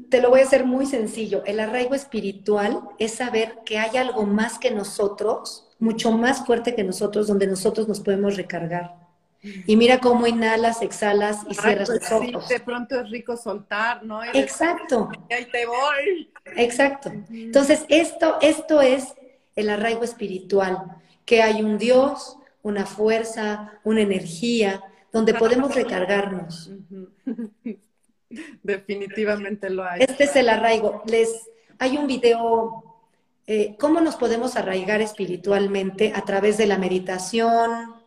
te 0.10 0.22
lo 0.22 0.30
voy 0.30 0.42
a 0.42 0.44
hacer 0.44 0.66
muy 0.66 0.86
sencillo. 0.86 1.44
El 1.46 1.60
arraigo 1.60 1.94
espiritual 1.94 2.82
es 2.98 3.16
saber 3.16 3.60
que 3.66 3.78
hay 3.78 3.98
algo 3.98 4.26
más 4.26 4.60
que 4.60 4.72
nosotros, 4.72 5.68
mucho 5.80 6.12
más 6.12 6.46
fuerte 6.46 6.76
que 6.76 6.84
nosotros, 6.84 7.28
donde 7.28 7.48
nosotros 7.48 7.88
nos 7.88 8.00
podemos 8.00 8.38
recargar. 8.38 9.09
Y 9.42 9.78
mira 9.78 10.00
cómo 10.00 10.28
inhalas, 10.28 10.82
exhalas 10.82 11.46
y 11.50 11.56
cierras 11.56 11.90
los 11.90 12.12
ojos. 12.12 12.50
de 12.50 12.60
pronto 12.60 13.00
es 13.00 13.10
rico 13.10 13.38
soltar, 13.38 14.04
¿no? 14.04 14.22
Exacto. 14.34 15.10
Y 15.30 15.34
ahí 15.34 15.46
te 15.46 15.66
voy. 15.66 16.32
Exacto. 16.58 17.12
Entonces, 17.30 17.86
esto, 17.88 18.38
esto 18.42 18.82
es 18.82 19.14
el 19.56 19.70
arraigo 19.70 20.04
espiritual, 20.04 20.78
que 21.26 21.42
hay 21.42 21.62
un 21.62 21.78
Dios, 21.78 22.38
una 22.62 22.86
fuerza, 22.86 23.80
una 23.84 24.02
energía, 24.02 24.84
donde 25.12 25.34
podemos 25.34 25.74
recargarnos. 25.74 26.72
Definitivamente 28.64 29.70
lo 29.70 29.84
hay. 29.84 30.02
Este 30.02 30.26
es 30.26 30.36
el 30.36 30.50
arraigo. 30.50 31.02
Les, 31.06 31.50
hay 31.80 31.98
un 31.98 32.08
video, 32.08 32.84
eh, 33.48 33.76
¿cómo 33.80 34.02
nos 34.02 34.16
podemos 34.16 34.56
arraigar 34.56 35.02
espiritualmente? 35.02 36.12
A 36.14 36.22
través 36.26 36.58
de 36.58 36.68
la 36.68 36.78
meditación, 36.78 37.99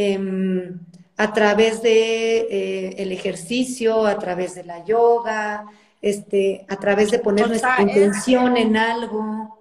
Em, 0.00 0.78
a 1.16 1.32
través 1.32 1.82
de 1.82 2.46
eh, 2.48 2.94
el 2.98 3.10
ejercicio, 3.10 4.06
a 4.06 4.16
través 4.16 4.54
de 4.54 4.62
la 4.62 4.84
yoga, 4.84 5.66
este, 6.00 6.64
a 6.68 6.76
través 6.76 7.10
de 7.10 7.18
poner 7.18 7.48
nuestra 7.48 7.82
intención 7.82 8.56
en 8.56 8.76
algo, 8.76 9.58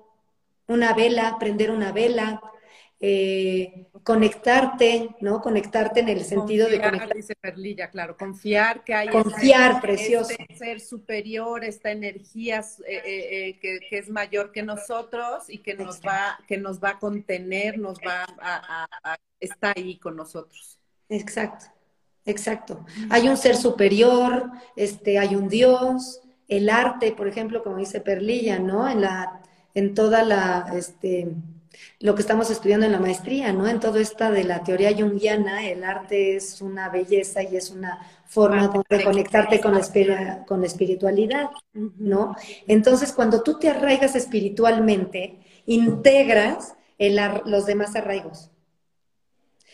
una 0.68 0.94
vela, 0.94 1.38
prender 1.40 1.72
una 1.72 1.92
vela, 1.92 2.40
eh, 3.00 3.88
conectarte, 4.04 5.16
¿no? 5.22 5.42
Conectarte 5.42 6.00
en 6.00 6.10
el 6.10 6.24
sentido 6.24 6.68
de 6.68 6.82
conectar. 6.82 7.14
Dice 7.14 7.36
Perlilla, 7.36 7.90
claro, 7.90 8.18
confiar 8.18 8.84
que 8.84 8.94
hay 8.94 9.08
confiar, 9.10 9.72
este, 9.72 9.82
precioso. 9.82 10.34
ser 10.58 10.80
superior, 10.80 11.64
esta 11.64 11.92
energía 11.92 12.64
eh, 12.88 13.60
que, 13.62 13.80
es 13.92 14.10
mayor 14.10 14.52
que 14.52 14.64
nosotros 14.64 15.44
y 15.48 15.60
que 15.60 15.76
nos 15.76 16.02
va, 16.02 16.40
que 16.48 16.58
nos 16.58 16.84
va 16.84 16.92
a 16.92 17.00
contener, 17.00 17.78
nos 17.78 18.00
va 18.00 18.26
a 18.40 19.18
está 19.40 19.74
ahí 19.76 19.98
con 19.98 20.16
nosotros. 20.16 20.80
Exacto, 21.10 21.66
exacto. 22.26 22.86
Hay 23.10 23.30
un 23.30 23.38
ser 23.38 23.56
superior, 23.56 24.52
este, 24.76 25.20
hay 25.20 25.36
un 25.36 25.48
Dios, 25.48 26.22
el 26.48 26.70
arte, 26.70 27.12
por 27.12 27.28
ejemplo, 27.28 27.64
como 27.64 27.78
dice 27.78 28.02
Perlilla, 28.02 28.60
¿no? 28.60 28.88
En 28.90 29.02
la, 29.02 29.42
en 29.74 29.94
toda 29.94 30.24
la, 30.24 30.72
este, 30.76 31.28
lo 32.00 32.16
que 32.16 32.22
estamos 32.22 32.50
estudiando 32.50 32.86
en 32.86 32.92
la 32.92 33.00
maestría, 33.00 33.52
¿no? 33.54 33.68
En 33.68 33.80
todo 33.80 33.98
esta 34.00 34.30
de 34.32 34.44
la 34.44 34.64
teoría 34.64 34.96
junguiana, 34.96 35.68
el 35.68 35.84
arte 35.84 36.36
es 36.36 36.62
una 36.62 36.90
belleza 36.90 37.44
y 37.44 37.56
es 37.56 37.72
una 37.72 38.00
forma 38.26 38.72
de 38.90 39.04
conectarte 39.04 39.60
con 39.62 39.74
la, 39.74 40.46
con 40.46 40.62
la 40.62 40.68
espiritualidad, 40.68 41.50
¿no? 41.74 42.36
Entonces, 42.68 43.14
cuando 43.14 43.42
tú 43.42 43.58
te 43.58 43.70
arraigas 43.70 44.16
espiritualmente, 44.16 45.40
integras 45.66 46.76
los 47.46 47.66
demás 47.66 47.96
arraigos. 47.96 48.52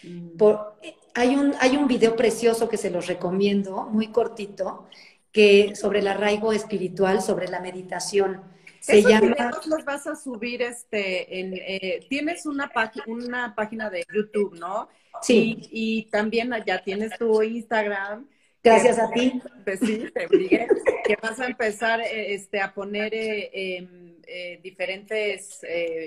Mm. 0.03 0.37
Por, 0.37 0.77
hay, 1.13 1.35
un, 1.35 1.53
hay 1.59 1.77
un 1.77 1.87
video 1.87 2.15
precioso 2.15 2.69
que 2.69 2.77
se 2.77 2.89
los 2.89 3.07
recomiendo, 3.07 3.83
muy 3.85 4.07
cortito, 4.07 4.87
que 5.31 5.75
sobre 5.75 5.99
el 5.99 6.07
arraigo 6.07 6.53
espiritual, 6.53 7.21
sobre 7.21 7.47
la 7.47 7.59
meditación. 7.59 8.41
Se 8.85 9.01
llama... 9.01 9.35
los 9.65 9.85
vas 9.85 10.07
a 10.07 10.15
subir, 10.15 10.61
este, 10.61 11.39
en, 11.39 11.53
eh, 11.53 12.05
tienes 12.09 12.45
una, 12.45 12.71
una 13.07 13.55
página 13.55 13.89
de 13.89 14.05
YouTube, 14.13 14.59
¿no? 14.59 14.89
Sí. 15.21 15.69
Y, 15.71 16.09
también 16.11 16.51
ya 16.65 16.83
tienes 16.83 17.17
tu 17.17 17.41
Instagram. 17.41 18.27
Gracias 18.61 18.99
a 18.99 19.09
ti. 19.11 19.41
Pues 19.63 19.79
sí, 19.79 20.05
te 20.13 20.25
obligué, 20.25 20.67
que 21.05 21.17
vas 21.21 21.39
a 21.39 21.47
empezar 21.47 22.01
eh, 22.01 22.33
este, 22.33 22.59
a 22.59 22.73
poner 22.73 23.13
eh, 23.13 23.77
em, 23.77 24.61
diferentes 24.61 25.61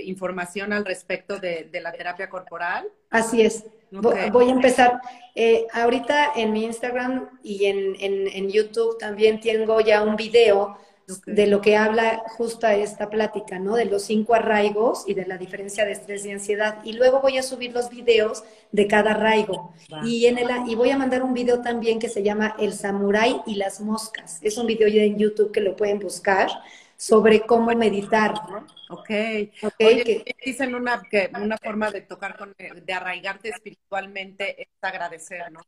información 0.04 0.72
al 0.72 0.84
respecto 0.84 1.38
de, 1.38 1.68
de 1.70 1.80
la 1.80 1.92
terapia 1.92 2.28
corporal. 2.28 2.86
Así 3.10 3.42
es. 3.42 3.64
Voy 3.90 4.48
a 4.48 4.52
empezar. 4.52 5.00
Eh, 5.34 5.66
ahorita 5.72 6.32
en 6.34 6.52
mi 6.52 6.64
Instagram 6.64 7.28
y 7.42 7.66
en, 7.66 8.50
YouTube 8.50 8.98
también 8.98 9.40
tengo 9.40 9.80
ya 9.80 10.02
un 10.02 10.16
video 10.16 10.78
de 11.24 11.46
lo 11.46 11.60
que 11.60 11.76
habla 11.76 12.24
justa 12.36 12.74
esta 12.74 13.08
plática, 13.08 13.58
¿no? 13.58 13.76
De 13.76 13.84
los 13.84 14.02
cinco 14.02 14.34
arraigos 14.34 15.04
y 15.06 15.14
de 15.14 15.24
la 15.24 15.38
diferencia 15.38 15.84
de 15.84 15.92
estrés 15.92 16.26
y 16.26 16.32
ansiedad. 16.32 16.78
Y 16.84 16.94
luego 16.94 17.20
voy 17.20 17.38
a 17.38 17.42
subir 17.42 17.72
los 17.72 17.90
videos 17.90 18.42
de 18.72 18.88
cada 18.88 19.12
arraigo. 19.12 19.72
Y, 20.04 20.26
en 20.26 20.38
el, 20.38 20.48
y 20.68 20.74
voy 20.74 20.90
a 20.90 20.98
mandar 20.98 21.22
un 21.22 21.32
video 21.32 21.62
también 21.62 22.00
que 22.00 22.08
se 22.08 22.22
llama 22.22 22.56
El 22.58 22.72
Samurái 22.72 23.42
y 23.46 23.54
las 23.54 23.80
Moscas. 23.80 24.40
Es 24.42 24.58
un 24.58 24.66
video 24.66 24.88
ya 24.88 25.02
en 25.02 25.16
YouTube 25.16 25.52
que 25.52 25.60
lo 25.60 25.76
pueden 25.76 26.00
buscar 26.00 26.50
sobre 26.96 27.42
cómo 27.42 27.72
meditar. 27.76 28.34
¿no? 28.50 28.66
Ok. 28.90 29.10
okay 29.62 30.24
dicen 30.44 30.74
una, 30.74 31.02
que 31.08 31.30
una 31.40 31.56
forma 31.58 31.90
de 31.90 32.00
tocar, 32.00 32.36
con, 32.36 32.54
de 32.58 32.92
arraigarte 32.92 33.50
espiritualmente 33.50 34.62
es 34.62 34.68
agradecer, 34.80 35.52
¿no? 35.52 35.60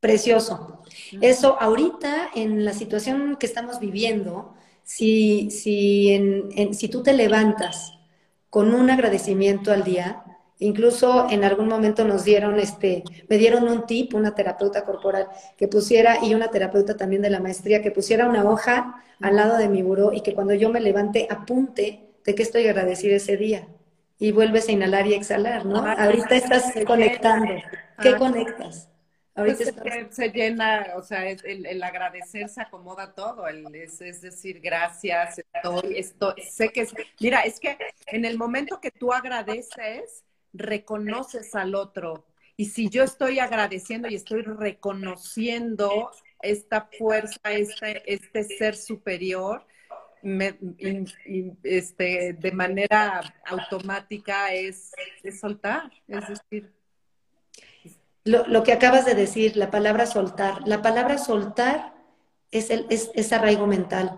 Precioso. 0.00 0.82
Eso 1.20 1.60
ahorita, 1.60 2.30
en 2.34 2.64
la 2.64 2.72
situación 2.72 3.36
que 3.36 3.46
estamos 3.46 3.80
viviendo, 3.80 4.54
si, 4.86 5.50
si, 5.50 6.12
en, 6.12 6.72
si 6.72 6.88
tú 6.88 7.02
te 7.02 7.12
levantas 7.12 7.98
con 8.48 8.72
un 8.72 8.88
agradecimiento 8.88 9.72
al 9.72 9.82
día, 9.82 10.22
incluso 10.60 11.26
en 11.28 11.42
algún 11.42 11.66
momento 11.66 12.04
nos 12.04 12.24
dieron, 12.24 12.60
este, 12.60 13.02
me 13.28 13.36
dieron 13.36 13.68
un 13.68 13.84
tip, 13.84 14.14
una 14.14 14.36
terapeuta 14.36 14.84
corporal 14.84 15.26
que 15.58 15.66
pusiera, 15.66 16.24
y 16.24 16.34
una 16.34 16.52
terapeuta 16.52 16.96
también 16.96 17.20
de 17.20 17.30
la 17.30 17.40
maestría, 17.40 17.82
que 17.82 17.90
pusiera 17.90 18.28
una 18.28 18.48
hoja 18.48 19.02
al 19.20 19.34
lado 19.34 19.58
de 19.58 19.68
mi 19.68 19.82
buró 19.82 20.12
y 20.12 20.20
que 20.20 20.34
cuando 20.34 20.54
yo 20.54 20.70
me 20.70 20.80
levante 20.80 21.26
apunte 21.28 22.14
de 22.24 22.34
qué 22.36 22.42
estoy 22.44 22.68
agradecida 22.68 23.16
ese 23.16 23.36
día. 23.36 23.66
Y 24.20 24.30
vuelves 24.30 24.68
a 24.68 24.72
inhalar 24.72 25.08
y 25.08 25.14
exhalar, 25.14 25.66
¿no? 25.66 25.84
Ahorita 25.84 26.36
estás 26.36 26.72
conectando. 26.86 27.54
¿Qué 28.00 28.14
conectas? 28.14 28.88
Ahorita 29.36 29.64
pues 29.82 30.16
se 30.16 30.30
llena, 30.30 30.94
o 30.96 31.02
sea, 31.02 31.28
el, 31.28 31.82
agradecer 31.82 32.48
se 32.48 32.62
acomoda 32.62 33.14
todo, 33.14 33.46
es, 33.46 33.98
decir, 33.98 34.60
gracias, 34.60 35.42
estoy, 35.52 35.98
estoy, 35.98 36.42
sé 36.42 36.70
que 36.70 36.80
es, 36.80 36.94
mira, 37.20 37.42
es 37.42 37.60
que 37.60 37.76
en 38.06 38.24
el 38.24 38.38
momento 38.38 38.80
que 38.80 38.90
tú 38.90 39.12
agradeces, 39.12 40.24
reconoces 40.54 41.54
al 41.54 41.74
otro. 41.74 42.24
Y 42.56 42.66
si 42.66 42.88
yo 42.88 43.04
estoy 43.04 43.38
agradeciendo 43.38 44.08
y 44.08 44.14
estoy 44.14 44.40
reconociendo 44.40 46.10
esta 46.40 46.88
fuerza, 46.98 47.52
este, 47.52 48.02
este 48.10 48.42
ser 48.42 48.74
superior, 48.74 49.66
este, 51.62 52.32
de 52.32 52.52
manera 52.52 53.34
automática 53.44 54.54
es, 54.54 54.92
es 55.22 55.38
soltar, 55.40 55.90
es 56.08 56.26
decir, 56.26 56.72
lo, 58.26 58.62
que 58.64 58.72
acabas 58.72 59.04
de 59.04 59.14
decir, 59.14 59.56
la 59.56 59.70
palabra 59.70 60.04
soltar. 60.04 60.66
La 60.66 60.82
palabra 60.82 61.16
soltar 61.16 61.94
es, 62.50 62.70
el, 62.70 62.86
es, 62.90 63.32
arraigo 63.32 63.66
mental, 63.66 64.16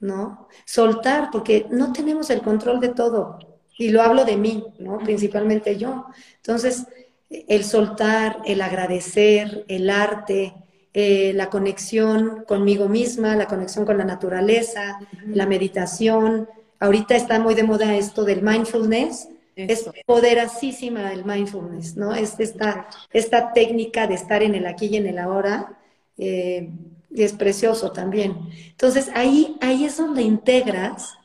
¿no? 0.00 0.48
Soltar, 0.66 1.30
porque 1.32 1.66
no 1.70 1.92
tenemos 1.92 2.28
el 2.30 2.42
control 2.42 2.78
de 2.78 2.90
todo. 2.90 3.38
Y 3.78 3.88
lo 3.88 4.02
hablo 4.02 4.24
de 4.24 4.36
mí, 4.36 4.64
¿no? 4.78 4.98
Principalmente 4.98 5.78
yo. 5.78 6.06
Entonces, 6.36 6.86
el 7.30 7.64
soltar, 7.64 8.38
el 8.44 8.60
agradecer, 8.60 9.64
el 9.68 9.88
arte, 9.88 10.54
eh, 10.92 11.32
la 11.34 11.48
conexión 11.48 12.44
conmigo 12.46 12.88
misma, 12.88 13.34
la 13.34 13.46
conexión 13.46 13.86
con 13.86 13.96
la 13.96 14.04
naturaleza, 14.04 14.98
la 15.26 15.46
meditación. 15.46 16.48
Ahorita 16.80 17.16
está 17.16 17.38
muy 17.38 17.54
de 17.54 17.64
moda 17.64 17.96
esto 17.96 18.24
del 18.24 18.42
mindfulness, 18.42 19.28
es 19.56 19.90
poderosísima 20.04 21.12
el 21.12 21.24
mindfulness, 21.24 21.96
¿no? 21.96 22.14
Es 22.14 22.38
esta, 22.38 22.88
esta 23.12 23.52
técnica 23.52 24.06
de 24.06 24.14
estar 24.14 24.42
en 24.42 24.54
el 24.54 24.66
aquí 24.66 24.86
y 24.86 24.96
en 24.96 25.06
el 25.06 25.18
ahora. 25.18 25.78
Eh, 26.18 26.70
es 27.14 27.32
precioso 27.32 27.92
también. 27.92 28.36
Entonces, 28.68 29.10
ahí, 29.14 29.56
ahí 29.62 29.86
es 29.86 29.96
donde 29.96 30.20
integras 30.20 31.16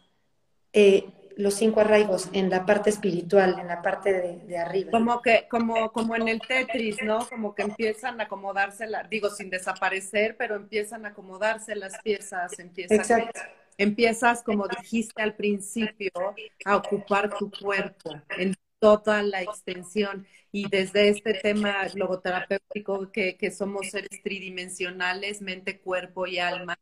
eh, 0.71 1.09
los 1.35 1.55
cinco 1.55 1.81
arraigos 1.81 2.29
en 2.31 2.49
la 2.49 2.65
parte 2.65 2.89
espiritual, 2.89 3.57
en 3.59 3.67
la 3.67 3.81
parte 3.81 4.39
de, 4.47 4.57
arriba. 4.57 4.91
Como 4.91 5.21
que, 5.21 5.47
como, 5.49 5.91
como 5.91 6.15
en 6.15 6.29
el 6.29 6.39
Tetris, 6.39 6.97
¿no? 7.03 7.27
Como 7.27 7.53
que 7.53 7.63
empiezan 7.63 8.21
a 8.21 8.25
acomodarse, 8.25 8.87
digo, 9.09 9.29
sin 9.29 9.49
desaparecer, 9.49 10.37
pero 10.37 10.55
empiezan 10.55 11.05
a 11.05 11.09
acomodarse 11.09 11.75
las 11.75 11.99
piezas, 12.01 12.57
empiezan 12.59 12.99
Exacto 12.99 13.39
empiezas, 13.77 14.43
como 14.43 14.67
dijiste 14.67 15.21
al 15.21 15.35
principio, 15.35 16.11
a 16.65 16.75
ocupar 16.75 17.37
tu 17.37 17.51
cuerpo 17.51 18.21
en 18.37 18.55
toda 18.79 19.23
la 19.23 19.41
extensión. 19.41 20.25
Y 20.51 20.67
desde 20.67 21.09
este 21.09 21.35
tema 21.35 21.87
logoterapéutico, 21.93 23.11
que, 23.11 23.37
que 23.37 23.51
somos 23.51 23.89
seres 23.89 24.21
tridimensionales, 24.21 25.41
mente, 25.41 25.79
cuerpo 25.79 26.27
y 26.27 26.39
alma, 26.39 26.77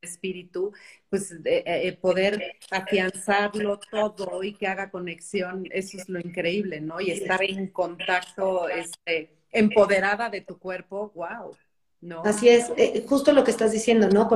espíritu, 0.00 0.72
pues 1.08 1.32
eh, 1.44 1.62
eh, 1.66 1.92
poder 2.00 2.56
afianzarlo 2.70 3.78
todo 3.78 4.42
y 4.42 4.54
que 4.54 4.66
haga 4.66 4.90
conexión, 4.90 5.66
eso 5.70 5.96
es 5.96 6.08
lo 6.08 6.20
increíble, 6.20 6.80
¿no? 6.80 7.00
Y 7.00 7.10
estar 7.10 7.42
en 7.42 7.68
contacto, 7.68 8.68
este, 8.68 9.30
empoderada 9.50 10.28
de 10.30 10.40
tu 10.40 10.58
cuerpo, 10.58 11.12
wow. 11.14 11.56
¿no? 12.00 12.22
Así 12.24 12.48
es, 12.48 12.70
eh, 12.76 13.04
justo 13.08 13.32
lo 13.32 13.44
que 13.44 13.50
estás 13.50 13.72
diciendo, 13.72 14.08
¿no? 14.08 14.28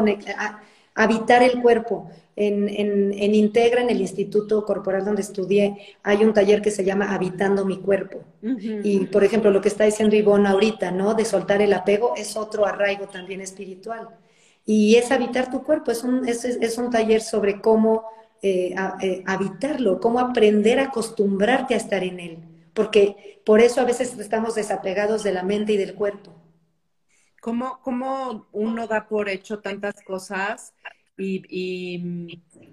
Habitar 0.99 1.42
el 1.42 1.62
cuerpo. 1.62 2.11
En, 2.40 2.68
en, 2.68 3.34
Integra, 3.34 3.80
en 3.80 3.90
el 3.90 4.01
Instituto 4.01 4.64
Corporal 4.64 5.05
donde 5.05 5.22
estudié, 5.22 5.96
hay 6.05 6.24
un 6.24 6.32
taller 6.32 6.62
que 6.62 6.70
se 6.70 6.84
llama 6.84 7.12
Habitando 7.12 7.64
mi 7.64 7.78
cuerpo. 7.78 8.22
Y, 8.40 9.07
por 9.07 9.24
ejemplo, 9.24 9.51
lo 9.51 9.61
que 9.61 9.68
está 9.68 9.84
diciendo 9.84 10.14
Ivonne 10.14 10.49
ahorita, 10.49 10.92
¿no? 10.92 11.14
De 11.14 11.24
soltar 11.24 11.62
el 11.62 11.72
apego 11.72 12.14
es 12.16 12.36
otro 12.36 12.64
arraigo 12.64 13.07
también 13.09 13.40
espiritual. 13.40 14.09
Y 14.64 14.94
es 14.94 15.11
habitar 15.11 15.51
tu 15.51 15.64
cuerpo, 15.64 15.90
es 15.90 16.05
un, 16.05 16.28
es, 16.28 16.44
es 16.44 16.78
un 16.78 16.90
taller 16.90 17.22
sobre 17.22 17.61
cómo 17.61 18.05
eh, 18.40 18.72
eh, 19.03 19.24
habitarlo, 19.26 19.99
cómo 19.99 20.20
aprender 20.20 20.78
a 20.78 20.84
acostumbrarte 20.84 21.74
a 21.74 21.78
estar 21.78 22.05
en 22.05 22.20
él. 22.20 22.38
Porque 22.72 23.40
por 23.44 23.61
eso 23.61 23.80
a 23.80 23.84
veces 23.84 24.16
estamos 24.16 24.55
desapegados 24.55 25.24
de 25.24 25.32
la 25.32 25.42
mente 25.42 25.72
y 25.72 25.76
del 25.76 25.94
cuerpo. 25.94 26.38
¿Cómo, 27.41 27.80
¿Cómo, 27.82 28.49
uno 28.53 28.86
da 28.86 29.07
por 29.07 29.28
hecho 29.28 29.61
tantas 29.61 30.03
cosas 30.03 30.74
y, 31.16 31.43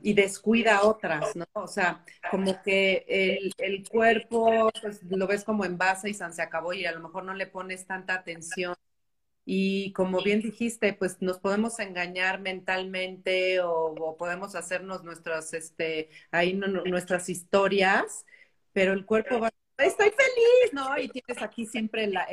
y, 0.04 0.14
descuida 0.14 0.84
otras, 0.84 1.36
¿no? 1.36 1.46
O 1.54 1.68
sea, 1.68 2.04
como 2.30 2.62
que 2.62 3.06
el, 3.08 3.54
el, 3.58 3.88
cuerpo 3.88 4.70
pues, 4.82 5.04
lo 5.04 5.28
ves 5.28 5.44
como 5.44 5.66
en 5.66 5.78
base 5.78 6.10
y 6.10 6.14
se 6.14 6.42
acabó 6.42 6.74
y 6.74 6.86
a 6.86 6.92
lo 6.92 7.00
mejor 7.00 7.24
no 7.24 7.34
le 7.34 7.48
pones 7.48 7.86
tanta 7.86 8.14
atención. 8.14 8.76
Y 9.46 9.94
como 9.94 10.22
bien 10.22 10.42
dijiste, 10.42 10.94
pues 10.94 11.22
nos 11.22 11.40
podemos 11.40 11.80
engañar 11.80 12.42
mentalmente 12.42 13.60
o, 13.62 14.16
podemos 14.18 14.56
hacernos 14.56 15.04
nuestras, 15.04 15.54
este, 15.54 16.10
ahí 16.32 16.54
nuestras 16.54 17.30
historias, 17.30 18.26
pero 18.74 18.94
el 18.94 19.06
cuerpo 19.06 19.40
va 19.40 19.52
estoy 19.78 20.10
feliz, 20.10 20.74
¿no? 20.74 20.98
Y 20.98 21.10
tienes 21.10 21.42
aquí 21.42 21.66
siempre 21.66 22.08
la, 22.08 22.28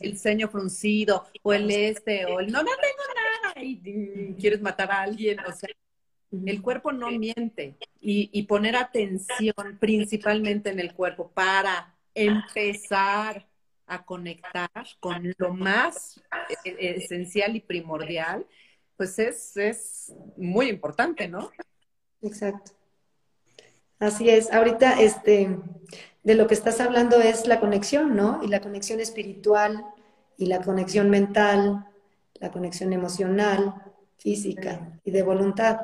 el, 0.00 0.18
ceño 0.18 0.48
fruncido, 0.48 1.26
o 1.42 1.52
el 1.52 1.70
este, 1.70 2.26
o 2.26 2.40
el 2.40 2.50
no, 2.50 2.62
no 2.62 2.70
tengo 2.70 3.52
nada, 3.52 3.62
y, 3.62 4.34
quieres 4.34 4.60
matar 4.60 4.90
a 4.92 5.02
alguien, 5.02 5.38
o 5.40 5.52
sea, 5.52 5.68
el 6.46 6.62
cuerpo 6.62 6.92
no 6.92 7.10
miente. 7.10 7.76
Y, 8.00 8.30
y 8.32 8.44
poner 8.44 8.76
atención 8.76 9.78
principalmente 9.78 10.70
en 10.70 10.80
el 10.80 10.94
cuerpo 10.94 11.30
para 11.32 11.96
empezar 12.14 13.46
a 13.86 14.04
conectar 14.04 14.70
con 15.00 15.34
lo 15.36 15.52
más 15.52 16.20
e, 16.64 16.70
e, 16.70 16.96
esencial 16.96 17.56
y 17.56 17.60
primordial, 17.60 18.46
pues 18.96 19.18
es, 19.18 19.56
es 19.56 20.14
muy 20.36 20.68
importante, 20.68 21.26
¿no? 21.26 21.50
Exacto. 22.22 22.72
Así 23.98 24.30
es. 24.30 24.52
Ahorita, 24.52 25.00
este, 25.00 25.58
de 26.22 26.34
lo 26.34 26.46
que 26.46 26.54
estás 26.54 26.80
hablando 26.80 27.20
es 27.20 27.46
la 27.46 27.60
conexión, 27.60 28.14
¿no? 28.14 28.40
Y 28.42 28.48
la 28.48 28.60
conexión 28.60 29.00
espiritual 29.00 29.84
y 30.36 30.46
la 30.46 30.60
conexión 30.60 31.10
mental, 31.10 31.86
la 32.34 32.50
conexión 32.50 32.92
emocional, 32.92 33.74
física 34.18 35.00
y 35.04 35.10
de 35.10 35.22
voluntad. 35.22 35.80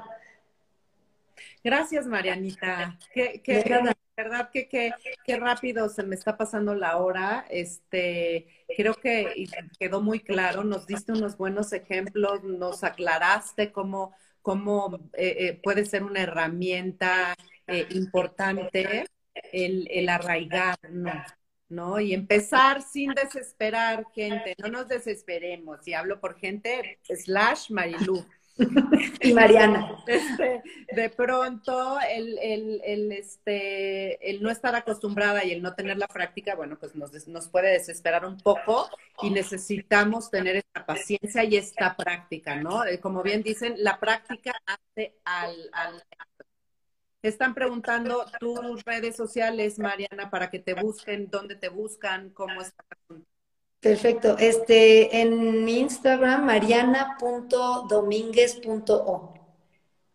Gracias, 1.64 2.06
Marianita. 2.06 2.98
Qué, 3.12 3.40
qué, 3.42 3.64
verdad 4.16 4.50
que 4.50 4.68
qué 4.68 5.36
rápido 5.36 5.88
se 5.88 6.02
me 6.02 6.14
está 6.14 6.36
pasando 6.36 6.74
la 6.74 6.98
hora. 6.98 7.44
Este, 7.50 8.46
creo 8.76 8.94
que 8.94 9.46
quedó 9.78 10.00
muy 10.00 10.20
claro. 10.20 10.64
Nos 10.64 10.86
diste 10.86 11.12
unos 11.12 11.36
buenos 11.36 11.72
ejemplos, 11.72 12.44
nos 12.44 12.84
aclaraste 12.84 13.72
cómo, 13.72 14.14
cómo 14.42 15.10
eh, 15.14 15.36
eh, 15.38 15.60
puede 15.62 15.84
ser 15.84 16.02
una 16.04 16.22
herramienta 16.22 17.34
eh, 17.66 17.86
importante 17.90 19.06
el, 19.52 19.88
el 19.90 20.08
arraigarnos, 20.08 21.26
¿no? 21.68 22.00
Y 22.00 22.14
empezar 22.14 22.82
sin 22.82 23.12
desesperar, 23.12 24.04
gente, 24.14 24.54
no 24.58 24.68
nos 24.68 24.88
desesperemos. 24.88 25.86
Y 25.86 25.94
hablo 25.94 26.20
por 26.20 26.38
gente 26.38 26.98
slash 27.04 27.70
Marilu. 27.70 28.24
y 29.20 29.34
Mariana. 29.34 29.96
Este, 30.06 30.62
de 30.92 31.10
pronto, 31.10 31.98
el, 32.00 32.38
el, 32.38 32.80
el, 32.84 33.12
este, 33.12 34.30
el 34.30 34.42
no 34.42 34.50
estar 34.50 34.74
acostumbrada 34.74 35.44
y 35.44 35.52
el 35.52 35.62
no 35.62 35.74
tener 35.74 35.98
la 35.98 36.08
práctica, 36.08 36.54
bueno, 36.54 36.78
pues 36.78 36.94
nos, 36.94 37.28
nos 37.28 37.48
puede 37.48 37.72
desesperar 37.72 38.24
un 38.24 38.38
poco 38.38 38.88
y 39.22 39.30
necesitamos 39.30 40.30
tener 40.30 40.56
esta 40.56 40.86
paciencia 40.86 41.44
y 41.44 41.56
esta 41.56 41.96
práctica, 41.96 42.56
¿no? 42.56 42.84
Eh, 42.84 42.98
como 43.00 43.22
bien 43.22 43.42
dicen, 43.42 43.74
la 43.78 43.98
práctica 44.00 44.52
hace 44.66 45.16
al, 45.24 45.54
al 45.72 46.02
están 47.28 47.54
preguntando 47.54 48.26
tus 48.38 48.84
redes 48.84 49.16
sociales, 49.16 49.78
Mariana, 49.78 50.30
para 50.30 50.50
que 50.50 50.58
te 50.58 50.74
busquen, 50.74 51.30
dónde 51.30 51.56
te 51.56 51.68
buscan, 51.68 52.30
cómo 52.30 52.60
está. 52.60 52.84
Perfecto. 53.80 54.36
Este, 54.38 55.20
en 55.20 55.64
mi 55.64 55.80
Instagram, 55.80 56.44
mariana.domínguez.o. 56.44 59.34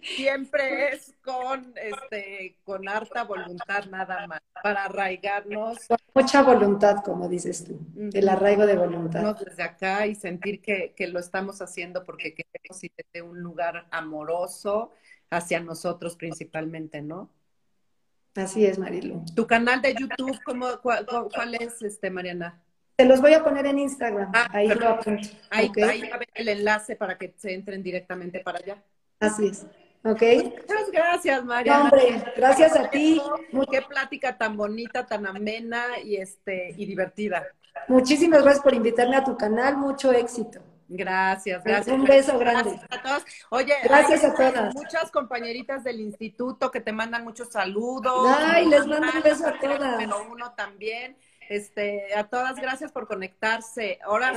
Siempre 0.00 0.94
es 0.94 1.14
con 1.22 1.74
este, 1.76 2.56
con 2.64 2.88
harta 2.88 3.24
voluntad 3.24 3.84
nada 3.86 4.26
más, 4.26 4.40
para 4.62 4.84
arraigarnos. 4.84 5.86
Con 5.86 5.98
mucha 6.14 6.42
voluntad, 6.42 7.02
como 7.04 7.28
dices 7.28 7.64
tú, 7.64 7.78
el 8.12 8.28
arraigo 8.28 8.66
de 8.66 8.76
voluntad. 8.76 9.36
Desde 9.36 9.62
acá 9.62 10.06
y 10.06 10.14
sentir 10.14 10.60
que, 10.60 10.94
que 10.96 11.06
lo 11.06 11.20
estamos 11.20 11.62
haciendo 11.62 12.04
porque 12.04 12.34
queremos 12.34 12.82
ir 12.82 12.92
desde 12.96 13.22
un 13.22 13.40
lugar 13.40 13.86
amoroso 13.90 14.92
hacia 15.32 15.60
nosotros 15.60 16.16
principalmente, 16.16 17.02
¿no? 17.02 17.30
Así 18.34 18.64
es, 18.64 18.78
Marilu. 18.78 19.24
¿Tu 19.34 19.46
canal 19.46 19.82
de 19.82 19.94
YouTube, 19.94 20.38
cómo, 20.44 20.66
cuál, 20.80 21.54
es, 21.58 21.82
este, 21.82 22.10
Mariana? 22.10 22.62
Te 22.96 23.04
los 23.04 23.20
voy 23.20 23.34
a 23.34 23.42
poner 23.42 23.66
en 23.66 23.78
Instagram. 23.78 24.30
Ah, 24.34 24.48
ahí 24.52 24.68
lo 24.68 24.88
apunto. 24.88 25.28
Ahí, 25.50 25.70
ahí 25.82 26.08
va 26.08 26.16
a 26.16 26.18
ver 26.18 26.28
el 26.34 26.48
enlace 26.48 26.96
para 26.96 27.18
que 27.18 27.34
se 27.36 27.52
entren 27.54 27.82
directamente 27.82 28.40
para 28.40 28.58
allá. 28.58 28.82
Así 29.20 29.48
es. 29.48 29.66
¿Ok? 30.04 30.22
Muchas 30.22 30.90
gracias, 30.92 31.44
Mariana. 31.44 31.84
hombre, 31.84 32.24
gracias 32.36 32.76
a 32.76 32.90
ti. 32.90 33.20
Qué 33.70 33.82
plática 33.82 34.36
tan 34.36 34.56
bonita, 34.56 35.06
tan 35.06 35.26
amena 35.26 35.98
y, 36.02 36.16
este, 36.16 36.74
y 36.76 36.86
divertida. 36.86 37.46
Muchísimas 37.88 38.42
gracias 38.42 38.62
por 38.62 38.74
invitarme 38.74 39.16
a 39.16 39.24
tu 39.24 39.36
canal. 39.36 39.76
Mucho 39.76 40.12
éxito. 40.12 40.60
Gracias, 40.92 41.64
gracias. 41.64 41.96
Un 41.96 42.04
beso 42.04 42.38
grande. 42.38 42.70
Gracias 42.70 42.90
a 42.90 43.02
todos. 43.02 43.24
Oye, 43.50 43.74
gracias 43.84 44.24
a 44.24 44.34
todas. 44.34 44.74
Muchas 44.74 45.10
compañeritas 45.10 45.84
del 45.84 46.00
instituto 46.00 46.70
que 46.70 46.80
te 46.80 46.92
mandan 46.92 47.24
muchos 47.24 47.48
saludos. 47.48 48.28
Ay, 48.38 48.66
les 48.66 48.86
mando 48.86 49.08
un 49.14 49.22
beso 49.22 49.46
a 49.46 49.58
todas. 49.58 49.94
Pero 49.98 50.26
uno 50.30 50.52
también. 50.52 51.16
Este, 51.48 52.14
a 52.14 52.24
todas, 52.24 52.56
gracias 52.56 52.92
por 52.92 53.06
conectarse. 53.06 53.98
Ahora 54.04 54.32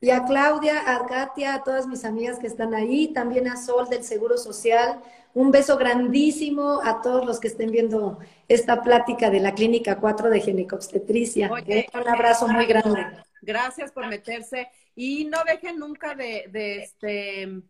Y 0.00 0.10
a 0.10 0.24
Claudia, 0.24 0.94
a 0.94 1.06
Katia, 1.06 1.54
a 1.54 1.64
todas 1.64 1.86
mis 1.86 2.04
amigas 2.04 2.38
que 2.38 2.46
están 2.46 2.74
ahí, 2.74 3.08
también 3.08 3.48
a 3.48 3.56
Sol 3.56 3.88
del 3.88 4.04
Seguro 4.04 4.38
Social. 4.38 5.00
Un 5.34 5.50
beso 5.50 5.76
grandísimo 5.76 6.80
a 6.84 7.02
todos 7.02 7.26
los 7.26 7.40
que 7.40 7.48
estén 7.48 7.72
viendo 7.72 8.18
esta 8.48 8.82
plática 8.82 9.30
de 9.30 9.40
la 9.40 9.52
Clínica 9.52 9.96
4 9.96 10.30
de 10.30 10.40
Ginecobstetricia. 10.40 11.50
un 11.52 12.08
abrazo 12.08 12.48
muy 12.48 12.66
grande. 12.66 13.06
Gracias 13.44 13.92
por 13.92 14.06
meterse. 14.08 14.68
Y 14.94 15.24
no 15.26 15.38
dejen 15.44 15.78
nunca 15.78 16.14
de, 16.14 16.48
este, 16.82 17.62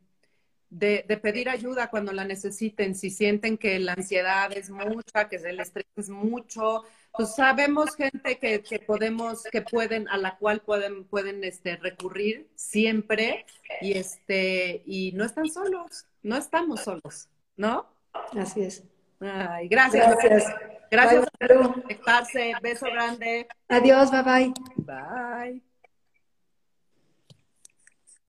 de, 0.70 1.20
pedir 1.22 1.48
ayuda 1.48 1.90
cuando 1.90 2.12
la 2.12 2.24
necesiten. 2.24 2.94
Si 2.94 3.10
sienten 3.10 3.58
que 3.58 3.78
la 3.78 3.92
ansiedad 3.92 4.52
es 4.52 4.70
mucha, 4.70 5.28
que 5.28 5.36
el 5.36 5.60
estrés 5.60 5.86
es 5.96 6.08
mucho, 6.08 6.84
pues 7.12 7.34
sabemos 7.34 7.94
gente 7.94 8.38
que, 8.38 8.62
que 8.62 8.78
podemos, 8.80 9.44
que 9.44 9.62
pueden, 9.62 10.08
a 10.08 10.16
la 10.16 10.36
cual 10.36 10.60
pueden, 10.60 11.04
pueden 11.04 11.44
este, 11.44 11.76
recurrir 11.76 12.48
siempre 12.56 13.46
y 13.80 13.92
este, 13.92 14.82
y 14.84 15.12
no 15.12 15.24
están 15.24 15.48
solos, 15.48 16.06
no 16.22 16.36
estamos 16.36 16.82
solos, 16.82 17.28
¿no? 17.56 17.86
Así 18.32 18.62
es. 18.62 18.84
Ay, 19.20 19.68
gracias. 19.68 20.16
Gracias. 20.22 20.52
Gracias 20.94 21.26
por 21.38 21.82
conectarse. 21.82 22.52
Beso 22.62 22.86
grande. 22.86 23.48
Adiós, 23.68 24.10
bye 24.10 24.22
bye. 24.22 24.54
Bye. 24.86 25.73